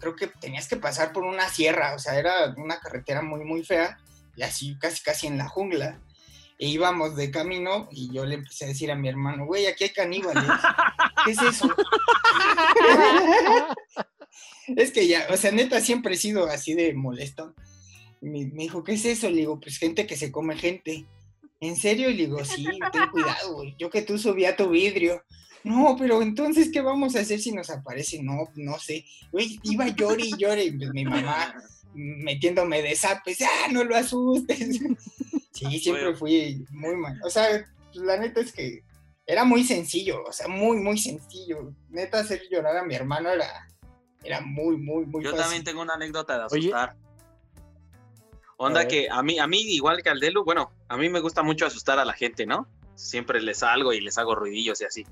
creo 0.00 0.16
que 0.16 0.28
tenías 0.28 0.68
que 0.68 0.76
pasar 0.76 1.12
por 1.12 1.24
una 1.24 1.48
sierra, 1.48 1.94
o 1.94 1.98
sea, 1.98 2.18
era 2.18 2.54
una 2.56 2.78
carretera 2.78 3.22
muy, 3.22 3.44
muy 3.44 3.64
fea, 3.64 3.98
y 4.36 4.42
así 4.42 4.76
casi, 4.78 5.02
casi 5.02 5.26
en 5.26 5.38
la 5.38 5.48
jungla. 5.48 6.00
E 6.56 6.68
íbamos 6.68 7.16
de 7.16 7.32
camino 7.32 7.88
y 7.90 8.12
yo 8.12 8.24
le 8.24 8.36
empecé 8.36 8.64
a 8.64 8.68
decir 8.68 8.92
a 8.92 8.94
mi 8.94 9.08
hermano, 9.08 9.44
güey, 9.44 9.66
aquí 9.66 9.84
hay 9.84 9.90
caníbales. 9.90 10.44
¿Qué 11.24 11.32
es 11.32 11.42
eso? 11.42 11.68
es 14.76 14.92
que 14.92 15.06
ya, 15.06 15.26
o 15.30 15.36
sea, 15.36 15.52
neta, 15.52 15.80
siempre 15.80 16.14
he 16.14 16.18
sido 16.18 16.46
así 16.46 16.74
de 16.74 16.94
molesto. 16.94 17.54
Me, 18.20 18.46
me 18.46 18.64
dijo, 18.64 18.84
¿qué 18.84 18.92
es 18.92 19.04
eso? 19.04 19.28
Le 19.28 19.38
digo, 19.38 19.60
pues 19.60 19.78
gente 19.78 20.06
que 20.06 20.16
se 20.16 20.32
come 20.32 20.56
gente. 20.56 21.04
¿En 21.60 21.76
serio? 21.76 22.10
Y 22.10 22.14
le 22.14 22.26
digo, 22.26 22.44
sí, 22.44 22.64
ten 22.92 23.10
cuidado, 23.10 23.54
güey. 23.54 23.74
Yo 23.78 23.90
que 23.90 24.02
tú 24.02 24.18
subí 24.18 24.44
a 24.44 24.56
tu 24.56 24.68
vidrio. 24.68 25.22
No, 25.62 25.96
pero 25.98 26.20
entonces, 26.20 26.70
¿qué 26.70 26.82
vamos 26.82 27.16
a 27.16 27.20
hacer 27.20 27.40
si 27.40 27.52
nos 27.52 27.70
aparece? 27.70 28.22
No, 28.22 28.50
no 28.54 28.78
sé. 28.78 29.06
Güey, 29.32 29.58
iba 29.62 29.88
llore 29.88 30.26
y 30.26 30.36
llore. 30.36 30.64
y 30.64 30.72
pues 30.72 30.90
mi 30.92 31.04
mamá 31.04 31.54
metiéndome 31.94 32.82
de 32.82 32.94
zapes. 32.94 33.40
¡Ah, 33.42 33.68
no 33.70 33.84
lo 33.84 33.96
asustes! 33.96 34.80
Sí, 35.54 35.78
siempre 35.78 36.16
fui 36.16 36.66
muy 36.72 36.96
mal. 36.96 37.16
O 37.22 37.30
sea, 37.30 37.64
la 37.92 38.16
neta 38.16 38.40
es 38.40 38.52
que 38.52 38.82
era 39.24 39.44
muy 39.44 39.62
sencillo. 39.62 40.24
O 40.24 40.32
sea, 40.32 40.48
muy, 40.48 40.78
muy 40.78 40.98
sencillo. 40.98 41.72
Neta, 41.90 42.18
hacer 42.18 42.42
llorar 42.50 42.76
a 42.76 42.84
mi 42.84 42.96
hermano 42.96 43.30
era, 43.30 43.46
era 44.24 44.40
muy, 44.40 44.76
muy, 44.76 45.04
muy 45.06 45.22
Yo 45.22 45.30
fácil. 45.30 45.42
también 45.42 45.64
tengo 45.64 45.82
una 45.82 45.94
anécdota 45.94 46.38
de 46.38 46.44
Oye. 46.50 46.68
asustar. 46.68 46.96
Onda 48.56 48.80
ver. 48.80 48.88
que 48.88 49.08
a 49.10 49.22
mí, 49.22 49.38
a 49.38 49.46
mí, 49.46 49.58
igual 49.60 50.02
que 50.02 50.10
al 50.10 50.20
Delu, 50.20 50.44
bueno, 50.44 50.72
a 50.88 50.96
mí 50.96 51.08
me 51.08 51.20
gusta 51.20 51.42
mucho 51.42 51.66
asustar 51.66 51.98
a 51.98 52.04
la 52.04 52.12
gente, 52.12 52.46
¿no? 52.46 52.66
Siempre 52.94 53.42
les 53.42 53.58
salgo 53.58 53.92
y 53.92 54.00
les 54.00 54.16
hago 54.16 54.34
ruidillos 54.34 54.80
y 54.80 54.84
así. 54.84 55.04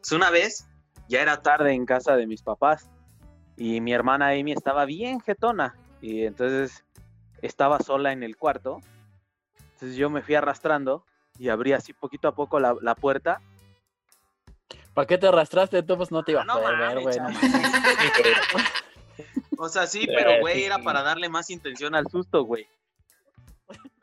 Pues 0.00 0.12
una 0.12 0.30
vez, 0.30 0.66
ya 1.08 1.20
era 1.20 1.42
tarde 1.42 1.72
en 1.72 1.86
casa 1.86 2.16
de 2.16 2.26
mis 2.26 2.42
papás 2.42 2.88
y 3.56 3.80
mi 3.80 3.92
hermana 3.92 4.28
Amy 4.28 4.52
estaba 4.52 4.84
bien 4.84 5.20
jetona 5.20 5.76
y 6.00 6.24
entonces 6.24 6.84
estaba 7.42 7.80
sola 7.80 8.12
en 8.12 8.22
el 8.22 8.36
cuarto. 8.36 8.80
Entonces 9.74 9.96
yo 9.96 10.08
me 10.08 10.22
fui 10.22 10.36
arrastrando 10.36 11.04
y 11.38 11.48
abrí 11.48 11.72
así 11.72 11.92
poquito 11.92 12.28
a 12.28 12.34
poco 12.34 12.60
la, 12.60 12.76
la 12.80 12.94
puerta. 12.94 13.40
¿Para 14.94 15.06
qué 15.06 15.18
te 15.18 15.26
arrastraste? 15.26 15.78
Entonces 15.78 16.10
no 16.10 16.22
te 16.22 16.32
iba 16.32 16.42
a 16.42 16.44
No 16.44 16.60
poder 16.60 16.78
ver, 16.78 17.00
güey. 17.00 17.18
O 19.56 19.68
sea, 19.68 19.86
sí, 19.86 20.06
pero 20.06 20.40
güey, 20.40 20.64
era 20.64 20.80
para 20.80 21.02
darle 21.02 21.28
más 21.28 21.48
intención 21.48 21.94
al 21.94 22.08
susto, 22.08 22.44
güey. 22.44 22.66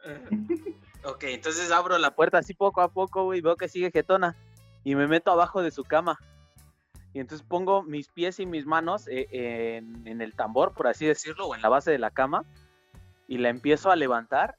Ok, 1.04 1.24
entonces 1.24 1.72
abro 1.72 1.98
la 1.98 2.14
puerta 2.14 2.38
así 2.38 2.54
poco 2.54 2.80
a 2.80 2.88
poco, 2.88 3.24
güey, 3.24 3.42
veo 3.42 3.56
que 3.56 3.68
sigue 3.68 3.90
jetona 3.90 4.36
y 4.84 4.94
me 4.94 5.08
meto 5.08 5.32
abajo 5.32 5.64
de 5.64 5.72
su 5.72 5.84
cama. 5.84 6.20
Y 7.12 7.20
entonces 7.20 7.46
pongo 7.48 7.82
mis 7.82 8.08
pies 8.08 8.40
y 8.40 8.46
mis 8.46 8.68
manos 8.68 9.08
eh, 9.08 9.28
en, 9.32 10.08
en 10.08 10.22
el 10.22 10.36
tambor, 10.36 10.74
por 10.74 10.88
así 10.88 11.08
decirlo, 11.08 11.48
o 11.48 11.56
en 11.56 11.64
la 11.64 11.70
base 11.70 11.90
de 11.90 11.98
la 11.98 12.12
cama 12.12 12.46
y 13.28 13.40
la 13.40 13.50
empiezo 13.50 13.90
a 13.90 13.96
levantar 13.96 14.58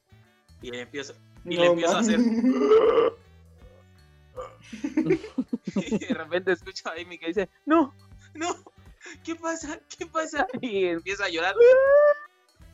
y 0.61 0.71
le 0.71 0.81
empiezo, 0.81 1.13
y 1.45 1.57
le 1.57 1.67
empiezo 1.67 1.95
a 1.95 1.99
hacer. 1.99 2.19
y 5.87 5.97
de 5.99 6.13
repente 6.13 6.51
escucho 6.51 6.89
a 6.89 6.93
Amy 6.93 7.17
que 7.17 7.27
dice, 7.27 7.49
no, 7.65 7.93
no, 8.33 8.55
¿qué 9.23 9.35
pasa? 9.35 9.79
¿Qué 9.97 10.05
pasa? 10.05 10.47
Y 10.61 10.85
empieza 10.85 11.25
a 11.25 11.29
llorar. 11.29 11.55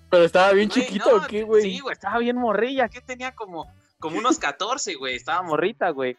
Pero 0.10 0.24
estaba 0.24 0.52
bien 0.54 0.70
Güey, 0.70 0.86
chiquito, 0.86 1.18
no, 1.18 1.24
¿o 1.24 1.28
¿qué, 1.28 1.44
güey? 1.44 1.62
Sí, 1.64 1.80
güey, 1.80 1.94
estaba 1.94 2.18
bien 2.20 2.38
morrilla, 2.38 2.90
que 2.90 3.02
tenía 3.02 3.34
como, 3.36 3.72
como 4.00 4.18
unos 4.18 4.40
14, 4.40 4.96
güey, 4.96 5.16
estaba 5.16 5.42
morrita, 5.44 5.90
güey. 5.92 6.18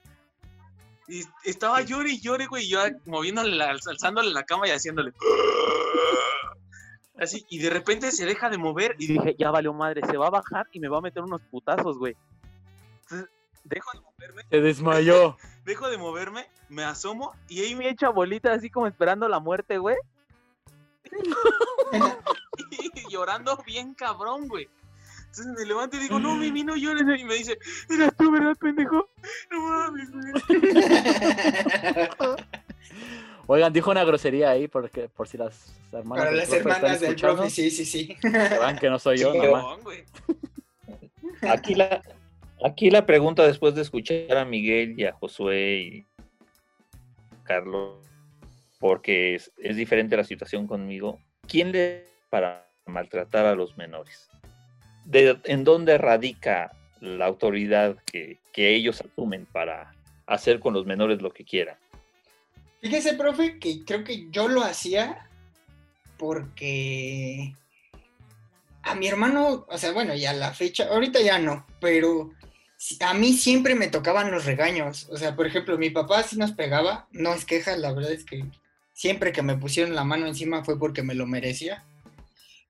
Y 1.08 1.24
estaba 1.44 1.80
llore 1.82 2.10
y 2.12 2.20
llore, 2.20 2.46
güey, 2.46 2.66
y 2.66 2.68
yo 2.68 2.78
moviéndole, 3.06 3.56
la- 3.56 3.70
alzándole 3.70 4.30
la 4.30 4.44
cama 4.44 4.68
y 4.68 4.70
haciéndole. 4.70 5.12
Así, 7.18 7.44
y 7.50 7.58
de 7.58 7.68
repente 7.68 8.12
se 8.12 8.24
deja 8.24 8.48
de 8.48 8.56
mover 8.56 8.94
y 8.98 9.06
dije, 9.08 9.34
ya 9.38 9.50
valió 9.50 9.74
madre, 9.74 10.00
se 10.06 10.16
va 10.16 10.28
a 10.28 10.30
bajar 10.30 10.66
y 10.72 10.80
me 10.80 10.88
va 10.88 10.98
a 10.98 11.02
meter 11.02 11.22
unos 11.22 11.42
putazos, 11.50 11.98
güey. 11.98 12.16
Entonces, 13.02 13.28
dejo 13.64 13.90
de 13.92 14.00
moverme, 14.00 14.42
Se 14.48 14.60
desmayó. 14.60 15.36
dejo 15.70 15.88
de 15.88 15.98
moverme, 15.98 16.48
me 16.68 16.82
asomo 16.82 17.32
y 17.48 17.60
ahí 17.60 17.76
me 17.76 17.88
echa 17.88 18.08
bolita 18.08 18.52
así 18.52 18.70
como 18.70 18.88
esperando 18.88 19.28
la 19.28 19.38
muerte, 19.38 19.78
güey. 19.78 19.96
y 22.72 23.08
llorando 23.08 23.56
bien 23.64 23.94
cabrón, 23.94 24.48
güey. 24.48 24.68
Entonces 25.18 25.46
me 25.46 25.64
levanto 25.64 25.96
y 25.96 26.00
digo, 26.00 26.18
no, 26.18 26.34
Mimi, 26.34 26.64
no 26.64 26.74
llores. 26.74 27.02
Y 27.02 27.24
me 27.24 27.34
dice, 27.34 27.56
eras 27.88 28.12
tú, 28.16 28.32
¿verdad, 28.32 28.56
pendejo? 28.56 29.08
No 29.52 29.60
mames, 29.60 30.10
güey. 30.10 30.32
Oigan, 33.46 33.72
dijo 33.72 33.92
una 33.92 34.02
grosería 34.02 34.50
ahí 34.50 34.66
porque 34.66 35.08
por 35.08 35.28
si 35.28 35.38
las 35.38 35.72
hermanas 35.92 36.24
Para 36.24 36.36
las 36.36 36.52
hermanas 36.52 37.00
del 37.00 37.14
profe, 37.14 37.48
sí, 37.48 37.70
sí, 37.70 37.84
sí. 37.84 38.16
que 38.80 38.90
no 38.90 38.98
soy 38.98 39.18
yo, 39.18 39.32
güey. 39.82 40.04
Aquí 41.42 41.76
la, 41.76 42.02
aquí 42.64 42.90
la 42.90 43.06
pregunta 43.06 43.46
después 43.46 43.74
de 43.74 43.82
escuchar 43.82 44.36
a 44.36 44.44
Miguel 44.44 44.94
y 44.98 45.04
a 45.04 45.12
Josué 45.12 45.80
y 45.80 46.06
Carlos, 47.44 47.98
porque 48.78 49.34
es, 49.34 49.76
diferente 49.76 50.16
la 50.16 50.24
situación 50.24 50.66
conmigo. 50.66 51.18
¿Quién 51.48 51.72
le 51.72 52.06
para 52.30 52.68
maltratar 52.86 53.46
a 53.46 53.54
los 53.54 53.76
menores? 53.76 54.28
¿De, 55.04 55.38
¿En 55.44 55.64
dónde 55.64 55.98
radica 55.98 56.72
la 57.00 57.26
autoridad 57.26 57.96
que, 58.04 58.38
que 58.52 58.74
ellos 58.74 59.00
asumen 59.00 59.46
para 59.46 59.92
hacer 60.26 60.60
con 60.60 60.74
los 60.74 60.86
menores 60.86 61.22
lo 61.22 61.32
que 61.32 61.44
quieran? 61.44 61.76
Fíjese, 62.80 63.14
profe, 63.14 63.58
que 63.58 63.84
creo 63.84 64.04
que 64.04 64.30
yo 64.30 64.48
lo 64.48 64.62
hacía 64.62 65.28
porque 66.16 67.54
a 68.82 68.94
mi 68.94 69.08
hermano, 69.08 69.66
o 69.68 69.78
sea, 69.78 69.92
bueno, 69.92 70.14
ya 70.14 70.32
la 70.32 70.52
fecha, 70.52 70.88
ahorita 70.88 71.20
ya 71.20 71.38
no, 71.38 71.66
pero 71.80 72.30
a 73.00 73.14
mí 73.14 73.34
siempre 73.34 73.74
me 73.74 73.88
tocaban 73.88 74.30
los 74.30 74.44
regaños. 74.44 75.08
O 75.10 75.16
sea, 75.16 75.36
por 75.36 75.46
ejemplo, 75.46 75.78
mi 75.78 75.90
papá 75.90 76.22
sí 76.22 76.36
nos 76.36 76.52
pegaba, 76.52 77.08
no 77.12 77.34
es 77.34 77.44
queja, 77.44 77.76
la 77.76 77.92
verdad 77.92 78.12
es 78.12 78.24
que 78.24 78.44
siempre 78.94 79.32
que 79.32 79.42
me 79.42 79.56
pusieron 79.56 79.94
la 79.94 80.04
mano 80.04 80.26
encima 80.26 80.64
fue 80.64 80.78
porque 80.78 81.02
me 81.02 81.14
lo 81.14 81.26
merecía. 81.26 81.84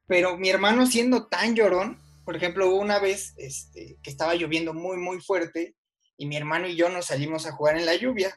Pero 0.06 0.36
mi 0.36 0.50
hermano 0.50 0.86
siendo 0.86 1.26
tan 1.26 1.54
llorón, 1.54 1.98
por 2.24 2.36
ejemplo, 2.36 2.74
una 2.74 2.98
vez 2.98 3.34
este, 3.36 3.96
que 4.02 4.10
estaba 4.10 4.34
lloviendo 4.34 4.74
muy, 4.74 4.96
muy 4.96 5.20
fuerte 5.20 5.74
y 6.16 6.26
mi 6.26 6.36
hermano 6.36 6.68
y 6.68 6.76
yo 6.76 6.88
nos 6.88 7.06
salimos 7.06 7.46
a 7.46 7.52
jugar 7.52 7.76
en 7.76 7.86
la 7.86 7.94
lluvia 7.94 8.36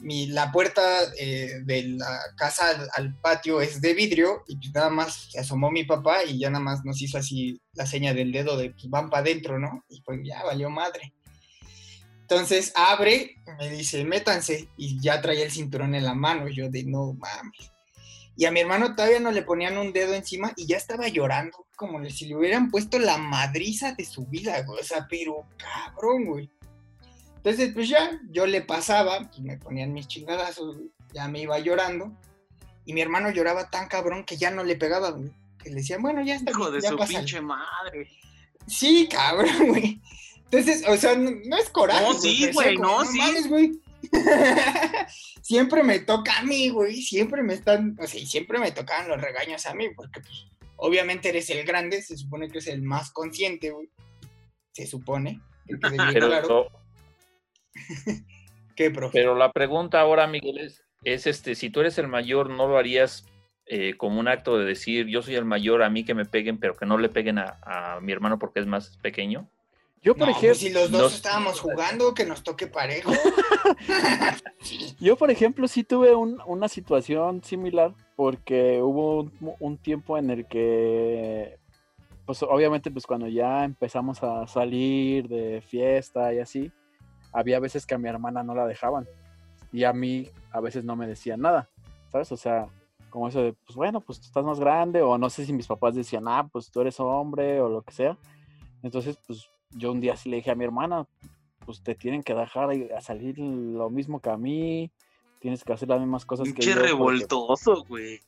mi, 0.00 0.26
la 0.28 0.52
puerta 0.52 0.82
eh, 1.18 1.60
de 1.64 1.82
la 1.88 2.20
casa 2.36 2.88
al, 2.94 3.14
patio 3.20 3.60
es 3.60 3.80
de 3.80 3.94
vidrio 3.94 4.44
y 4.46 4.56
pues 4.56 4.72
nada 4.74 4.90
más 4.90 5.28
se 5.30 5.40
asomó 5.40 5.70
mi 5.70 5.84
papá 5.84 6.24
y 6.24 6.38
ya 6.38 6.50
nada 6.50 6.64
más 6.64 6.84
nos 6.84 7.00
hizo 7.02 7.18
así 7.18 7.60
la 7.72 7.86
seña 7.86 8.14
del 8.14 8.32
dedo 8.32 8.56
de 8.56 8.70
pues 8.70 8.88
van 8.88 9.10
para 9.10 9.22
adentro, 9.22 9.58
¿no? 9.58 9.84
Y 9.88 10.02
pues 10.02 10.20
ya 10.24 10.42
valió 10.44 10.70
madre. 10.70 11.12
Entonces 12.20 12.72
abre, 12.76 13.36
me 13.58 13.70
dice, 13.70 14.04
métanse, 14.04 14.68
y 14.76 15.00
ya 15.00 15.20
traía 15.22 15.44
el 15.44 15.50
cinturón 15.50 15.94
en 15.94 16.04
la 16.04 16.14
mano. 16.14 16.46
Yo 16.48 16.68
de 16.68 16.84
no 16.84 17.14
mames. 17.14 17.72
Y 18.36 18.44
a 18.44 18.52
mi 18.52 18.60
hermano 18.60 18.94
todavía 18.94 19.18
no 19.18 19.32
le 19.32 19.42
ponían 19.42 19.78
un 19.78 19.92
dedo 19.92 20.14
encima 20.14 20.52
y 20.54 20.66
ya 20.66 20.76
estaba 20.76 21.08
llorando, 21.08 21.66
como 21.74 22.08
si 22.08 22.26
le 22.26 22.36
hubieran 22.36 22.70
puesto 22.70 22.98
la 22.98 23.18
madriza 23.18 23.94
de 23.94 24.04
su 24.04 24.26
vida, 24.26 24.62
güey. 24.62 24.78
O 24.78 24.84
sea, 24.84 25.08
pero 25.08 25.48
cabrón, 25.56 26.26
güey. 26.26 26.50
Entonces, 27.38 27.72
pues 27.72 27.88
ya, 27.88 28.20
yo 28.30 28.46
le 28.46 28.62
pasaba, 28.62 29.20
pues 29.28 29.38
me 29.40 29.56
ponían 29.56 29.92
mis 29.92 30.08
chingadazos, 30.08 30.76
ya 31.14 31.28
me 31.28 31.40
iba 31.40 31.58
llorando. 31.58 32.12
Y 32.84 32.92
mi 32.92 33.00
hermano 33.00 33.30
lloraba 33.30 33.70
tan 33.70 33.88
cabrón 33.88 34.24
que 34.24 34.36
ya 34.36 34.50
no 34.50 34.64
le 34.64 34.76
pegaba, 34.76 35.10
güey. 35.10 35.30
Que 35.62 35.70
le 35.70 35.76
decían, 35.76 36.02
bueno, 36.02 36.22
ya 36.24 36.34
está. 36.36 36.50
Hijo 36.50 36.70
de 36.70 36.80
ya 36.80 36.90
su 36.90 36.96
pásale". 36.96 37.18
pinche 37.18 37.40
madre. 37.40 38.10
Sí, 38.66 39.08
cabrón, 39.10 39.50
güey. 39.68 40.00
Entonces, 40.50 40.84
o 40.88 40.96
sea, 40.96 41.14
no, 41.14 41.30
no 41.30 41.56
es 41.56 41.68
coraje. 41.70 42.02
No, 42.02 42.14
sí, 42.14 42.50
güey, 42.52 42.76
como, 42.76 42.88
no, 42.88 43.04
sí. 43.04 43.18
mames, 43.18 43.48
güey. 43.48 43.80
siempre 45.42 45.82
me 45.84 46.00
toca 46.00 46.38
a 46.38 46.42
mí, 46.42 46.70
güey. 46.70 47.02
Siempre 47.02 47.42
me 47.42 47.54
están, 47.54 47.96
o 48.00 48.06
sea, 48.06 48.20
y 48.20 48.26
siempre 48.26 48.58
me 48.58 48.72
tocaban 48.72 49.08
los 49.08 49.20
regaños 49.20 49.66
a 49.66 49.74
mí, 49.74 49.88
porque 49.94 50.20
pues, 50.20 50.46
obviamente 50.76 51.28
eres 51.28 51.50
el 51.50 51.64
grande, 51.64 52.02
se 52.02 52.16
supone 52.16 52.48
que 52.48 52.58
es 52.58 52.66
el 52.66 52.82
más 52.82 53.10
consciente, 53.10 53.70
güey. 53.70 53.88
Se 54.72 54.86
supone. 54.86 55.40
que 55.66 55.76
Pero, 56.12 56.28
claro. 56.28 56.68
¿Qué, 58.76 58.90
profe? 58.90 59.18
pero 59.18 59.34
la 59.34 59.52
pregunta 59.52 60.00
ahora, 60.00 60.26
Miguel, 60.26 60.58
es, 60.58 60.84
es 61.04 61.26
este, 61.26 61.54
si 61.54 61.70
tú 61.70 61.80
eres 61.80 61.98
el 61.98 62.08
mayor, 62.08 62.50
¿no 62.50 62.68
lo 62.68 62.78
harías 62.78 63.26
eh, 63.66 63.94
como 63.96 64.20
un 64.20 64.28
acto 64.28 64.56
de 64.58 64.64
decir, 64.64 65.06
yo 65.06 65.20
soy 65.22 65.34
el 65.34 65.44
mayor, 65.44 65.82
a 65.82 65.90
mí 65.90 66.04
que 66.04 66.14
me 66.14 66.24
peguen, 66.24 66.58
pero 66.58 66.74
que 66.76 66.86
no 66.86 66.96
le 66.98 67.08
peguen 67.08 67.38
a, 67.38 67.58
a 67.62 68.00
mi 68.00 68.12
hermano 68.12 68.38
porque 68.38 68.60
es 68.60 68.66
más 68.66 68.96
pequeño? 68.98 69.48
Yo, 70.00 70.14
por 70.14 70.26
No, 70.28 70.30
ejemplo, 70.30 70.48
pues, 70.50 70.58
si 70.60 70.70
los 70.70 70.90
dos 70.92 71.12
estábamos 71.14 71.60
jugando, 71.60 72.14
que 72.14 72.24
nos 72.24 72.42
toque 72.44 72.66
parejo. 72.68 73.10
Yo, 75.00 75.16
por 75.16 75.30
ejemplo, 75.30 75.68
sí 75.68 75.84
tuve 75.84 76.14
un- 76.14 76.40
una 76.46 76.68
situación 76.68 77.42
similar 77.44 77.94
porque 78.16 78.80
hubo 78.82 79.20
un, 79.20 79.32
un 79.60 79.78
tiempo 79.78 80.18
en 80.18 80.30
el 80.30 80.46
que, 80.46 81.58
pues 82.26 82.42
obviamente, 82.42 82.90
pues 82.90 83.06
cuando 83.06 83.28
ya 83.28 83.64
empezamos 83.64 84.22
a 84.22 84.46
salir 84.46 85.28
de 85.28 85.60
fiesta 85.60 86.32
y 86.34 86.38
así, 86.40 86.72
había 87.32 87.60
veces 87.60 87.86
que 87.86 87.94
a 87.94 87.98
mi 87.98 88.08
hermana 88.08 88.42
no 88.42 88.54
la 88.54 88.66
dejaban 88.66 89.06
y 89.72 89.84
a 89.84 89.92
mí 89.92 90.28
a 90.50 90.60
veces 90.60 90.84
no 90.84 90.96
me 90.96 91.06
decían 91.06 91.40
nada, 91.40 91.68
¿sabes? 92.10 92.32
O 92.32 92.36
sea, 92.36 92.66
como 93.10 93.28
eso 93.28 93.42
de, 93.42 93.52
pues 93.52 93.76
bueno, 93.76 94.00
pues 94.00 94.20
tú 94.20 94.26
estás 94.26 94.44
más 94.44 94.60
grande 94.60 95.02
o 95.02 95.16
no 95.18 95.30
sé 95.30 95.44
si 95.46 95.52
mis 95.52 95.66
papás 95.66 95.94
decían, 95.94 96.24
ah, 96.28 96.48
pues 96.50 96.70
tú 96.70 96.80
eres 96.80 96.98
hombre 97.00 97.60
o 97.60 97.68
lo 97.68 97.82
que 97.82 97.92
sea. 97.92 98.16
Entonces, 98.82 99.18
pues 99.26 99.50
yo 99.70 99.92
un 99.92 100.00
día 100.00 100.16
sí 100.16 100.28
le 100.30 100.36
dije 100.36 100.50
a 100.50 100.54
mi 100.54 100.64
hermana, 100.64 101.06
pues 101.64 101.82
te 101.82 101.94
tienen 101.94 102.22
que 102.22 102.34
dejar 102.34 102.70
a 102.96 103.00
salir 103.00 103.38
lo 103.38 103.90
mismo 103.90 104.20
que 104.20 104.30
a 104.30 104.36
mí, 104.36 104.90
tienes 105.40 105.64
que 105.64 105.72
hacer 105.72 105.88
las 105.88 106.00
mismas 106.00 106.24
cosas 106.24 106.52
que 106.52 106.62
yo. 106.62 106.72
porque- 106.72 106.88
revoltoso, 106.88 107.84
güey. 107.84 108.20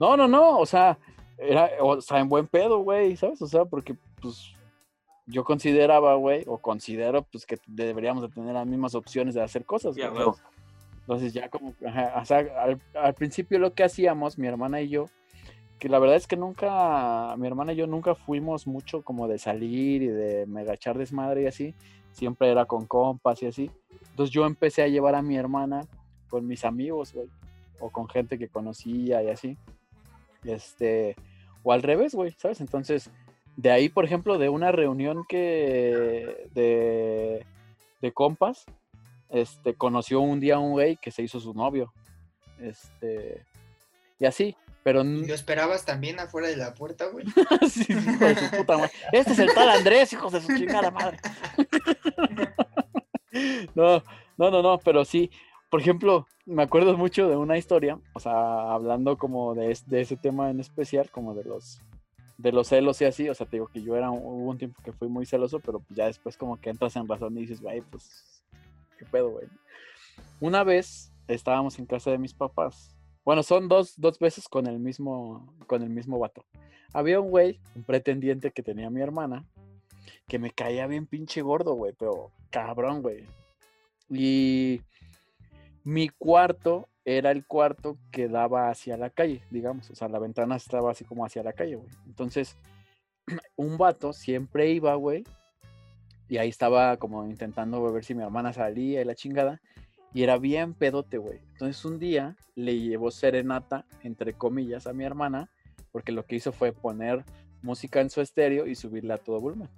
No, 0.00 0.16
no, 0.16 0.26
no, 0.26 0.58
o 0.58 0.66
sea, 0.66 0.98
era, 1.38 1.70
o 1.80 2.00
sea, 2.00 2.18
en 2.20 2.28
buen 2.28 2.46
pedo, 2.46 2.78
güey, 2.78 3.16
¿sabes? 3.16 3.40
O 3.42 3.46
sea, 3.46 3.64
porque, 3.64 3.94
pues, 4.20 4.52
yo 5.26 5.44
consideraba, 5.44 6.14
güey, 6.14 6.44
o 6.46 6.58
considero, 6.58 7.22
pues, 7.22 7.46
que 7.46 7.58
deberíamos 7.66 8.22
de 8.22 8.28
tener 8.28 8.54
las 8.54 8.66
mismas 8.66 8.94
opciones 8.94 9.34
de 9.34 9.42
hacer 9.42 9.64
cosas, 9.64 9.96
huevo. 9.96 10.36
Entonces 11.00 11.34
ya 11.34 11.50
como, 11.50 11.74
ajá, 11.86 12.14
o 12.20 12.24
sea, 12.24 12.38
al, 12.38 12.80
al 12.94 13.14
principio 13.14 13.58
lo 13.58 13.74
que 13.74 13.84
hacíamos, 13.84 14.38
mi 14.38 14.46
hermana 14.46 14.80
y 14.80 14.88
yo, 14.88 15.06
que 15.78 15.90
la 15.90 15.98
verdad 15.98 16.16
es 16.16 16.26
que 16.26 16.36
nunca, 16.36 17.34
mi 17.36 17.46
hermana 17.46 17.74
y 17.74 17.76
yo 17.76 17.86
nunca 17.86 18.14
fuimos 18.14 18.66
mucho 18.66 19.02
como 19.02 19.28
de 19.28 19.38
salir 19.38 20.02
y 20.02 20.08
de 20.08 20.46
megachar 20.46 20.96
desmadre 20.96 21.42
y 21.42 21.46
así, 21.46 21.74
siempre 22.12 22.50
era 22.50 22.64
con 22.64 22.86
compas 22.86 23.42
y 23.42 23.46
así. 23.46 23.70
Entonces 24.10 24.32
yo 24.32 24.46
empecé 24.46 24.82
a 24.82 24.88
llevar 24.88 25.14
a 25.14 25.22
mi 25.22 25.36
hermana 25.36 25.82
con 26.30 26.46
mis 26.46 26.64
amigos, 26.64 27.12
güey, 27.12 27.28
o 27.80 27.90
con 27.90 28.08
gente 28.08 28.38
que 28.38 28.48
conocía 28.48 29.22
y 29.22 29.28
así. 29.28 29.58
Este, 30.44 31.16
o 31.62 31.72
al 31.72 31.82
revés, 31.82 32.14
güey, 32.14 32.32
¿sabes? 32.32 32.60
Entonces, 32.60 33.10
de 33.56 33.70
ahí, 33.70 33.88
por 33.88 34.04
ejemplo, 34.04 34.38
de 34.38 34.48
una 34.48 34.72
reunión 34.72 35.24
que 35.28 36.48
de, 36.54 37.44
de 38.00 38.12
compas, 38.12 38.64
este, 39.30 39.74
conoció 39.74 40.20
un 40.20 40.40
día 40.40 40.56
a 40.56 40.60
un 40.60 40.72
güey 40.72 40.96
que 40.96 41.10
se 41.10 41.22
hizo 41.22 41.40
su 41.40 41.54
novio. 41.54 41.92
Este, 42.58 43.44
y 44.18 44.26
así, 44.26 44.56
pero 44.84 45.02
¿Y 45.02 45.26
lo 45.26 45.34
esperabas 45.34 45.86
también 45.86 46.20
afuera 46.20 46.48
de 46.48 46.56
la 46.56 46.74
puerta, 46.74 47.06
güey? 47.06 47.24
sí, 47.68 47.86
hijo 47.88 48.24
de 48.24 48.36
su 48.36 48.50
puta 48.50 48.76
madre. 48.76 48.92
Este 49.12 49.32
es 49.32 49.38
el 49.38 49.54
tal 49.54 49.70
Andrés, 49.70 50.12
hijos 50.12 50.32
de 50.32 50.42
su 50.42 50.54
chingada 50.54 50.90
madre. 50.90 51.18
no, 53.74 54.02
no, 54.36 54.50
no, 54.50 54.62
no, 54.62 54.78
pero 54.78 55.04
sí. 55.06 55.30
Por 55.70 55.80
ejemplo, 55.80 56.28
me 56.44 56.62
acuerdo 56.62 56.96
mucho 56.96 57.28
de 57.28 57.36
una 57.36 57.56
historia, 57.56 57.98
o 58.12 58.20
sea, 58.20 58.72
hablando 58.72 59.16
como 59.16 59.54
de, 59.54 59.76
de 59.86 60.00
ese 60.02 60.16
tema 60.16 60.50
en 60.50 60.60
especial, 60.60 61.10
como 61.10 61.34
de 61.34 61.44
los 61.44 61.80
de 62.44 62.52
los 62.52 62.68
celos 62.68 63.00
y 63.00 63.06
así, 63.06 63.26
o 63.28 63.34
sea, 63.34 63.46
te 63.46 63.56
digo 63.56 63.68
que 63.68 63.82
yo 63.82 63.96
era, 63.96 64.10
un- 64.10 64.58
tiempo 64.58 64.80
que 64.84 64.92
fui 64.92 65.08
muy 65.08 65.24
celoso, 65.24 65.60
pero 65.60 65.80
pues 65.80 65.96
ya 65.96 66.06
después 66.06 66.36
como 66.36 66.60
que 66.60 66.68
entras 66.68 66.94
en 66.94 67.08
razón 67.08 67.36
y 67.38 67.40
dices, 67.40 67.60
güey, 67.62 67.80
pues, 67.80 68.44
qué 68.98 69.06
pedo, 69.06 69.30
güey. 69.30 69.46
Una 70.40 70.62
vez 70.62 71.10
estábamos 71.26 71.78
en 71.78 71.86
casa 71.86 72.10
de 72.10 72.18
mis 72.18 72.34
papás. 72.34 72.94
Bueno, 73.24 73.42
son 73.42 73.66
dos, 73.66 73.94
dos 73.96 74.18
veces 74.18 74.46
con 74.46 74.66
el 74.66 74.78
mismo, 74.78 75.54
con 75.66 75.82
el 75.82 75.88
mismo 75.88 76.18
vato. 76.18 76.44
Había 76.92 77.18
un 77.18 77.30
güey, 77.30 77.58
un 77.74 77.82
pretendiente 77.82 78.50
que 78.50 78.62
tenía 78.62 78.90
mi 78.90 79.00
hermana, 79.00 79.46
que 80.28 80.38
me 80.38 80.50
caía 80.50 80.86
bien 80.86 81.06
pinche 81.06 81.40
gordo, 81.40 81.72
güey, 81.72 81.94
pero 81.98 82.30
cabrón, 82.50 83.00
güey. 83.00 83.24
Y 84.10 84.82
mi 85.84 86.08
cuarto 86.08 86.88
era 87.04 87.30
el 87.30 87.46
cuarto 87.46 87.98
que 88.10 88.28
daba 88.28 88.70
hacia 88.70 88.96
la 88.96 89.10
calle, 89.10 89.42
digamos. 89.50 89.90
O 89.90 89.94
sea, 89.94 90.08
la 90.08 90.18
ventana 90.18 90.56
estaba 90.56 90.90
así 90.90 91.04
como 91.04 91.24
hacia 91.24 91.42
la 91.42 91.52
calle, 91.52 91.76
güey. 91.76 91.90
Entonces, 92.06 92.56
un 93.56 93.76
vato 93.76 94.12
siempre 94.12 94.70
iba, 94.70 94.94
güey. 94.94 95.24
Y 96.28 96.38
ahí 96.38 96.48
estaba 96.48 96.96
como 96.96 97.26
intentando 97.26 97.92
ver 97.92 98.02
si 98.02 98.14
mi 98.14 98.22
hermana 98.22 98.54
salía 98.54 99.02
y 99.02 99.04
la 99.04 99.14
chingada. 99.14 99.60
Y 100.14 100.22
era 100.22 100.38
bien 100.38 100.72
pedote, 100.72 101.18
güey. 101.18 101.40
Entonces 101.52 101.84
un 101.84 101.98
día 101.98 102.36
le 102.54 102.78
llevó 102.78 103.10
serenata, 103.10 103.84
entre 104.02 104.32
comillas, 104.32 104.86
a 104.86 104.92
mi 104.94 105.04
hermana, 105.04 105.50
porque 105.92 106.12
lo 106.12 106.24
que 106.24 106.36
hizo 106.36 106.52
fue 106.52 106.72
poner 106.72 107.24
música 107.62 108.00
en 108.00 108.10
su 108.10 108.20
estéreo 108.20 108.66
y 108.66 108.74
subirla 108.74 109.14
a 109.14 109.18
todo 109.18 109.40
volumen. 109.40 109.68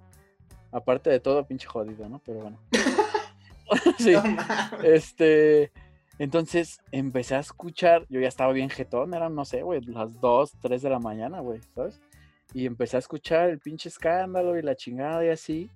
Aparte 0.71 1.09
de 1.09 1.19
todo, 1.19 1.45
pinche 1.45 1.67
jodido, 1.67 2.07
¿no? 2.07 2.21
Pero 2.23 2.41
bueno. 2.41 2.59
sí. 3.97 4.13
No. 4.13 4.83
Este, 4.83 5.71
entonces 6.19 6.79
empecé 6.91 7.35
a 7.35 7.39
escuchar, 7.39 8.05
yo 8.09 8.19
ya 8.19 8.27
estaba 8.27 8.51
bien 8.51 8.69
jetón, 8.69 9.13
eran, 9.13 9.35
no 9.35 9.45
sé, 9.45 9.61
güey, 9.61 9.81
las 9.81 10.19
2, 10.19 10.53
3 10.61 10.81
de 10.81 10.89
la 10.89 10.99
mañana, 10.99 11.41
güey, 11.41 11.59
¿sabes? 11.75 12.01
Y 12.53 12.65
empecé 12.65 12.95
a 12.95 12.99
escuchar 12.99 13.49
el 13.49 13.59
pinche 13.59 13.89
escándalo 13.89 14.57
y 14.57 14.61
la 14.61 14.75
chingada 14.75 15.23
y 15.25 15.29
así. 15.29 15.69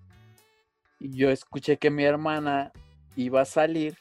Y 0.99 1.15
yo 1.15 1.29
escuché 1.29 1.77
que 1.77 1.91
mi 1.91 2.03
hermana 2.03 2.71
iba 3.15 3.41
a 3.41 3.45
salir 3.45 3.97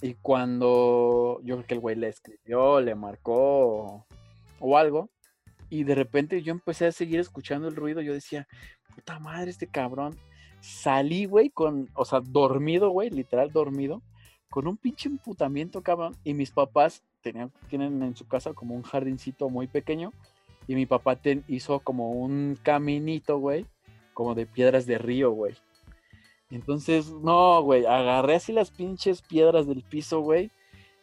y 0.00 0.14
cuando 0.14 1.40
yo 1.42 1.56
creo 1.56 1.66
que 1.66 1.74
el 1.74 1.80
güey 1.80 1.96
le 1.96 2.08
escribió, 2.08 2.80
le 2.80 2.94
marcó 2.94 4.06
o, 4.60 4.78
algo. 4.78 5.10
Y 5.70 5.84
de 5.84 5.94
repente 5.94 6.42
yo 6.42 6.52
empecé 6.52 6.86
a 6.86 6.92
seguir 6.92 7.20
escuchando 7.20 7.68
el 7.68 7.76
ruido, 7.76 8.00
yo 8.00 8.14
decía, 8.14 8.48
puta 8.94 9.18
madre, 9.18 9.50
este 9.50 9.66
cabrón. 9.66 10.16
Salí, 10.60 11.26
güey, 11.26 11.50
con, 11.50 11.88
o 11.94 12.04
sea, 12.04 12.20
dormido, 12.20 12.90
güey, 12.90 13.10
literal 13.10 13.52
dormido, 13.52 14.02
con 14.50 14.66
un 14.66 14.76
pinche 14.76 15.08
emputamiento, 15.08 15.82
cabrón. 15.82 16.16
Y 16.24 16.34
mis 16.34 16.50
papás 16.50 17.02
tenían, 17.22 17.52
tienen 17.68 18.02
en 18.02 18.16
su 18.16 18.26
casa 18.26 18.52
como 18.54 18.74
un 18.74 18.82
jardincito 18.82 19.48
muy 19.48 19.66
pequeño. 19.66 20.12
Y 20.66 20.74
mi 20.74 20.86
papá 20.86 21.16
ten- 21.16 21.44
hizo 21.48 21.80
como 21.80 22.10
un 22.12 22.58
caminito, 22.62 23.38
güey, 23.38 23.66
como 24.14 24.34
de 24.34 24.46
piedras 24.46 24.84
de 24.86 24.98
río, 24.98 25.30
güey. 25.30 25.54
Entonces, 26.50 27.10
no, 27.10 27.62
güey, 27.62 27.84
agarré 27.86 28.36
así 28.36 28.52
las 28.52 28.70
pinches 28.70 29.22
piedras 29.22 29.66
del 29.66 29.82
piso, 29.82 30.20
güey. 30.20 30.50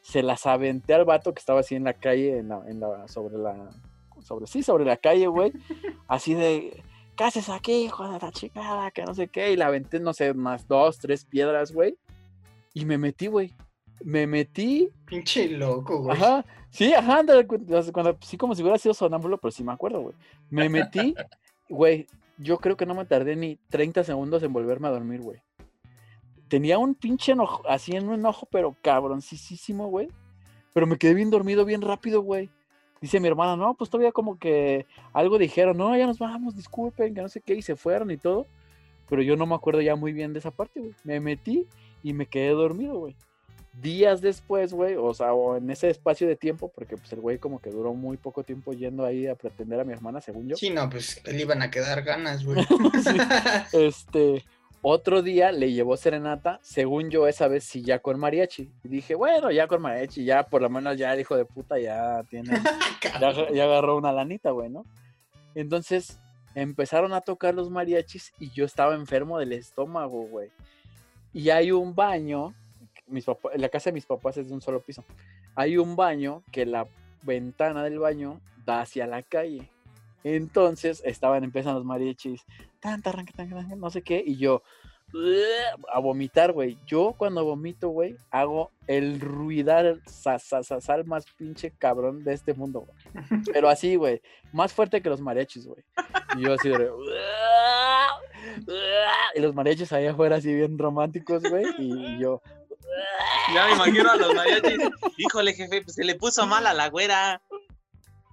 Se 0.02 0.24
las 0.24 0.46
aventé 0.46 0.94
al 0.94 1.06
vato 1.06 1.34
que 1.34 1.40
estaba 1.40 1.60
así 1.60 1.76
en 1.76 1.84
la 1.84 1.94
calle, 1.94 2.38
en 2.40 2.50
la, 2.50 2.64
en 2.68 2.80
la, 2.80 3.08
sobre 3.08 3.38
la, 3.38 3.70
sobre, 4.22 4.48
sí, 4.48 4.64
sobre 4.64 4.86
la 4.86 4.98
calle, 4.98 5.28
güey. 5.28 5.52
Así 6.08 6.36
de, 6.36 6.84
¿qué 7.16 7.24
haces 7.24 7.50
aquí, 7.50 7.74
hijo 7.86 8.08
de 8.08 8.20
la 8.20 8.32
chingada? 8.32 8.92
Que 8.92 9.04
no 9.04 9.16
sé 9.16 9.28
qué. 9.28 9.52
Y 9.52 9.56
la 9.56 9.66
aventé, 9.68 10.00
no 10.00 10.14
sé, 10.14 10.36
más 10.36 10.68
dos, 10.68 11.00
tres 11.00 11.26
piedras, 11.26 11.72
güey. 11.72 11.98
Y 12.76 12.86
me 12.86 12.98
metí, 13.00 13.28
güey. 13.28 13.54
Me 14.04 14.28
metí, 14.28 14.90
Pinche 15.06 15.48
loco, 15.50 16.00
güey. 16.00 16.16
ajá, 16.16 16.46
sí, 16.70 16.94
ajá, 16.94 17.22
sí, 18.22 18.38
como 18.38 18.54
si 18.54 18.62
hubiera 18.62 18.78
sido 18.78 18.94
sonámbulo, 18.94 19.38
pero 19.38 19.52
sí 19.52 19.64
me 19.64 19.72
acuerdo, 19.72 20.02
güey. 20.02 20.16
Me 20.50 20.68
metí, 20.68 21.16
güey, 21.70 22.06
yo 22.38 22.58
creo 22.58 22.76
que 22.76 22.86
no 22.86 22.94
me 22.94 23.06
tardé 23.06 23.38
ni 23.38 23.56
30 23.70 24.04
segundos 24.04 24.44
en 24.44 24.52
volverme 24.52 24.90
a 24.90 24.92
dormir, 24.92 25.22
güey. 25.22 25.42
Tenía 26.50 26.78
un 26.78 26.94
pinche 26.94 27.32
enojo, 27.32 27.64
así 27.68 27.96
en 27.96 28.10
un 28.10 28.16
enojo, 28.16 28.48
pero 28.52 28.76
cabroncísimo, 28.82 29.88
güey. 29.88 30.10
Pero 30.74 30.86
me 30.86 30.98
quedé 30.98 31.14
bien 31.14 31.30
dormido 31.30 31.64
bien 31.64 31.82
rápido, 31.82 32.22
güey. 32.22 32.50
Dice 33.00 33.22
mi 33.22 33.30
hermana, 33.30 33.56
no, 33.56 33.74
pues 33.76 33.90
todavía 33.90 34.12
como 34.12 34.38
que 34.38 34.86
algo 35.14 35.38
dijeron, 35.38 35.78
no, 35.78 35.96
ya 35.98 36.06
nos 36.06 36.20
vamos, 36.20 36.58
disculpen, 36.58 37.16
que 37.16 37.22
no 37.22 37.30
sé 37.30 37.40
qué, 37.40 37.56
y 37.56 37.62
se 37.62 37.78
fueron 37.78 38.12
y 38.12 38.18
todo. 38.18 38.46
pero 39.08 39.22
yo 39.22 39.38
no 39.38 39.46
me 39.46 39.56
acuerdo 39.56 39.82
ya 39.82 39.96
muy 39.96 40.12
bien 40.12 40.34
de 40.34 40.40
esa 40.40 40.52
parte, 40.52 40.82
güey. 40.82 40.94
Me 41.06 41.22
metí 41.22 41.66
y 42.04 42.14
me 42.14 42.26
quedé 42.26 42.50
dormido, 42.50 43.00
güey. 43.00 43.16
Días 43.82 44.22
después, 44.22 44.72
güey, 44.74 44.96
o 44.96 45.14
sea, 45.14 45.34
o 45.34 45.58
en 45.58 45.70
ese 45.70 45.90
espacio 45.90 46.28
de 46.28 46.38
tiempo, 46.38 46.72
porque 46.74 46.96
pues 46.96 47.12
el 47.12 47.20
güey 47.20 47.40
como 47.40 47.60
que 47.60 47.72
duró 47.72 47.94
muy 47.94 48.16
poco 48.16 48.44
tiempo 48.44 48.72
yendo 48.72 49.06
ahí 49.06 49.28
a 49.28 49.36
pretender 49.36 49.82
a 49.82 49.84
mi 49.84 49.92
hermana, 49.92 50.22
según 50.22 50.48
yo. 50.48 50.56
Sí, 50.56 50.70
no, 50.70 50.90
pues 50.90 51.22
le 51.26 51.42
iban 51.42 51.62
a 51.62 51.70
quedar 51.70 52.02
ganas, 52.04 52.46
güey. 52.46 52.66
Este, 53.74 54.46
otro 54.82 55.24
día 55.24 55.52
le 55.52 55.74
llevó 55.74 55.98
serenata, 55.98 56.60
según 56.62 57.10
yo 57.10 57.28
esa 57.28 57.48
vez 57.48 57.64
sí 57.64 57.82
ya 57.82 58.00
con 58.00 58.20
mariachi. 58.20 58.72
Y 58.84 58.88
dije, 58.88 59.16
bueno, 59.16 59.50
ya 59.50 59.68
con 59.68 59.82
mariachi, 59.82 60.24
ya 60.24 60.44
por 60.44 60.62
lo 60.62 60.70
menos 60.70 60.96
ya 60.96 61.14
el 61.14 61.20
hijo 61.20 61.36
de 61.36 61.44
puta 61.44 61.80
ya 61.80 62.24
tiene, 62.30 62.50
ya, 63.20 63.52
ya 63.52 63.64
agarró 63.64 63.98
una 63.98 64.14
lanita, 64.14 64.52
güey, 64.52 64.70
¿no? 64.70 64.86
Entonces 65.56 66.20
empezaron 66.54 67.14
a 67.14 67.22
tocar 67.22 67.56
los 67.56 67.70
mariachis 67.70 68.32
y 68.40 68.52
yo 68.52 68.64
estaba 68.64 68.94
enfermo 68.94 69.40
del 69.40 69.54
estómago, 69.54 70.28
güey. 70.28 70.52
Y 71.36 71.50
hay 71.50 71.72
un 71.72 71.94
baño, 71.94 72.54
mis 73.08 73.26
la 73.56 73.68
casa 73.68 73.90
de 73.90 73.94
mis 73.96 74.06
papás 74.06 74.38
es 74.38 74.48
de 74.48 74.54
un 74.54 74.62
solo 74.62 74.80
piso. 74.82 75.04
Hay 75.54 75.78
un 75.78 75.98
baño 75.98 76.44
que 76.50 76.66
la 76.66 76.88
ventana 77.24 77.84
del 77.84 78.00
baño 78.00 78.40
da 78.66 78.80
hacia 78.82 79.06
la 79.06 79.22
calle. 79.22 79.70
Entonces 80.24 81.02
estaban 81.06 81.44
empezando 81.44 81.80
los 81.80 81.86
mariachis, 81.86 82.42
tan, 82.80 83.02
tan, 83.02 83.26
tan, 83.26 83.50
tan, 83.50 83.80
no 83.80 83.90
sé 83.90 84.02
qué, 84.02 84.24
y 84.26 84.38
yo 84.38 84.64
a 85.94 86.00
vomitar, 86.00 86.52
güey. 86.52 86.78
Yo 86.88 87.14
cuando 87.18 87.44
vomito, 87.46 87.90
güey, 87.90 88.16
hago 88.32 88.72
el 88.88 89.20
ruidar 89.20 90.00
sa- 90.08 90.40
sa- 90.40 90.64
sa- 90.64 90.82
sal 90.82 91.06
más 91.06 91.26
pinche 91.38 91.72
cabrón 91.72 92.24
de 92.24 92.34
este 92.34 92.54
mundo, 92.54 92.82
güey. 92.88 92.98
Pero 93.54 93.70
así, 93.70 93.98
güey, 93.98 94.22
más 94.54 94.74
fuerte 94.74 95.02
que 95.02 95.10
los 95.10 95.22
mariachis, 95.22 95.68
güey. 95.68 95.84
Y 96.38 96.42
yo 96.44 96.54
así 96.54 96.70
de... 96.70 96.90
Y 99.36 99.40
los 99.42 99.54
mariachis 99.56 99.92
ahí 99.94 100.06
afuera 100.08 100.38
así 100.38 100.54
bien 100.54 100.78
románticos, 100.78 101.44
güey, 101.50 101.66
y 101.80 102.20
yo... 102.20 102.42
Ya 103.54 103.68
me 103.68 103.74
imagino 103.74 104.10
a 104.12 104.16
los 104.16 104.34
mariachis. 104.34 104.78
Híjole, 105.18 105.54
jefe, 105.54 105.82
pues 105.82 105.96
se 105.96 106.04
le 106.04 106.16
puso 106.16 106.46
mal 106.48 106.66
a 106.68 106.74
la 106.74 106.90
güera. 106.90 107.42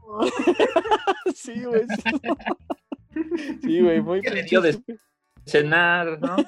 Sí, 1.35 1.65
güey. 1.65 1.83
sí. 3.63 3.81
Güey, 3.81 4.01
muy 4.01 4.21
¿Qué 4.21 4.31
le 4.31 4.43
dio 4.45 4.61
de- 4.61 4.71
estúpido. 4.71 4.99
Cenar, 5.45 6.21
¿no? 6.21 6.37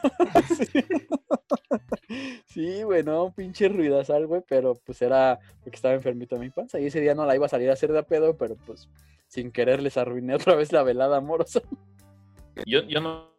Sí, 2.47 2.83
güey, 2.85 3.03
no, 3.03 3.25
un 3.25 3.33
pinche 3.35 3.69
ruidazal, 3.69 4.27
güey, 4.27 4.43
pero 4.49 4.75
pues 4.85 5.03
era 5.03 5.41
porque 5.63 5.75
estaba 5.77 5.95
enfermito 5.95 6.39
mi 6.39 6.51
panza 6.51 6.79
y 6.79 6.87
ese 6.87 7.01
día 7.01 7.15
no 7.15 7.27
la 7.27 7.35
iba 7.35 7.47
a 7.47 7.49
salir 7.49 7.69
a 7.71 7.73
hacer 7.73 7.91
de 7.93 7.99
a 7.99 8.03
pedo, 8.05 8.37
pero 8.37 8.55
pues 8.67 8.89
sin 9.27 9.51
querer 9.51 9.83
les 9.83 9.97
arruiné 9.97 10.35
otra 10.37 10.55
vez 10.55 10.71
la 10.73 10.83
velada 10.85 11.17
amorosa. 11.17 11.61
Yo, 12.67 12.83
yo 12.85 13.01
no 13.01 13.34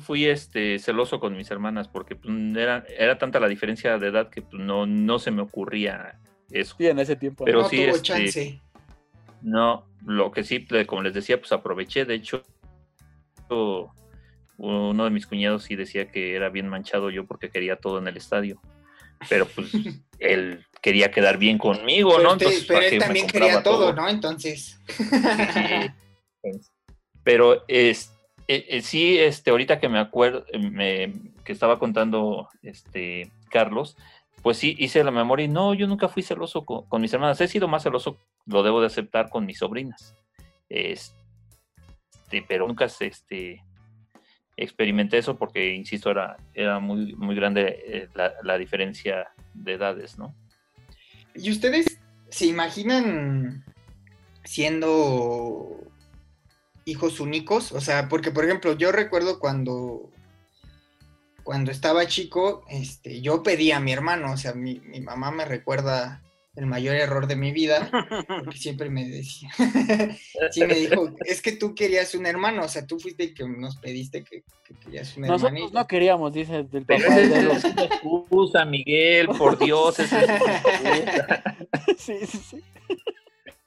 fui 0.00 0.26
este 0.26 0.78
celoso 0.78 1.20
con 1.20 1.36
mis 1.36 1.50
hermanas 1.50 1.88
porque 1.88 2.16
pues, 2.16 2.34
era, 2.56 2.84
era 2.96 3.18
tanta 3.18 3.40
la 3.40 3.48
diferencia 3.48 3.98
de 3.98 4.08
edad 4.08 4.30
que 4.30 4.42
pues, 4.42 4.62
no, 4.62 4.86
no 4.86 5.18
se 5.18 5.30
me 5.30 5.42
ocurría 5.42 6.18
eso. 6.50 6.74
Sí, 6.78 6.86
en 6.86 6.98
ese 6.98 7.16
tiempo. 7.16 7.44
Pero 7.44 7.62
no 7.62 7.68
sí, 7.68 7.76
tuvo 7.76 7.96
este, 7.96 8.02
chance. 8.02 8.60
No, 9.42 9.86
lo 10.06 10.30
que 10.30 10.44
sí, 10.44 10.66
como 10.86 11.02
les 11.02 11.14
decía, 11.14 11.38
pues 11.38 11.52
aproveché. 11.52 12.04
De 12.04 12.14
hecho, 12.14 12.42
uno 14.56 15.04
de 15.04 15.10
mis 15.10 15.26
cuñados 15.26 15.64
sí 15.64 15.76
decía 15.76 16.10
que 16.10 16.34
era 16.34 16.48
bien 16.48 16.68
manchado 16.68 17.10
yo 17.10 17.26
porque 17.26 17.50
quería 17.50 17.76
todo 17.76 17.98
en 17.98 18.08
el 18.08 18.16
estadio. 18.16 18.60
Pero 19.28 19.46
pues 19.46 19.70
él 20.18 20.64
quería 20.80 21.10
quedar 21.10 21.38
bien 21.38 21.58
conmigo, 21.58 22.12
Pero, 22.16 22.22
¿no? 22.22 22.32
usted- 22.32 22.46
Entonces, 22.46 22.64
pero 22.66 22.80
¿para 22.80 22.88
él 22.90 22.98
también 22.98 23.26
quería 23.26 23.62
todo, 23.62 23.92
¿no? 23.92 24.08
Entonces. 24.08 24.78
Sí. 24.88 25.90
Pero 27.24 27.64
es, 27.68 28.13
eh, 28.46 28.66
eh, 28.68 28.82
sí, 28.82 29.18
este, 29.18 29.50
ahorita 29.50 29.80
que 29.80 29.88
me 29.88 29.98
acuerdo, 29.98 30.44
eh, 30.52 31.12
que 31.44 31.52
estaba 31.52 31.78
contando 31.78 32.48
este 32.62 33.32
Carlos, 33.50 33.96
pues 34.42 34.58
sí 34.58 34.76
hice 34.78 35.02
la 35.02 35.10
memoria 35.10 35.46
y 35.46 35.48
no, 35.48 35.72
yo 35.72 35.86
nunca 35.86 36.08
fui 36.08 36.22
celoso 36.22 36.64
con, 36.64 36.86
con 36.86 37.00
mis 37.00 37.12
hermanas. 37.12 37.40
He 37.40 37.48
sido 37.48 37.68
más 37.68 37.82
celoso, 37.82 38.18
lo 38.46 38.62
debo 38.62 38.80
de 38.80 38.88
aceptar, 38.88 39.30
con 39.30 39.46
mis 39.46 39.58
sobrinas. 39.58 40.14
Este, 40.68 41.14
pero 42.46 42.66
nunca 42.68 42.84
este, 42.84 43.62
experimenté 44.56 45.18
eso 45.18 45.38
porque, 45.38 45.72
insisto, 45.72 46.10
era, 46.10 46.36
era 46.52 46.78
muy, 46.80 47.14
muy 47.14 47.34
grande 47.34 48.10
la, 48.14 48.34
la 48.42 48.58
diferencia 48.58 49.28
de 49.54 49.72
edades, 49.72 50.18
¿no? 50.18 50.34
¿Y 51.34 51.50
ustedes 51.50 51.98
se 52.28 52.46
imaginan 52.46 53.64
siendo 54.44 55.78
hijos 56.84 57.20
únicos? 57.20 57.72
O 57.72 57.80
sea, 57.80 58.08
porque 58.08 58.30
por 58.30 58.44
ejemplo, 58.44 58.74
yo 58.76 58.92
recuerdo 58.92 59.38
cuando 59.38 60.10
cuando 61.44 61.70
estaba 61.70 62.06
chico, 62.06 62.64
este, 62.70 63.20
yo 63.20 63.42
pedí 63.42 63.70
a 63.70 63.78
mi 63.78 63.92
hermano, 63.92 64.32
o 64.32 64.36
sea, 64.36 64.54
mi, 64.54 64.80
mi 64.80 65.00
mamá 65.00 65.30
me 65.30 65.44
recuerda 65.44 66.22
el 66.56 66.66
mayor 66.66 66.94
error 66.94 67.26
de 67.26 67.36
mi 67.36 67.52
vida, 67.52 67.90
porque 68.28 68.58
siempre 68.58 68.88
me 68.88 69.08
decía, 69.08 69.50
sí 70.50 70.64
me 70.64 70.74
dijo, 70.74 71.14
es 71.26 71.42
que 71.42 71.52
tú 71.52 71.74
querías 71.74 72.14
un 72.14 72.26
hermano, 72.26 72.64
o 72.64 72.68
sea, 72.68 72.86
tú 72.86 72.98
fuiste 72.98 73.24
el 73.24 73.34
que 73.34 73.46
nos 73.46 73.76
pediste 73.76 74.24
que, 74.24 74.44
que 74.64 74.74
querías 74.84 75.16
un 75.16 75.24
Nosotros 75.24 75.52
hermanito. 75.52 75.78
no 75.78 75.86
queríamos, 75.86 76.32
dice 76.32 76.56
el 76.56 76.66
Pero 76.66 76.84
papá 76.86 77.16
de 77.16 77.38
es 77.38 77.44
los... 77.44 77.64
excusa, 77.64 78.64
Miguel, 78.64 79.28
por 79.28 79.58
Dios, 79.58 79.98
es. 79.98 80.10
Sí, 81.98 82.18
sí, 82.26 82.38
sí. 82.38 82.64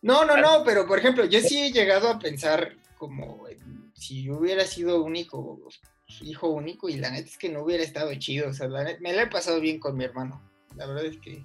No, 0.01 0.25
no, 0.25 0.37
no, 0.37 0.63
pero 0.63 0.87
por 0.87 0.97
ejemplo, 0.99 1.25
yo 1.25 1.39
sí 1.41 1.59
he 1.59 1.71
llegado 1.71 2.07
a 2.09 2.19
pensar 2.19 2.75
como 2.97 3.47
en- 3.47 3.91
si 3.95 4.23
yo 4.23 4.37
hubiera 4.37 4.65
sido 4.65 5.03
único, 5.03 5.59
hijo 6.21 6.49
único, 6.49 6.89
y 6.89 6.97
la 6.97 7.09
neta 7.11 7.27
es 7.27 7.37
que 7.37 7.49
no 7.49 7.63
hubiera 7.63 7.83
estado 7.83 8.13
chido, 8.15 8.49
o 8.49 8.53
sea, 8.53 8.67
la 8.67 8.83
neta- 8.83 8.99
me 9.01 9.13
la 9.13 9.23
he 9.23 9.27
pasado 9.27 9.59
bien 9.59 9.79
con 9.79 9.95
mi 9.97 10.03
hermano. 10.05 10.41
La 10.75 10.85
verdad 10.85 11.05
es 11.05 11.17
que 11.17 11.43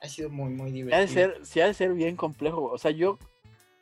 ha 0.00 0.08
sido 0.08 0.28
muy, 0.30 0.50
muy 0.50 0.70
Ha 0.70 0.72
divertido. 0.72 1.00
de 1.00 1.08
ser, 1.08 1.46
sí 1.46 1.60
ha 1.60 1.66
de 1.66 1.74
ser 1.74 1.92
bien 1.94 2.16
complejo. 2.16 2.60
güey. 2.60 2.74
O 2.74 2.78
sea, 2.78 2.90
yo, 2.90 3.18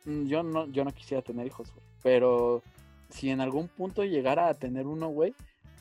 mm, 0.05 0.25
yo 0.27 0.43
no, 0.43 0.67
yo 0.71 0.83
no 0.85 0.93
quisiera 0.93 1.21
tener 1.21 1.45
hijos, 1.47 1.71
güey. 1.73 1.85
Pero 2.03 2.61
si 3.09 3.29
en 3.29 3.41
algún 3.41 3.67
punto 3.67 4.03
llegara 4.03 4.47
a 4.47 4.53
tener 4.53 4.87
uno, 4.87 5.09
güey, 5.09 5.33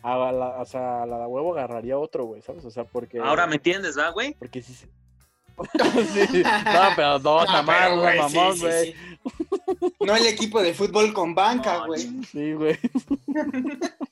a 0.03 0.17
la, 0.33 0.61
o 0.61 0.65
sea, 0.67 1.03
a 1.03 1.07
la 1.07 1.19
de 1.21 1.27
huevo 1.27 1.53
agarraría 1.55 1.97
otro, 1.99 2.25
güey, 2.25 2.43
¿sabes? 2.43 2.65
O 2.65 2.71
sea, 2.71 2.85
porque. 2.85 3.19
Ahora 3.21 3.47
me 3.47 3.55
entiendes, 3.57 3.97
¿va, 3.97 4.11
güey? 4.11 4.35
Porque 4.35 4.61
sí. 4.63 4.75
se- 4.75 4.89
Sí, 6.33 6.43
No, 6.43 6.81
pero 6.97 7.19
dos, 7.21 7.47
No, 7.53 7.65
pero, 7.65 7.97
no 7.97 8.03
güey, 8.03 8.19
mamón, 8.19 8.55
sí, 8.57 8.61
güey. 8.61 8.87
sí, 8.87 8.93
sí. 8.93 9.57
No 10.01 10.17
el 10.17 10.27
equipo 10.27 10.61
de 10.61 10.75
fútbol 10.75 11.13
con 11.13 11.35
banca, 11.35 11.79
No, 11.79 11.87
güey. 11.87 12.03
Sí, 12.25 12.53
güey. 12.53 12.79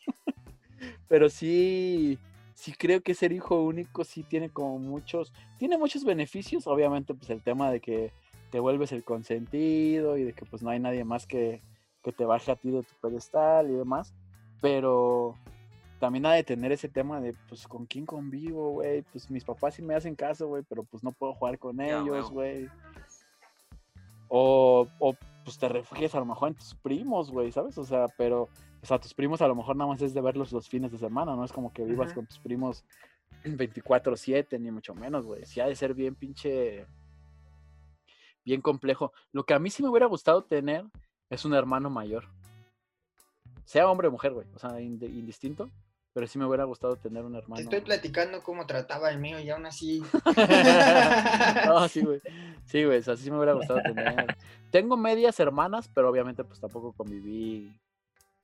Pero 1.09 1.29
sí, 1.29 2.19
sí 2.55 2.73
creo 2.73 3.03
que 3.03 3.15
ser 3.15 3.33
hijo 3.33 3.63
único 3.63 4.05
sí 4.05 4.23
tiene 4.23 4.49
como 4.49 4.79
muchos, 4.79 5.33
tiene 5.59 5.77
muchos 5.79 6.05
beneficios. 6.05 6.67
Obviamente, 6.67 7.15
pues 7.15 7.31
el 7.31 7.43
tema 7.43 7.71
de 7.71 7.81
que 7.81 8.13
te 8.51 8.61
vuelves 8.61 8.93
el 8.93 9.05
consentido 9.05 10.17
y 10.17 10.25
de 10.25 10.33
que 10.33 10.45
pues 10.45 10.63
no 10.63 10.71
hay 10.71 10.79
nadie 10.79 11.05
más 11.05 11.27
que, 11.27 11.61
que 12.03 12.13
te 12.13 12.25
baje 12.25 12.53
a 12.53 12.57
ti 12.57 12.71
de 12.71 12.83
tu 12.83 12.95
pedestal 13.01 13.71
y 13.71 13.75
demás. 13.75 14.15
Pero 14.61 15.37
también 15.99 16.27
ha 16.27 16.33
de 16.33 16.45
tener 16.45 16.73
ese 16.73 16.89
tema 16.89 17.21
de 17.21 17.35
pues 17.49 17.67
con 17.69 17.87
quién 17.87 18.07
convivo, 18.07 18.71
güey. 18.71 19.03
Pues 19.03 19.31
mis 19.31 19.45
papás 19.45 19.75
sí 19.75 19.83
me 19.83 19.95
hacen 19.95 20.15
caso, 20.15 20.49
güey, 20.49 20.63
pero 20.69 20.83
pues 20.85 21.03
no 21.03 21.13
puedo 21.13 21.35
jugar 21.35 21.59
con 21.59 21.81
ellos, 21.81 22.31
güey. 22.31 22.69
O, 24.29 24.87
o 24.99 25.15
pues 25.45 25.59
te 25.59 25.69
refugias 25.69 26.15
a 26.15 26.21
lo 26.21 26.27
mejor 26.27 26.49
en 26.49 26.55
tus 26.55 26.75
primos, 26.75 27.31
güey, 27.31 27.53
¿sabes? 27.53 27.77
O 27.79 27.85
sea, 27.85 28.07
pero, 28.17 28.43
o 28.83 28.87
sea, 28.87 28.99
tus 28.99 29.15
primos 29.15 29.43
a 29.43 29.49
lo 29.49 29.55
mejor 29.55 29.77
nada 29.77 29.91
más 29.91 30.03
es 30.03 30.15
de 30.15 30.21
verlos 30.21 30.53
los 30.53 30.69
fines 30.69 30.93
de 30.93 30.99
semana, 30.99 31.35
no 31.35 31.45
es 31.45 31.53
como 31.53 31.73
que 31.73 31.85
vivas 31.85 32.13
con 32.13 32.27
tus 32.27 32.39
primos 32.39 32.85
24/7, 33.45 34.59
ni 34.61 34.71
mucho 34.71 34.95
menos, 34.95 35.27
güey. 35.27 35.45
Sí 35.45 35.61
ha 35.61 35.67
de 35.67 35.77
ser 35.77 35.95
bien 35.95 36.15
pinche, 36.15 36.87
bien 38.45 38.61
complejo. 38.61 39.13
Lo 39.33 39.45
que 39.45 39.55
a 39.55 39.59
mí 39.59 39.71
sí 39.71 39.83
me 39.83 39.89
hubiera 39.89 40.07
gustado 40.07 40.45
tener 40.45 40.85
es 41.31 41.45
un 41.45 41.55
hermano 41.55 41.91
mayor. 41.91 42.29
Sea 43.65 43.89
hombre 43.89 44.09
o 44.09 44.11
mujer, 44.13 44.33
güey, 44.33 44.47
o 44.55 44.59
sea, 44.59 44.81
indistinto, 44.81 45.71
pero 46.15 46.27
sí 46.27 46.39
me 46.39 46.45
hubiera 46.47 46.65
gustado 46.65 46.97
tener 46.97 47.25
un 47.25 47.33
Te 47.33 47.39
hermano. 47.39 47.63
estoy 47.63 47.81
platicando 47.81 48.43
cómo 48.43 48.67
trataba 48.67 49.11
el 49.11 49.19
mío 49.19 49.39
y 49.41 49.51
aún 49.51 49.67
así. 49.67 50.03
No, 51.67 51.89
sí, 51.89 52.03
güey. 52.03 52.21
Sí, 52.65 52.85
güey, 52.85 52.99
o 52.99 53.03
sea, 53.03 53.17
sí 53.17 53.31
me 53.31 53.37
hubiera 53.39 53.55
gustado 53.55 53.81
tener. 53.83 54.37
Tengo 54.71 54.97
medias 54.97 55.39
hermanas, 55.41 55.89
pero 55.93 56.09
obviamente 56.11 56.45
pues 56.45 56.61
tampoco 56.61 56.93
conviví 56.93 57.73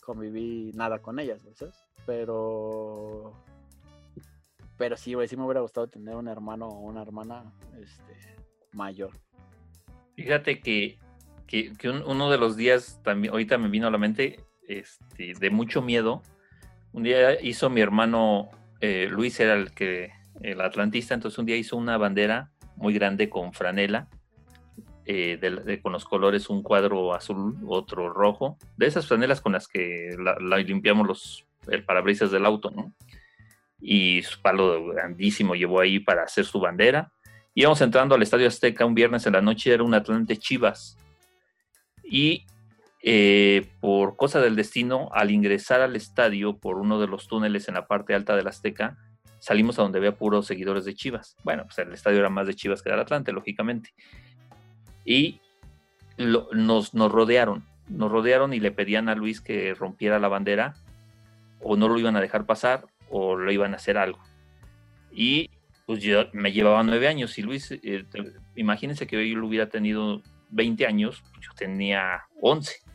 conviví 0.03 0.73
nada 0.75 1.01
con 1.01 1.19
ellas, 1.19 1.43
güey, 1.43 1.55
¿sabes? 1.55 1.75
Pero 2.07 3.33
pero 4.79 4.97
sí, 4.97 5.13
güey, 5.15 5.29
sí 5.29 5.37
me 5.37 5.45
hubiera 5.45 5.61
gustado 5.61 5.89
tener 5.89 6.15
un 6.15 6.29
hermano 6.29 6.69
o 6.69 6.79
una 6.81 7.03
hermana 7.03 7.53
este 7.81 8.37
mayor. 8.73 9.11
Fíjate 10.15 10.61
que, 10.61 10.99
que, 11.47 11.73
que 11.75 11.89
un- 11.91 12.03
uno 12.05 12.31
de 12.31 12.39
los 12.39 12.57
días 12.57 13.01
también, 13.03 13.33
ahorita 13.33 13.59
me 13.59 13.69
vino 13.69 13.89
a 13.89 13.91
la 13.91 13.99
mente, 13.99 14.41
este, 14.69 15.35
de 15.39 15.51
mucho 15.51 15.83
miedo. 15.83 16.23
Un 16.99 17.05
día 17.05 17.41
hizo 17.41 17.71
mi 17.71 17.81
hermano 17.81 18.51
eh, 18.81 19.07
Luis, 19.09 19.39
era 19.39 19.55
el 19.55 19.71
que 19.71 20.11
el 20.43 20.61
atlantista, 20.61 21.15
entonces 21.15 21.39
un 21.39 21.47
día 21.47 21.55
hizo 21.55 21.77
una 21.77 21.97
bandera 21.97 22.51
muy 22.75 22.93
grande 22.93 23.31
con 23.31 23.53
franela, 23.53 24.09
eh, 25.07 25.39
de- 25.41 25.81
con 25.81 25.93
los 25.93 26.05
colores, 26.05 26.51
un 26.51 26.65
cuadro 26.65 27.15
azul, 27.15 27.55
otro 27.69 28.13
rojo, 28.13 28.59
de 28.77 28.87
esas 28.87 29.07
franelas 29.07 29.41
con 29.41 29.53
las 29.53 29.69
que 29.69 30.17
limpiamos 30.67 31.07
los 31.07 31.45
el 31.69 31.85
parabrisas 31.85 32.33
del 32.33 32.45
auto, 32.45 32.73
¿no? 32.73 32.93
Y 33.81 34.23
su 34.25 34.43
palo 34.43 34.87
grandísimo 34.89 35.55
llevó 35.55 35.79
ahí 35.79 36.01
para 36.01 36.25
hacer 36.25 36.47
su 36.47 36.59
bandera. 36.59 37.13
Íbamos 37.55 37.81
entrando 37.81 38.17
al 38.17 38.23
Estadio 38.23 38.49
Azteca 38.49 38.85
un 38.85 38.97
viernes 38.97 39.25
en 39.25 39.35
la 39.35 39.41
noche, 39.41 39.73
era 39.73 39.85
un 39.85 39.95
Atlante 39.95 40.37
Chivas. 40.37 40.99
Y 42.03 42.45
eh, 43.03 43.69
por 43.81 44.17
cosa 44.17 44.41
del 44.41 44.57
destino, 44.57 45.09
al 45.13 45.31
ingresar 45.31 45.81
al 45.81 45.97
estadio 45.97 46.59
por 46.59 46.79
uno 46.79 47.01
de 47.01 47.07
los 47.07 47.29
túneles 47.29 47.69
en 47.69 47.75
la 47.75 47.87
parte 47.87 48.15
alta 48.15 48.35
del 48.37 48.49
Azteca, 48.49 48.97
salimos 49.39 49.79
a 49.79 49.83
donde 49.83 49.99
había 49.99 50.17
puros 50.17 50.47
seguidores 50.47 50.85
de 50.85 50.95
Chivas. 50.95 51.37
Bueno, 51.45 51.65
pues 51.65 51.79
el 51.79 51.93
estadio 51.93 52.19
era 52.19 52.29
más 52.29 52.47
de 52.47 52.55
Chivas 52.55 52.83
que 52.83 52.91
del 52.91 53.01
Atlante, 53.01 53.33
lógicamente. 53.33 53.95
Y 55.05 55.41
nos, 56.19 56.93
rodearon, 56.93 57.65
nos 57.89 58.11
rodearon 58.11 58.53
y 58.53 58.61
le 58.61 58.73
pedían 58.73 59.09
a 59.09 59.15
Luis 59.15 59.41
que 59.41 59.75
rompiera 59.75 60.19
la 60.19 60.29
bandera, 60.29 60.75
o 61.61 61.77
no 61.77 61.89
lo 61.89 61.99
iban 61.99 62.17
a 62.17 62.21
dejar 62.21 62.47
pasar, 62.47 62.87
o 63.11 63.37
lo 63.37 63.51
iban 63.53 63.73
a 63.73 63.77
hacer 63.77 63.97
algo. 63.97 64.21
Y 65.13 65.51
pues 65.87 66.03
yo 66.03 66.27
me 66.33 66.53
llevaba 66.53 66.83
nueve 66.83 67.09
años 67.09 67.39
y 67.39 67.43
Luis, 67.43 67.71
eh, 67.71 68.05
imagínense 68.57 69.07
que 69.07 69.29
yo 69.29 69.39
lo 69.39 69.47
hubiera 69.47 69.69
tenido 69.69 70.23
20 70.51 70.87
años, 70.87 71.23
pues, 71.33 71.47
yo 71.47 71.53
tenía 71.57 72.25
11. 72.41 72.88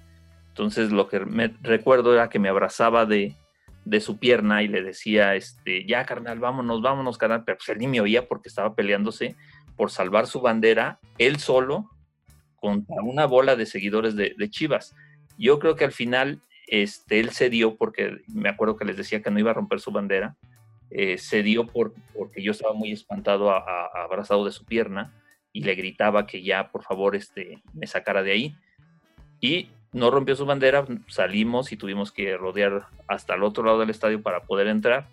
Entonces 0.54 0.92
lo 0.92 1.08
que 1.08 1.20
me 1.20 1.48
recuerdo 1.62 2.14
era 2.14 2.30
que 2.30 2.38
me 2.38 2.48
abrazaba 2.48 3.08
de, 3.08 3.36
de 3.86 4.00
su 4.00 4.20
pierna 4.20 4.62
y 4.62 4.68
le 4.68 4.84
decía, 4.84 5.34
este, 5.34 5.84
ya 5.88 6.06
carnal, 6.06 6.38
vámonos, 6.38 6.84
vámonos, 6.84 7.18
carnal, 7.18 7.44
pero 7.44 7.58
pues 7.58 7.70
él 7.70 7.80
ni 7.80 7.88
me 7.88 8.02
oía 8.02 8.28
porque 8.28 8.50
estaba 8.50 8.76
peleándose 8.76 9.36
por 9.76 9.90
salvar 9.90 10.28
su 10.28 10.42
bandera, 10.42 11.00
él 11.18 11.40
solo, 11.40 11.90
contra 12.56 13.02
una 13.02 13.26
bola 13.26 13.56
de 13.56 13.66
seguidores 13.66 14.16
de, 14.16 14.50
Chivas. 14.52 14.96
Yo 15.40 15.58
creo 15.58 15.76
que 15.76 15.86
al 15.86 15.92
final 15.92 16.40
este, 16.68 17.20
él 17.20 17.32
cedió 17.32 17.76
porque 17.76 18.22
me 18.28 18.50
acuerdo 18.50 18.78
que 18.78 18.86
les 18.86 18.96
decía 18.96 19.24
que 19.24 19.32
no 19.32 19.40
iba 19.40 19.50
a 19.50 19.56
romper 19.56 19.80
su 19.80 19.92
bandera, 19.92 20.38
eh, 20.92 21.18
cedió 21.18 21.66
por, 21.66 21.96
porque 22.16 22.44
yo 22.44 22.52
estaba 22.52 22.76
muy 22.76 22.92
espantado, 22.92 23.52
abrazado 23.52 24.46
de 24.46 24.52
su 24.52 24.66
pierna, 24.66 25.20
y 25.52 25.64
le 25.64 25.74
gritaba 25.74 26.28
que 26.28 26.44
ya, 26.44 26.70
por 26.72 26.84
favor, 26.84 27.16
este, 27.16 27.62
me 27.74 27.88
sacara 27.88 28.22
de 28.22 28.32
ahí. 28.32 28.56
Y 29.40 29.70
no 29.94 30.10
rompió 30.10 30.36
su 30.36 30.46
bandera, 30.46 30.86
salimos 31.08 31.72
y 31.72 31.78
tuvimos 31.78 32.12
que 32.12 32.36
rodear 32.36 32.88
hasta 33.08 33.36
el 33.36 33.44
otro 33.44 33.64
lado 33.64 33.80
del 33.80 33.92
estadio 33.92 34.22
para 34.22 34.42
poder 34.42 34.68
entrar. 34.68 35.08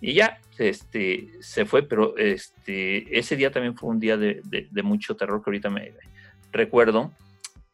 Y 0.00 0.14
ya, 0.14 0.40
este, 0.58 1.30
se 1.40 1.64
fue, 1.64 1.82
pero 1.82 2.16
este, 2.16 3.18
ese 3.18 3.36
día 3.36 3.50
también 3.50 3.76
fue 3.76 3.90
un 3.90 3.98
día 3.98 4.16
de, 4.16 4.42
mucho 4.82 5.16
terror 5.16 5.42
que 5.42 5.50
ahorita 5.50 5.70
me 5.70 5.92
recuerdo 6.52 7.12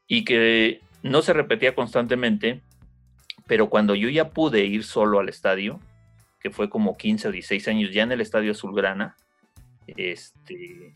y 0.07 0.25
que 0.25 0.81
no 1.03 1.23
se 1.23 1.33
repetía 1.33 1.75
constantemente, 1.75 2.63
pero 3.47 3.69
cuando 3.69 3.95
yo 3.95 4.09
ya 4.09 4.31
pude 4.31 4.65
ir 4.65 4.85
solo 4.85 5.19
al 5.19 5.29
estadio, 5.29 5.81
que 6.41 6.51
fue 6.51 6.71
como 6.71 6.97
15 6.97 7.29
o 7.29 7.33
16 7.33 7.69
años 7.69 7.93
ya 7.93 8.05
en 8.05 8.13
el 8.13 8.21
estadio 8.21 8.53
Azulgrana, 8.53 9.17
este, 9.87 10.95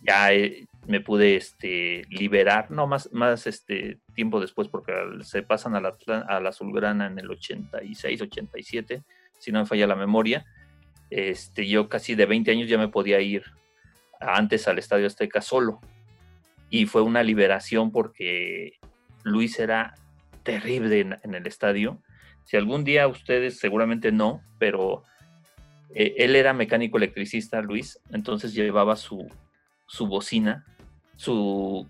ya 0.00 0.32
eh, 0.32 0.66
me 0.86 1.00
pude 1.00 1.36
este, 1.36 2.02
liberar, 2.08 2.70
no 2.70 2.86
más, 2.86 3.12
más 3.12 3.46
este, 3.46 3.98
tiempo 4.14 4.40
después, 4.40 4.68
porque 4.68 4.92
se 5.22 5.42
pasan 5.42 5.74
a 5.74 5.80
la, 5.80 5.96
a 6.28 6.40
la 6.40 6.48
Azulgrana 6.48 7.06
en 7.06 7.18
el 7.18 7.30
86, 7.30 8.22
87, 8.22 9.02
si 9.38 9.52
no 9.52 9.60
me 9.60 9.66
falla 9.66 9.86
la 9.86 9.96
memoria. 9.96 10.46
Este, 11.10 11.66
yo 11.66 11.88
casi 11.88 12.14
de 12.14 12.26
20 12.26 12.50
años 12.50 12.68
ya 12.68 12.78
me 12.78 12.88
podía 12.88 13.20
ir 13.20 13.44
antes 14.20 14.68
al 14.68 14.78
Estadio 14.78 15.06
Azteca 15.06 15.40
solo. 15.40 15.80
Y 16.70 16.86
fue 16.86 17.02
una 17.02 17.22
liberación 17.22 17.92
porque 17.92 18.78
Luis 19.24 19.58
era 19.58 19.94
terrible 20.42 21.00
en, 21.00 21.34
el 21.34 21.46
estadio. 21.46 22.02
Si 22.44 22.56
algún 22.56 22.84
día 22.84 23.08
ustedes, 23.08 23.58
seguramente 23.58 24.12
no, 24.12 24.42
pero 24.58 25.02
eh, 25.94 26.14
él 26.18 26.36
era 26.36 26.52
mecánico 26.52 26.96
electricista, 26.96 27.60
Luis, 27.60 28.00
entonces 28.10 28.54
llevaba 28.54 28.96
su, 28.96 29.28
su 29.88 30.06
bocina, 30.06 30.64
su 31.16 31.86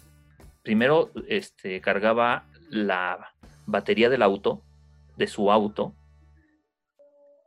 primero 0.62 1.10
este, 1.28 1.80
cargaba 1.80 2.46
la 2.70 3.34
batería 3.66 4.08
del 4.08 4.22
auto, 4.22 4.62
de 5.16 5.26
su 5.26 5.52
auto, 5.52 5.94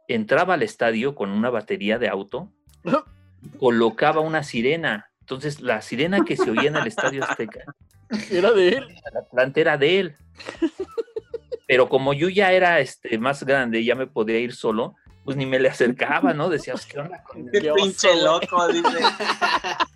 entraba 0.08 0.54
al 0.54 0.64
estadio 0.64 1.16
con 1.16 1.32
una 1.32 1.50
batería 1.50 1.98
de 1.98 2.10
auto, 2.10 2.52
colocaba 3.60 4.22
una 4.22 4.44
sirena. 4.44 5.10
Entonces, 5.22 5.62
la 5.62 5.82
sirena 5.82 6.26
que 6.26 6.36
se 6.36 6.52
oía 6.52 6.70
en 6.70 6.76
el 6.76 6.88
estadio 6.88 7.24
Azteca 7.24 7.64
era 8.32 8.52
de 8.52 8.70
él. 8.70 8.88
La 9.32 9.52
era 9.56 9.78
de 9.78 10.00
él. 10.00 10.16
Pero 11.68 11.88
como 11.88 12.14
yo 12.14 12.28
ya 12.28 12.52
era 12.52 12.82
este, 12.82 13.18
más 13.18 13.44
grande, 13.44 13.86
ya 13.86 13.96
me 13.96 14.08
podía 14.08 14.40
ir 14.40 14.54
solo, 14.54 14.96
pues 15.24 15.38
ni 15.38 15.46
me 15.46 15.60
le 15.60 15.70
acercaba, 15.70 16.34
¿no? 16.34 16.50
Decías, 16.50 16.86
¿qué 16.86 17.00
onda 17.00 17.24
Qué 17.54 17.72
pinche 17.76 18.10
loco, 18.22 18.68
dice 18.68 19.00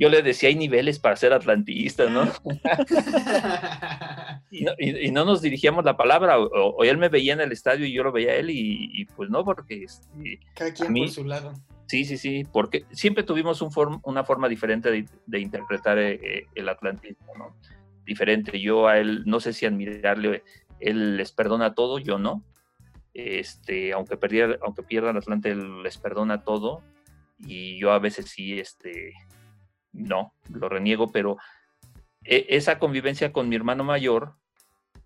yo 0.00 0.08
le 0.08 0.22
decía, 0.22 0.48
hay 0.48 0.54
niveles 0.54 0.98
para 0.98 1.14
ser 1.14 1.34
atlantistas, 1.34 2.10
¿no? 2.10 2.22
y, 4.50 5.10
¿no? 5.10 5.26
nos 5.26 5.42
dirigíamos 5.42 5.84
la 5.84 5.98
palabra, 5.98 6.38
o, 6.38 6.82
él 6.82 6.96
me 6.96 7.10
veía 7.10 7.34
en 7.34 7.42
el 7.42 7.52
estadio 7.52 7.84
y 7.84 7.92
yo 7.92 8.02
lo 8.02 8.10
veía 8.10 8.30
a 8.30 8.36
él, 8.36 8.48
y, 8.48 9.04
pues 9.14 9.28
no, 9.28 9.44
porque... 9.44 9.84
Este, 9.84 10.40
Cada 10.54 10.72
quien 10.72 10.94
por 10.94 11.10
su 11.10 11.24
lado. 11.24 11.52
Sí, 11.86 12.06
sí, 12.06 12.16
sí, 12.16 12.46
porque 12.50 12.86
siempre 12.92 13.24
tuvimos 13.24 13.60
un 13.60 14.00
una 14.04 14.24
forma 14.24 14.48
diferente 14.48 15.04
de, 15.26 15.38
interpretar 15.38 15.98
eh, 15.98 16.18
eh, 16.22 16.46
el 16.54 16.70
atlantismo, 16.70 17.34
¿no? 17.36 17.54
Diferente. 18.06 18.58
Yo 18.58 18.88
a 18.88 18.98
él, 18.98 19.24
no 19.26 19.38
sé 19.40 19.52
si 19.52 19.66
admirarle, 19.66 20.44
él 20.78 21.18
les 21.18 21.32
perdona 21.32 21.74
todo, 21.74 21.98
yo 21.98 22.18
no. 22.18 22.42
Este, 23.12 23.92
aunque, 23.92 24.16
perdiera, 24.16 24.56
aunque 24.62 24.82
pierdan 24.82 25.18
Atlante, 25.18 25.50
él 25.50 25.82
les 25.82 25.98
perdona 25.98 26.42
todo. 26.42 26.82
Y 27.38 27.78
yo 27.78 27.92
a 27.92 27.98
veces 27.98 28.30
sí, 28.30 28.58
este, 28.58 29.12
no, 29.92 30.32
lo 30.52 30.68
reniego, 30.68 31.10
pero 31.10 31.38
e, 32.24 32.46
esa 32.50 32.78
convivencia 32.78 33.32
con 33.32 33.48
mi 33.48 33.56
hermano 33.56 33.84
mayor 33.84 34.34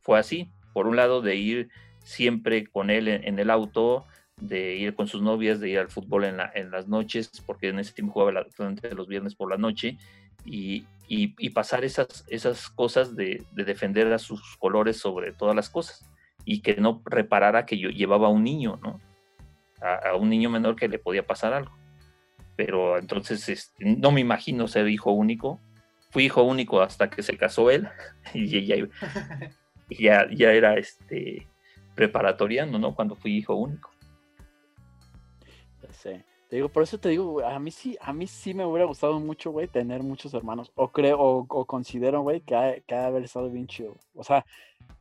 fue 0.01 0.19
así. 0.19 0.51
Por 0.73 0.87
un 0.87 0.97
lado, 0.97 1.23
de 1.23 1.37
ir 1.37 1.69
siempre 2.03 2.67
con 2.67 2.91
él 2.91 3.09
en, 3.09 3.39
el 3.39 3.51
auto, 3.51 4.05
de 4.37 4.75
ir 4.75 4.95
con 4.95 5.07
sus 5.07 5.23
novias, 5.23 5.61
de 5.61 5.71
ir 5.71 5.79
al 5.79 5.89
fútbol 5.89 6.25
en, 6.25 6.71
las 6.71 6.89
noches, 6.89 7.31
porque 7.47 7.69
en 7.69 7.79
ese 7.79 7.93
tiempo 7.93 8.15
jugaba 8.15 8.31
el 8.31 8.97
los 8.97 9.09
viernes 9.09 9.35
por 9.35 9.51
la 9.51 9.57
noche, 9.57 9.97
y, 10.45 10.85
pasar 11.55 11.85
esas, 11.85 12.25
esas 12.29 12.69
cosas 12.69 13.15
de, 13.15 13.45
defender 13.53 14.13
a 14.13 14.19
sus 14.19 14.57
colores 14.59 14.99
sobre 14.99 15.33
todas 15.33 15.55
las 15.55 15.71
cosas, 15.71 16.05
y 16.45 16.61
que 16.61 16.75
no 16.75 17.01
reparara 17.05 17.65
que 17.65 17.79
yo 17.79 17.89
llevaba 17.89 18.27
a 18.27 18.31
un 18.31 18.43
niño, 18.43 18.79
¿no? 18.83 19.01
a 19.81 20.17
un 20.17 20.31
niño 20.31 20.49
menor 20.49 20.77
que 20.77 20.89
le 20.89 20.99
podía 20.99 21.27
pasar 21.27 21.53
algo 21.53 21.77
pero 22.57 22.99
entonces 22.99 23.49
este, 23.49 23.85
no 23.85 24.11
me 24.11 24.21
imagino 24.21 24.69
ser 24.69 24.89
hijo 24.89 25.13
único. 25.13 25.61
Fui 26.11 26.27
hijo 26.27 26.43
único 26.43 26.81
hasta 26.81 27.11
que 27.11 27.23
se 27.23 27.37
casó 27.37 27.71
él 27.71 27.89
y 28.35 28.67
ya, 28.67 28.77
ya, 29.91 30.29
ya 30.31 30.53
era 30.53 30.75
este 30.75 31.49
preparatoriano, 31.95 32.79
¿no? 32.79 32.95
Cuando 32.95 33.17
fui 33.17 33.37
hijo 33.37 33.55
único. 33.55 33.91
Sé. 35.91 36.25
Te 36.49 36.57
digo, 36.57 36.69
por 36.69 36.83
eso 36.83 36.99
te 36.99 37.09
digo, 37.09 37.45
a 37.45 37.59
mí 37.59 37.71
sí, 37.71 37.97
a 38.01 38.13
mí 38.13 38.27
sí 38.27 38.53
me 38.53 38.65
hubiera 38.65 38.85
gustado 38.85 39.19
mucho, 39.19 39.51
güey, 39.51 39.67
tener 39.67 40.03
muchos 40.03 40.35
hermanos. 40.35 40.71
O 40.75 40.93
creo, 40.93 41.19
o, 41.21 41.65
considero, 41.65 42.23
güey, 42.23 42.41
que 42.41 42.55
ha, 42.55 42.81
que 42.81 42.95
ha 42.95 43.07
haber 43.07 43.25
estado 43.25 43.51
bien 43.51 43.67
chido. 43.67 43.97
O 44.15 44.23
sea, 44.23 44.45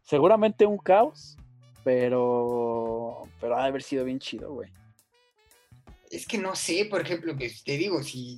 seguramente 0.01 0.65
un 0.65 0.77
caos, 0.77 1.37
pero, 1.83 3.23
pero 3.41 3.57
ha 3.57 3.63
de 3.63 3.67
haber 3.67 3.83
sido 3.83 4.05
bien 4.05 4.19
chido, 4.19 4.53
güey 4.53 4.71
es 6.13 6.27
que 6.27 6.37
no 6.37 6.55
sé, 6.55 6.85
por 6.85 7.01
ejemplo, 7.01 7.35
que 7.35 7.51
te 7.65 7.77
digo, 7.77 8.03
si, 8.03 8.37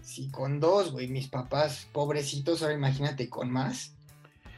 si 0.00 0.30
con 0.30 0.58
dos, 0.58 0.90
güey, 0.90 1.06
mis 1.08 1.28
papás 1.28 1.86
pobrecitos, 1.92 2.62
ahora 2.62 2.74
imagínate 2.74 3.28
con 3.28 3.50
más. 3.50 3.92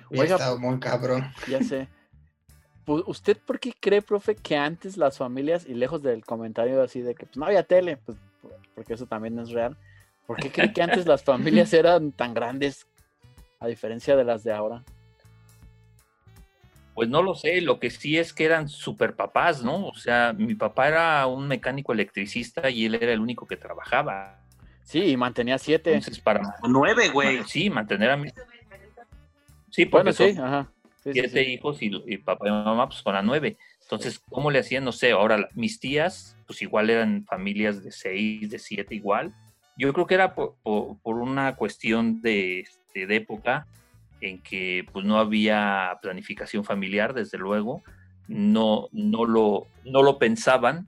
Hubiera 0.08 0.36
estado 0.36 0.58
muy 0.58 0.78
cabrón. 0.78 1.32
Ya 1.48 1.62
sé. 1.62 1.88
¿Usted 2.86 3.36
por 3.38 3.58
qué 3.58 3.72
cree, 3.78 4.02
profe, 4.02 4.36
que 4.36 4.56
antes 4.56 4.96
las 4.96 5.18
familias, 5.18 5.66
y 5.66 5.74
lejos 5.74 6.02
del 6.02 6.24
comentario 6.24 6.82
así 6.82 7.00
de 7.00 7.14
que 7.14 7.26
pues, 7.26 7.36
no 7.36 7.46
había 7.46 7.64
tele, 7.64 7.96
pues, 7.96 8.16
porque 8.74 8.94
eso 8.94 9.06
también 9.06 9.38
es 9.38 9.50
real, 9.50 9.76
¿por 10.26 10.36
qué 10.36 10.50
cree 10.50 10.72
que 10.72 10.82
antes 10.82 11.06
las 11.06 11.22
familias 11.22 11.72
eran 11.72 12.12
tan 12.12 12.34
grandes 12.34 12.86
a 13.60 13.66
diferencia 13.66 14.16
de 14.16 14.24
las 14.24 14.44
de 14.44 14.52
ahora? 14.52 14.84
Pues 16.94 17.08
no 17.08 17.22
lo 17.22 17.34
sé, 17.34 17.60
lo 17.62 17.80
que 17.80 17.90
sí 17.90 18.18
es 18.18 18.32
que 18.34 18.44
eran 18.44 18.68
super 18.68 19.16
papás, 19.16 19.64
¿no? 19.64 19.86
O 19.86 19.94
sea, 19.94 20.34
mi 20.34 20.54
papá 20.54 20.88
era 20.88 21.26
un 21.26 21.48
mecánico 21.48 21.92
electricista 21.92 22.68
y 22.68 22.84
él 22.84 22.96
era 22.96 23.12
el 23.12 23.20
único 23.20 23.46
que 23.46 23.56
trabajaba. 23.56 24.40
Sí, 24.84 25.04
y 25.04 25.16
mantenía 25.16 25.58
siete. 25.58 25.94
Entonces, 25.94 26.20
para... 26.20 26.42
Nueve, 26.68 27.08
güey. 27.08 27.42
Sí, 27.44 27.70
mantener 27.70 28.10
a 28.10 28.16
mi... 28.16 28.28
Sí, 29.70 29.86
porque 29.86 30.12
sí, 30.12 30.34
ajá. 30.38 30.70
siete 31.02 31.48
hijos 31.48 31.78
y, 31.80 32.18
papá 32.18 32.48
y 32.48 32.50
mamá 32.50 32.88
pues 32.88 33.02
con 33.02 33.16
a 33.16 33.22
nueve. 33.22 33.56
Entonces, 33.80 34.20
¿cómo 34.28 34.50
le 34.50 34.58
hacían? 34.58 34.84
No 34.84 34.92
sé, 34.92 35.12
ahora 35.12 35.48
mis 35.54 35.80
tías, 35.80 36.36
pues 36.46 36.60
igual 36.60 36.90
eran 36.90 37.24
familias 37.24 37.82
de 37.82 37.90
seis, 37.90 38.50
de 38.50 38.58
siete 38.58 38.94
igual. 38.94 39.34
Yo 39.78 39.92
creo 39.94 40.06
que 40.06 40.14
era 40.14 40.34
por, 40.34 40.56
una 41.04 41.56
cuestión 41.56 42.20
de, 42.20 42.60
este, 42.60 43.06
de 43.06 43.16
época 43.16 43.66
en 44.22 44.42
que 44.42 44.86
pues 44.92 45.04
no 45.04 45.18
había 45.18 45.98
planificación 46.00 46.64
familiar, 46.64 47.12
desde 47.12 47.38
luego, 47.38 47.82
no, 48.28 48.88
no, 48.92 49.24
lo, 49.24 49.66
no 49.84 50.02
lo 50.02 50.18
pensaban 50.18 50.86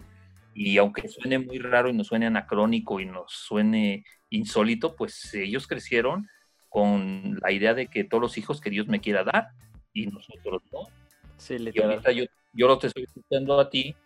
y 0.55 0.79
aunque 0.79 1.09
suene 1.09 1.39
muy 1.41 1.59
raro 1.59 1.89
y 1.89 1.93
nos 1.93 2.07
suene 2.07 2.27
anacrónico 2.27 3.01
y 3.01 3.07
nos 3.07 3.33
suene 3.33 4.05
insólito, 4.31 4.95
pues 4.95 5.35
ellos 5.35 5.67
crecieron 5.67 6.29
con 6.69 7.39
la 7.43 7.51
idea 7.53 7.75
de 7.75 7.89
que 7.89 8.05
todos 8.05 8.21
los 8.21 8.39
hijos 8.39 8.61
que 8.61 8.71
Dios 8.71 8.87
me 8.87 9.01
quiera 9.01 9.25
dar 9.25 9.49
y 9.93 10.07
nosotros 10.07 10.63
no. 10.73 10.81
Sí, 11.37 11.57
Y 11.73 11.83
ahorita 11.83 12.13
yo, 12.13 12.25
yo 12.53 12.69
lo 12.69 12.79
te 12.79 12.87
estoy 12.87 13.03
escuchando 13.05 13.59
a 13.59 13.69
ti, 13.69 13.97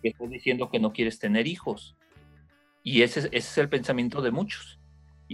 que 0.00 0.08
estás 0.10 0.30
diciendo 0.30 0.70
que 0.70 0.78
no 0.80 0.92
quieres 0.92 1.18
tener 1.18 1.46
hijos. 1.48 1.96
Y 2.84 3.02
ese, 3.02 3.20
es- 3.20 3.26
ese 3.26 3.36
es 3.38 3.58
el 3.58 3.68
pensamiento 3.68 4.22
de 4.22 4.30
muchos. 4.30 4.78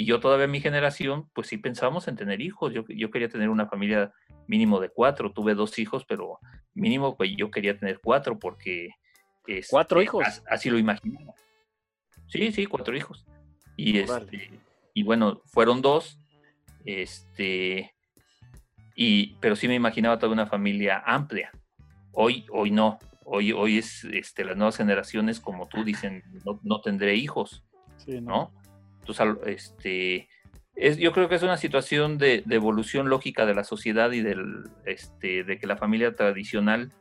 Y 0.00 0.04
yo 0.04 0.20
todavía 0.20 0.44
en 0.44 0.52
mi 0.52 0.60
generación, 0.60 1.28
pues 1.34 1.48
sí 1.48 1.58
pensábamos 1.58 2.06
en 2.06 2.14
tener 2.14 2.40
hijos. 2.40 2.72
Yo, 2.72 2.84
yo 2.86 3.10
quería 3.10 3.28
tener 3.28 3.48
una 3.48 3.66
familia 3.66 4.12
mínimo 4.46 4.78
de 4.78 4.90
cuatro. 4.90 5.32
Tuve 5.32 5.56
dos 5.56 5.76
hijos, 5.80 6.04
pero 6.06 6.38
mínimo 6.72 7.16
pues 7.16 7.32
yo 7.36 7.50
quería 7.50 7.76
tener 7.76 7.98
cuatro 8.00 8.38
porque... 8.38 8.90
este, 9.48 9.66
¿Cuatro 9.68 10.00
hijos? 10.00 10.24
as- 10.24 10.44
Así 10.48 10.70
lo 10.70 10.78
imaginaba. 10.78 11.34
Sí, 12.28 12.52
sí, 12.52 12.66
cuatro 12.66 12.96
hijos. 12.96 13.26
Y, 13.76 13.98
este, 13.98 14.60
y 14.94 15.02
bueno, 15.02 15.42
fueron 15.46 15.82
dos. 15.82 16.20
Este, 16.84 17.92
y, 18.94 19.34
pero 19.40 19.56
sí 19.56 19.66
me 19.66 19.74
imaginaba 19.74 20.20
toda 20.20 20.32
una 20.32 20.46
familia 20.46 21.02
amplia. 21.04 21.50
Hoy, 22.12 22.46
hoy 22.52 22.70
no. 22.70 23.00
Hoy, 23.24 23.50
hoy 23.50 23.78
es 23.78 24.04
este, 24.04 24.44
las 24.44 24.56
nuevas 24.56 24.76
generaciones, 24.76 25.40
como 25.40 25.66
tú 25.66 25.82
dicen, 25.82 26.22
no, 26.46 26.60
no 26.62 26.80
tendré 26.82 27.16
hijos, 27.16 27.64
Sí, 27.96 28.20
no. 28.20 28.52
¿no? 28.54 28.67
Entonces, 29.08 29.36
este, 29.46 30.28
es, 30.74 30.98
yo 30.98 31.12
creo 31.12 31.28
que 31.28 31.34
es 31.36 31.42
una 31.42 31.56
situación 31.56 32.18
de, 32.18 32.42
de 32.44 32.54
evolución 32.56 33.08
lógica 33.08 33.46
de 33.46 33.54
la 33.54 33.64
sociedad 33.64 34.10
y 34.12 34.20
del, 34.20 34.64
este, 34.84 35.44
de 35.44 35.58
que 35.58 35.66
la 35.66 35.76
familia 35.76 36.14
tradicional 36.14 36.92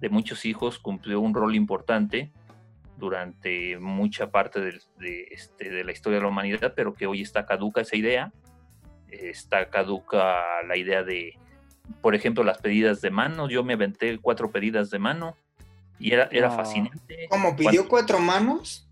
de 0.00 0.08
muchos 0.10 0.44
hijos 0.44 0.78
cumplió 0.78 1.20
un 1.20 1.34
rol 1.34 1.54
importante 1.54 2.30
durante 2.98 3.78
mucha 3.78 4.30
parte 4.30 4.60
de, 4.60 5.28
este, 5.30 5.70
de 5.70 5.84
la 5.84 5.92
historia 5.92 6.18
de 6.18 6.22
la 6.24 6.28
humanidad, 6.28 6.74
pero 6.76 6.94
que 6.94 7.06
hoy 7.06 7.22
está 7.22 7.44
caduca 7.46 7.80
esa 7.80 7.96
idea, 7.96 8.32
está 9.08 9.68
caduca 9.70 10.62
la 10.68 10.76
idea 10.76 11.02
de, 11.02 11.38
por 12.02 12.14
ejemplo, 12.14 12.44
las 12.44 12.58
pedidas 12.58 13.00
de 13.00 13.10
mano. 13.10 13.48
Yo 13.48 13.64
me 13.64 13.72
aventé 13.74 14.18
cuatro 14.18 14.50
pedidas 14.50 14.90
de 14.90 14.98
mano 14.98 15.36
y 15.98 16.12
era, 16.12 16.28
era 16.30 16.48
No. 16.50 16.56
fascinante. 16.56 17.26
Como 17.30 17.56
pidió 17.56 17.70
Cuando- 17.70 17.88
cuatro 17.88 18.18
manos. 18.20 18.83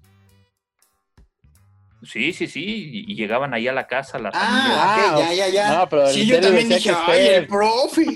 Sí, 2.04 2.32
sí, 2.32 2.48
sí, 2.48 2.64
y 2.64 3.12
y 3.12 3.14
llegaban 3.14 3.54
ahí 3.54 3.68
a 3.68 3.72
la 3.72 3.86
casa 3.86 4.18
las 4.18 4.34
Ah, 4.34 4.40
familias. 4.40 4.78
Ah, 4.80 5.10
ok, 5.14 5.20
ya, 5.20 5.32
ya, 5.34 5.48
ya. 5.48 5.68
no, 5.78 5.88
pero 5.88 6.08
sí, 6.08 6.26
yo 6.26 6.40
también 6.40 6.68
dije, 6.68 6.90
ay, 7.06 7.26
el 7.28 7.34
Fer". 7.34 7.46
profe. 7.48 8.06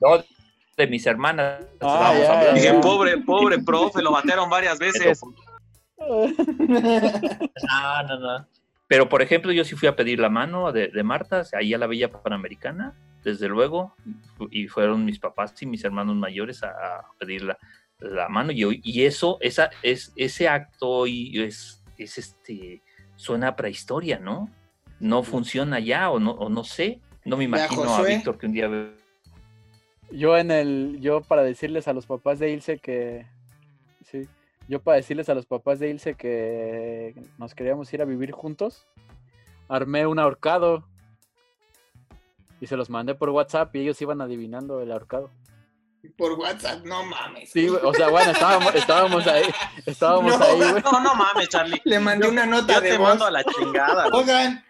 No, 0.00 0.22
de 0.76 0.86
mis 0.88 1.06
hermanas. 1.06 1.60
Ah, 1.62 1.66
estábamos 1.72 2.22
ya, 2.22 2.32
hablando. 2.32 2.54
Dije, 2.60 2.74
ya. 2.74 2.80
pobre, 2.80 3.18
pobre 3.18 3.58
profe, 3.60 4.02
lo 4.02 4.10
batearon 4.12 4.50
varias 4.50 4.78
veces. 4.78 5.20
No, 5.98 8.02
no, 8.02 8.18
no. 8.18 8.46
Pero, 8.88 9.08
por 9.08 9.22
ejemplo, 9.22 9.50
yo 9.50 9.64
sí 9.64 9.74
fui 9.74 9.88
a 9.88 9.96
pedir 9.96 10.20
la 10.20 10.28
mano 10.28 10.70
de, 10.72 10.88
de 10.88 11.02
Marta, 11.02 11.42
ahí 11.58 11.74
a 11.74 11.78
la 11.78 11.88
Villa 11.88 12.12
Panamericana, 12.12 12.94
desde 13.24 13.48
luego, 13.48 13.96
y 14.50 14.68
fueron 14.68 15.04
mis 15.04 15.18
papás 15.18 15.54
y 15.60 15.66
mis 15.66 15.82
hermanos 15.84 16.14
mayores 16.14 16.62
a, 16.62 16.68
a 16.68 17.04
pedir 17.18 17.42
la, 17.42 17.58
la 17.98 18.28
mano, 18.28 18.52
y, 18.52 18.62
hoy- 18.62 18.80
y 18.84 19.02
eso, 19.04 19.38
esa, 19.40 19.70
es, 19.82 20.12
ese 20.14 20.48
acto 20.48 20.88
hoy 20.88 21.32
es, 21.42 21.75
es 22.04 22.18
este, 22.18 22.82
suena 23.16 23.48
a 23.48 23.56
prehistoria, 23.56 24.18
¿no? 24.18 24.50
No 25.00 25.22
funciona 25.22 25.78
ya, 25.80 26.10
o 26.10 26.18
no, 26.18 26.30
o 26.32 26.48
no 26.48 26.64
sé, 26.64 27.00
no 27.24 27.36
me 27.36 27.44
imagino 27.44 27.94
a. 27.94 28.02
Víctor 28.02 28.38
que 28.38 28.46
un 28.46 28.52
día... 28.52 28.68
ve- 28.68 28.94
Yo 30.10 30.36
en 30.38 30.50
el, 30.50 30.98
yo 31.00 31.20
para 31.20 31.42
decirles 31.42 31.88
a 31.88 31.92
los 31.92 32.06
papás 32.06 32.38
de 32.38 32.50
Ilse 32.52 32.78
que, 32.78 33.26
sí, 34.04 34.22
yo 34.68 34.80
para 34.80 34.96
decirles 34.96 35.28
a 35.28 35.34
los 35.34 35.46
papás 35.46 35.78
de 35.78 35.90
Ilse 35.90 36.14
que 36.14 37.14
nos 37.38 37.54
queríamos 37.54 37.92
ir 37.92 38.00
a 38.02 38.04
vivir 38.04 38.32
juntos, 38.32 38.86
armé 39.68 40.06
un 40.06 40.18
ahorcado 40.18 40.84
y 42.60 42.66
se 42.68 42.76
los 42.76 42.88
mandé 42.88 43.14
por 43.14 43.28
WhatsApp 43.30 43.74
y 43.76 43.80
ellos 43.80 44.00
iban 44.00 44.20
adivinando 44.20 44.80
el 44.80 44.92
ahorcado. 44.92 45.30
Por 46.16 46.32
WhatsApp, 46.32 46.84
no 46.84 47.04
mames. 47.04 47.50
Sí, 47.50 47.68
o 47.68 47.92
sea, 47.94 48.08
bueno, 48.08 48.30
estábamos, 48.32 48.74
estábamos 48.74 49.26
ahí, 49.26 49.44
estábamos 49.86 50.38
No. 50.38 50.44
ahí, 50.44 50.56
güey. 50.70 50.82
No, 50.82 51.00
no 51.00 51.14
mames, 51.14 51.48
Charlie. 51.48 51.80
Le 51.84 52.00
mandé 52.00 52.28
una 52.28 52.46
nota 52.46 52.74
Yo 52.74 52.80
de 52.80 52.90
te 52.90 52.96
voz. 52.98 53.08
mando 53.08 53.26
a 53.26 53.30
la 53.30 53.44
chingada. 53.44 54.08
güey. 54.10 54.22
Oigan, 54.22 54.64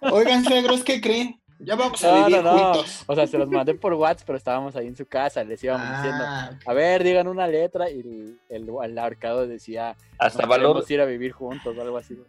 oigan, 0.00 0.44
suegros, 0.44 0.82
¿qué 0.84 1.00
creen? 1.00 1.38
Ya 1.64 1.76
vamos 1.76 2.02
a 2.02 2.08
No, 2.10 2.24
vivir 2.26 2.42
no, 2.42 2.52
no. 2.52 2.58
juntos. 2.74 3.04
O 3.06 3.14
sea, 3.14 3.26
se 3.26 3.38
los 3.38 3.48
mandé 3.48 3.74
por 3.74 3.92
WhatsApp, 3.94 4.26
pero 4.26 4.36
estábamos 4.36 4.74
ahí 4.74 4.88
en 4.88 4.96
su 4.96 5.06
casa, 5.06 5.44
les 5.44 5.62
íbamos 5.62 5.88
diciendo, 5.96 6.24
Ah, 6.26 6.50
a 6.66 6.72
ver, 6.72 7.04
digan 7.04 7.28
una 7.28 7.46
letra 7.46 7.88
y 7.88 8.00
el, 8.00 8.40
el, 8.48 8.68
el 8.82 8.98
ahorcado 8.98 9.46
decía, 9.46 9.94
Hasta 10.18 10.44
valor, 10.46 10.84
ir 10.88 11.00
a 11.00 11.04
vivir 11.04 11.30
juntos 11.32 11.76
o 11.76 11.80
algo 11.80 11.98
así. 11.98 12.14
güey. 12.14 12.26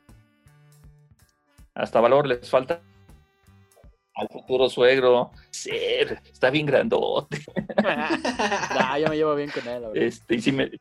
hasta 1.74 2.00
valor 2.00 2.28
les 2.28 2.48
falta 2.50 2.82
al 4.16 4.28
futuro 4.30 4.70
suegro. 4.70 5.32
Ser, 5.50 6.22
está 6.32 6.50
bien 6.50 6.66
grandote. 6.66 7.40
Nah, 7.84 8.98
yo 8.98 9.08
me 9.10 9.16
llevo 9.18 9.36
bien 9.36 9.50
con 9.52 9.68
él. 9.68 9.84
Este, 9.96 10.36
y 10.36 10.42
sí 10.42 10.52
me- 10.52 10.72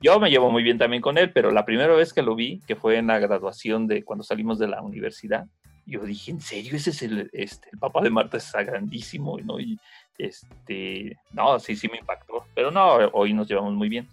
Yo 0.00 0.18
me 0.20 0.30
llevo 0.30 0.50
muy 0.50 0.62
bien 0.62 0.78
también 0.78 1.02
con 1.02 1.18
él, 1.18 1.32
pero 1.32 1.50
la 1.50 1.64
primera 1.64 1.94
vez 1.94 2.12
que 2.12 2.22
lo 2.22 2.34
vi, 2.34 2.60
que 2.66 2.76
fue 2.76 2.96
en 2.98 3.06
la 3.08 3.18
graduación 3.18 3.86
de 3.86 4.04
cuando 4.04 4.22
salimos 4.24 4.58
de 4.58 4.68
la 4.68 4.82
universidad, 4.82 5.46
yo 5.86 6.00
dije, 6.04 6.32
¿en 6.32 6.40
serio? 6.40 6.74
Ese 6.76 6.90
es 6.90 7.02
el, 7.02 7.30
este, 7.32 7.68
el 7.72 7.78
papá 7.78 8.02
de 8.02 8.10
Marta, 8.10 8.36
está 8.36 8.62
grandísimo, 8.62 9.38
¿no? 9.44 9.60
Y 9.60 9.78
este, 10.18 11.16
no, 11.32 11.58
sí, 11.60 11.76
sí 11.76 11.88
me 11.88 11.98
impactó. 11.98 12.44
Pero 12.54 12.70
no, 12.70 12.94
hoy 13.12 13.32
nos 13.34 13.46
llevamos 13.48 13.72
muy 13.74 13.88
bien. 13.88 14.08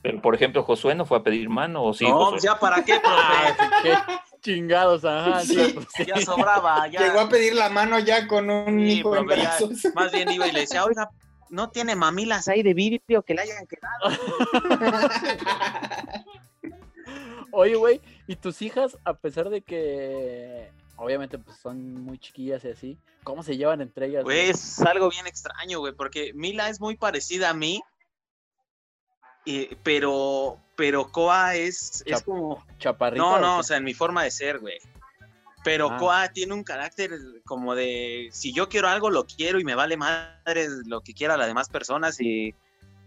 Pero, 0.00 0.22
por 0.22 0.34
ejemplo, 0.34 0.62
Josué 0.62 0.94
no 0.94 1.04
fue 1.06 1.18
a 1.18 1.22
pedir 1.22 1.48
mano, 1.48 1.82
¿o 1.82 1.92
sí? 1.92 2.04
no, 2.04 2.16
Josué? 2.16 2.38
ya 2.40 2.58
para 2.58 2.84
qué, 2.84 3.00
profe. 3.02 3.98
Chingados, 4.40 5.04
ajá. 5.04 5.40
sí, 5.44 5.54
Sí. 5.54 5.72
pues, 5.74 5.86
sí. 5.96 6.04
Ya 6.06 6.20
sobraba, 6.20 6.86
ya. 6.90 7.00
Llegó 7.00 7.20
a 7.20 7.28
pedir 7.28 7.54
la 7.54 7.68
mano 7.68 7.98
ya 7.98 8.26
con 8.26 8.48
un 8.50 8.78
Sí, 8.80 8.98
hijo 9.00 9.16
en 9.16 9.26
profe, 9.26 9.42
ya. 9.42 9.48
brazos. 9.50 9.70
Más 9.94 10.12
bien 10.12 10.30
iba 10.30 10.46
y 10.46 10.52
le 10.52 10.60
decía, 10.60 10.84
oiga, 10.84 11.08
no 11.50 11.70
tiene 11.70 11.96
mamilas 11.96 12.48
ahí 12.48 12.62
de 12.62 12.74
vidrio 12.74 13.22
que 13.22 13.34
le 13.34 13.42
hayan 13.42 13.66
quedado. 13.66 14.18
Oye, 17.50 17.74
güey, 17.76 18.00
¿y 18.26 18.36
tus 18.36 18.60
hijas, 18.62 18.98
a 19.04 19.14
pesar 19.14 19.48
de 19.48 19.62
que 19.62 20.70
obviamente 20.96 21.38
pues 21.38 21.56
son 21.58 21.94
muy 22.04 22.18
chiquillas 22.18 22.62
y 22.64 22.68
así, 22.68 22.98
cómo 23.24 23.42
se 23.42 23.56
llevan 23.56 23.80
entre 23.80 24.06
ellas? 24.06 24.24
Güey, 24.24 24.50
es 24.50 24.80
algo 24.82 25.08
bien 25.08 25.26
extraño, 25.26 25.78
güey, 25.78 25.94
porque 25.94 26.32
Mila 26.34 26.68
es 26.68 26.80
muy 26.80 26.96
parecida 26.96 27.50
a 27.50 27.54
mí, 27.54 27.80
pero, 29.82 30.58
pero 30.76 31.10
Koa 31.10 31.54
es, 31.56 32.02
es 32.06 32.22
como... 32.22 32.64
Chaparrita. 32.78 33.22
No, 33.22 33.38
no, 33.38 33.58
o 33.58 33.62
sea, 33.62 33.76
en 33.76 33.84
mi 33.84 33.94
forma 33.94 34.24
de 34.24 34.30
ser, 34.30 34.58
güey. 34.58 34.78
Pero 35.64 35.90
Ah. 35.90 35.96
Koa 35.98 36.28
tiene 36.28 36.54
un 36.54 36.64
carácter 36.64 37.10
como 37.44 37.74
de, 37.74 38.28
si 38.32 38.52
yo 38.52 38.68
quiero 38.68 38.88
algo, 38.88 39.10
lo 39.10 39.26
quiero 39.26 39.58
y 39.58 39.64
me 39.64 39.74
vale 39.74 39.96
madre 39.96 40.68
lo 40.86 41.00
que 41.00 41.14
quiera 41.14 41.36
las 41.36 41.46
demás 41.46 41.68
personas 41.68 42.20
y 42.20 42.54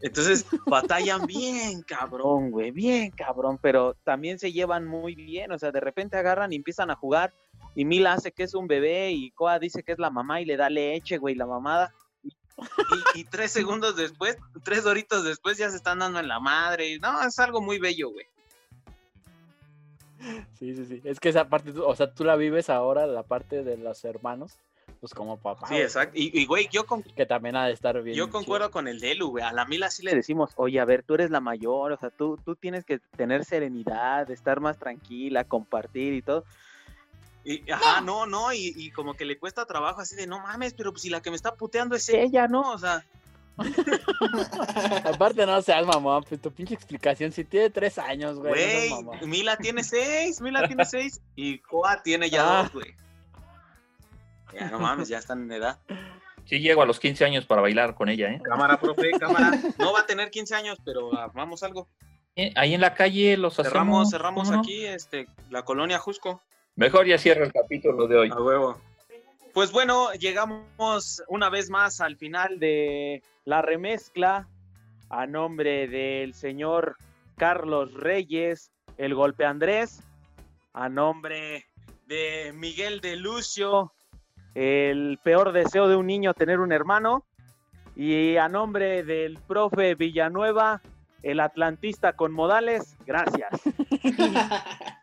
entonces 0.01 0.45
batallan 0.67 1.25
bien 1.25 1.81
cabrón, 1.83 2.51
güey, 2.51 2.71
bien 2.71 3.11
cabrón, 3.11 3.57
pero 3.61 3.95
también 4.03 4.37
se 4.37 4.51
llevan 4.51 4.85
muy 4.85 5.15
bien, 5.15 5.51
o 5.51 5.59
sea, 5.59 5.71
de 5.71 5.79
repente 5.79 6.17
agarran 6.17 6.51
y 6.51 6.57
empiezan 6.57 6.91
a 6.91 6.95
jugar 6.95 7.33
y 7.75 7.85
Mila 7.85 8.13
hace 8.13 8.31
que 8.31 8.43
es 8.43 8.53
un 8.53 8.67
bebé 8.67 9.11
y 9.11 9.31
Koa 9.31 9.59
dice 9.59 9.83
que 9.83 9.93
es 9.93 9.99
la 9.99 10.09
mamá 10.09 10.41
y 10.41 10.45
le 10.45 10.57
da 10.57 10.69
leche, 10.69 11.17
güey, 11.17 11.35
la 11.35 11.45
mamada. 11.45 11.93
Y, 13.15 13.23
tres 13.25 13.51
segundos 13.51 13.95
después, 13.95 14.37
tres 14.63 14.85
horitos 14.85 15.23
después 15.23 15.57
ya 15.57 15.69
se 15.69 15.77
están 15.77 15.99
dando 15.99 16.19
en 16.19 16.27
la 16.27 16.39
madre. 16.39 16.89
y 16.89 16.99
No, 16.99 17.21
es 17.23 17.39
algo 17.39 17.61
muy 17.61 17.79
bello, 17.79 18.09
güey. 18.09 18.25
Sí, 20.59 20.75
sí, 20.75 20.85
sí. 20.85 21.01
Es 21.03 21.19
que 21.19 21.29
esa 21.29 21.49
parte, 21.49 21.71
o 21.71 21.95
sea, 21.95 22.13
tú 22.13 22.23
la 22.23 22.35
vives 22.35 22.69
ahora, 22.69 23.07
la 23.07 23.23
parte 23.23 23.63
de 23.63 23.77
los 23.77 24.03
hermanos, 24.05 24.59
pues 24.99 25.13
como 25.13 25.37
papá. 25.37 25.67
Sí, 25.67 25.73
güey, 25.73 25.83
exacto. 25.83 26.17
Y, 26.17 26.39
y, 26.39 26.45
güey, 26.45 26.67
yo 26.71 26.85
con, 26.85 27.01
Que 27.01 27.25
también 27.25 27.55
ha 27.55 27.65
de 27.65 27.73
estar 27.73 27.99
bien. 28.03 28.15
Yo 28.15 28.29
concuerdo 28.29 28.69
con 28.69 28.87
el 28.87 28.99
Delu, 28.99 29.29
güey. 29.29 29.43
A 29.43 29.51
la 29.51 29.65
Mila 29.65 29.89
sí 29.89 30.03
le 30.03 30.13
decimos, 30.13 30.51
oye, 30.57 30.79
a 30.79 30.85
ver, 30.85 31.03
tú 31.03 31.15
eres 31.15 31.31
la 31.31 31.39
mayor, 31.39 31.91
o 31.91 31.97
sea, 31.97 32.11
tú, 32.11 32.37
tú 32.45 32.55
tienes 32.55 32.85
que 32.85 32.99
tener 33.17 33.45
serenidad, 33.45 34.29
estar 34.29 34.59
más 34.59 34.77
tranquila, 34.77 35.43
compartir 35.43 36.13
y 36.13 36.21
todo. 36.21 36.45
Y, 37.43 37.69
ajá, 37.71 38.01
no, 38.01 38.25
no, 38.27 38.53
y, 38.53 38.73
y 38.75 38.91
como 38.91 39.15
que 39.15 39.25
le 39.25 39.39
cuesta 39.39 39.65
trabajo 39.65 39.99
así 40.01 40.15
de, 40.15 40.27
no 40.27 40.39
mames, 40.39 40.73
pero 40.73 40.91
pues 40.91 41.01
si 41.01 41.09
la 41.09 41.21
que 41.21 41.31
me 41.31 41.35
está 41.35 41.55
puteando 41.55 41.95
es 41.95 42.07
ella, 42.09 42.47
¿no? 42.47 42.61
O 42.71 42.77
sea, 42.77 43.03
Aparte, 45.05 45.45
no 45.45 45.61
seas 45.61 45.85
mamón, 45.85 46.23
pues 46.23 46.41
tu 46.41 46.51
pinche 46.51 46.73
explicación, 46.73 47.31
si 47.31 47.43
tiene 47.43 47.69
tres 47.69 47.97
años, 47.97 48.37
güey. 48.37 48.91
Mila 49.25 49.57
tiene 49.57 49.83
seis, 49.83 50.41
Mila 50.41 50.67
tiene 50.67 50.85
seis, 50.85 51.21
y 51.35 51.59
Koa 51.59 52.01
tiene 52.03 52.29
ya 52.29 52.41
Ah. 52.43 52.63
dos, 52.63 52.73
güey. 52.73 52.95
Ya, 54.53 54.69
no 54.69 54.79
mames, 54.79 55.07
ya 55.07 55.17
están 55.17 55.43
en 55.43 55.51
edad. 55.53 55.79
Sí, 56.45 56.59
llego 56.59 56.81
a 56.81 56.85
los 56.85 56.99
15 56.99 57.23
años 57.23 57.45
para 57.45 57.61
bailar 57.61 57.95
con 57.95 58.09
ella, 58.09 58.29
¿eh? 58.29 58.41
Cámara, 58.43 58.79
profe, 58.79 59.11
cámara. 59.19 59.51
No 59.77 59.93
va 59.93 60.01
a 60.01 60.05
tener 60.05 60.29
15 60.29 60.55
años, 60.55 60.77
pero 60.83 61.17
armamos 61.17 61.63
algo. 61.63 61.87
Eh, 62.35 62.51
Ahí 62.55 62.73
en 62.73 62.81
la 62.81 62.93
calle 62.93 63.37
los 63.37 63.53
hacemos. 63.53 63.71
Cerramos, 63.71 64.09
cerramos 64.09 64.43
¿cómo 64.45 64.55
no? 64.57 64.61
aquí, 64.61 64.85
este, 64.85 65.27
la 65.49 65.63
colonia 65.63 65.99
Jusco. 65.99 66.41
Mejor 66.75 67.05
ya 67.05 67.17
cierra 67.17 67.45
el 67.45 67.51
capítulo 67.51 68.07
de 68.07 68.17
hoy. 68.17 68.29
A 68.29 68.41
huevo. 68.41 68.77
Pues 69.53 69.71
bueno, 69.71 70.13
llegamos 70.13 71.21
una 71.27 71.49
vez 71.49 71.69
más 71.69 71.99
al 71.99 72.15
final 72.15 72.59
de 72.59 73.21
la 73.43 73.61
remezcla 73.61 74.47
a 75.09 75.27
nombre 75.27 75.89
del 75.89 76.33
señor 76.33 76.95
Carlos 77.35 77.93
Reyes, 77.93 78.71
el 78.97 79.13
golpe 79.13 79.45
Andrés, 79.45 80.01
a 80.73 80.87
nombre 80.87 81.65
de 82.07 82.53
Miguel 82.55 83.01
de 83.01 83.17
Lucio, 83.17 83.91
el 84.55 85.19
peor 85.21 85.51
deseo 85.51 85.89
de 85.89 85.97
un 85.97 86.07
niño 86.07 86.33
tener 86.33 86.61
un 86.61 86.71
hermano, 86.71 87.25
y 87.93 88.37
a 88.37 88.47
nombre 88.47 89.03
del 89.03 89.37
profe 89.47 89.95
Villanueva, 89.95 90.81
el 91.23 91.41
atlantista 91.41 92.13
con 92.13 92.31
modales, 92.31 92.95
gracias. 93.05 93.49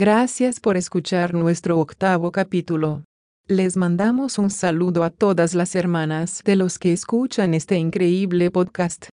Gracias 0.00 0.60
por 0.60 0.76
escuchar 0.76 1.34
nuestro 1.34 1.76
octavo 1.80 2.30
capítulo. 2.30 3.02
Les 3.48 3.76
mandamos 3.76 4.38
un 4.38 4.48
saludo 4.48 5.02
a 5.02 5.10
todas 5.10 5.56
las 5.56 5.74
hermanas 5.74 6.40
de 6.44 6.54
los 6.54 6.78
que 6.78 6.92
escuchan 6.92 7.52
este 7.52 7.78
increíble 7.78 8.52
podcast. 8.52 9.08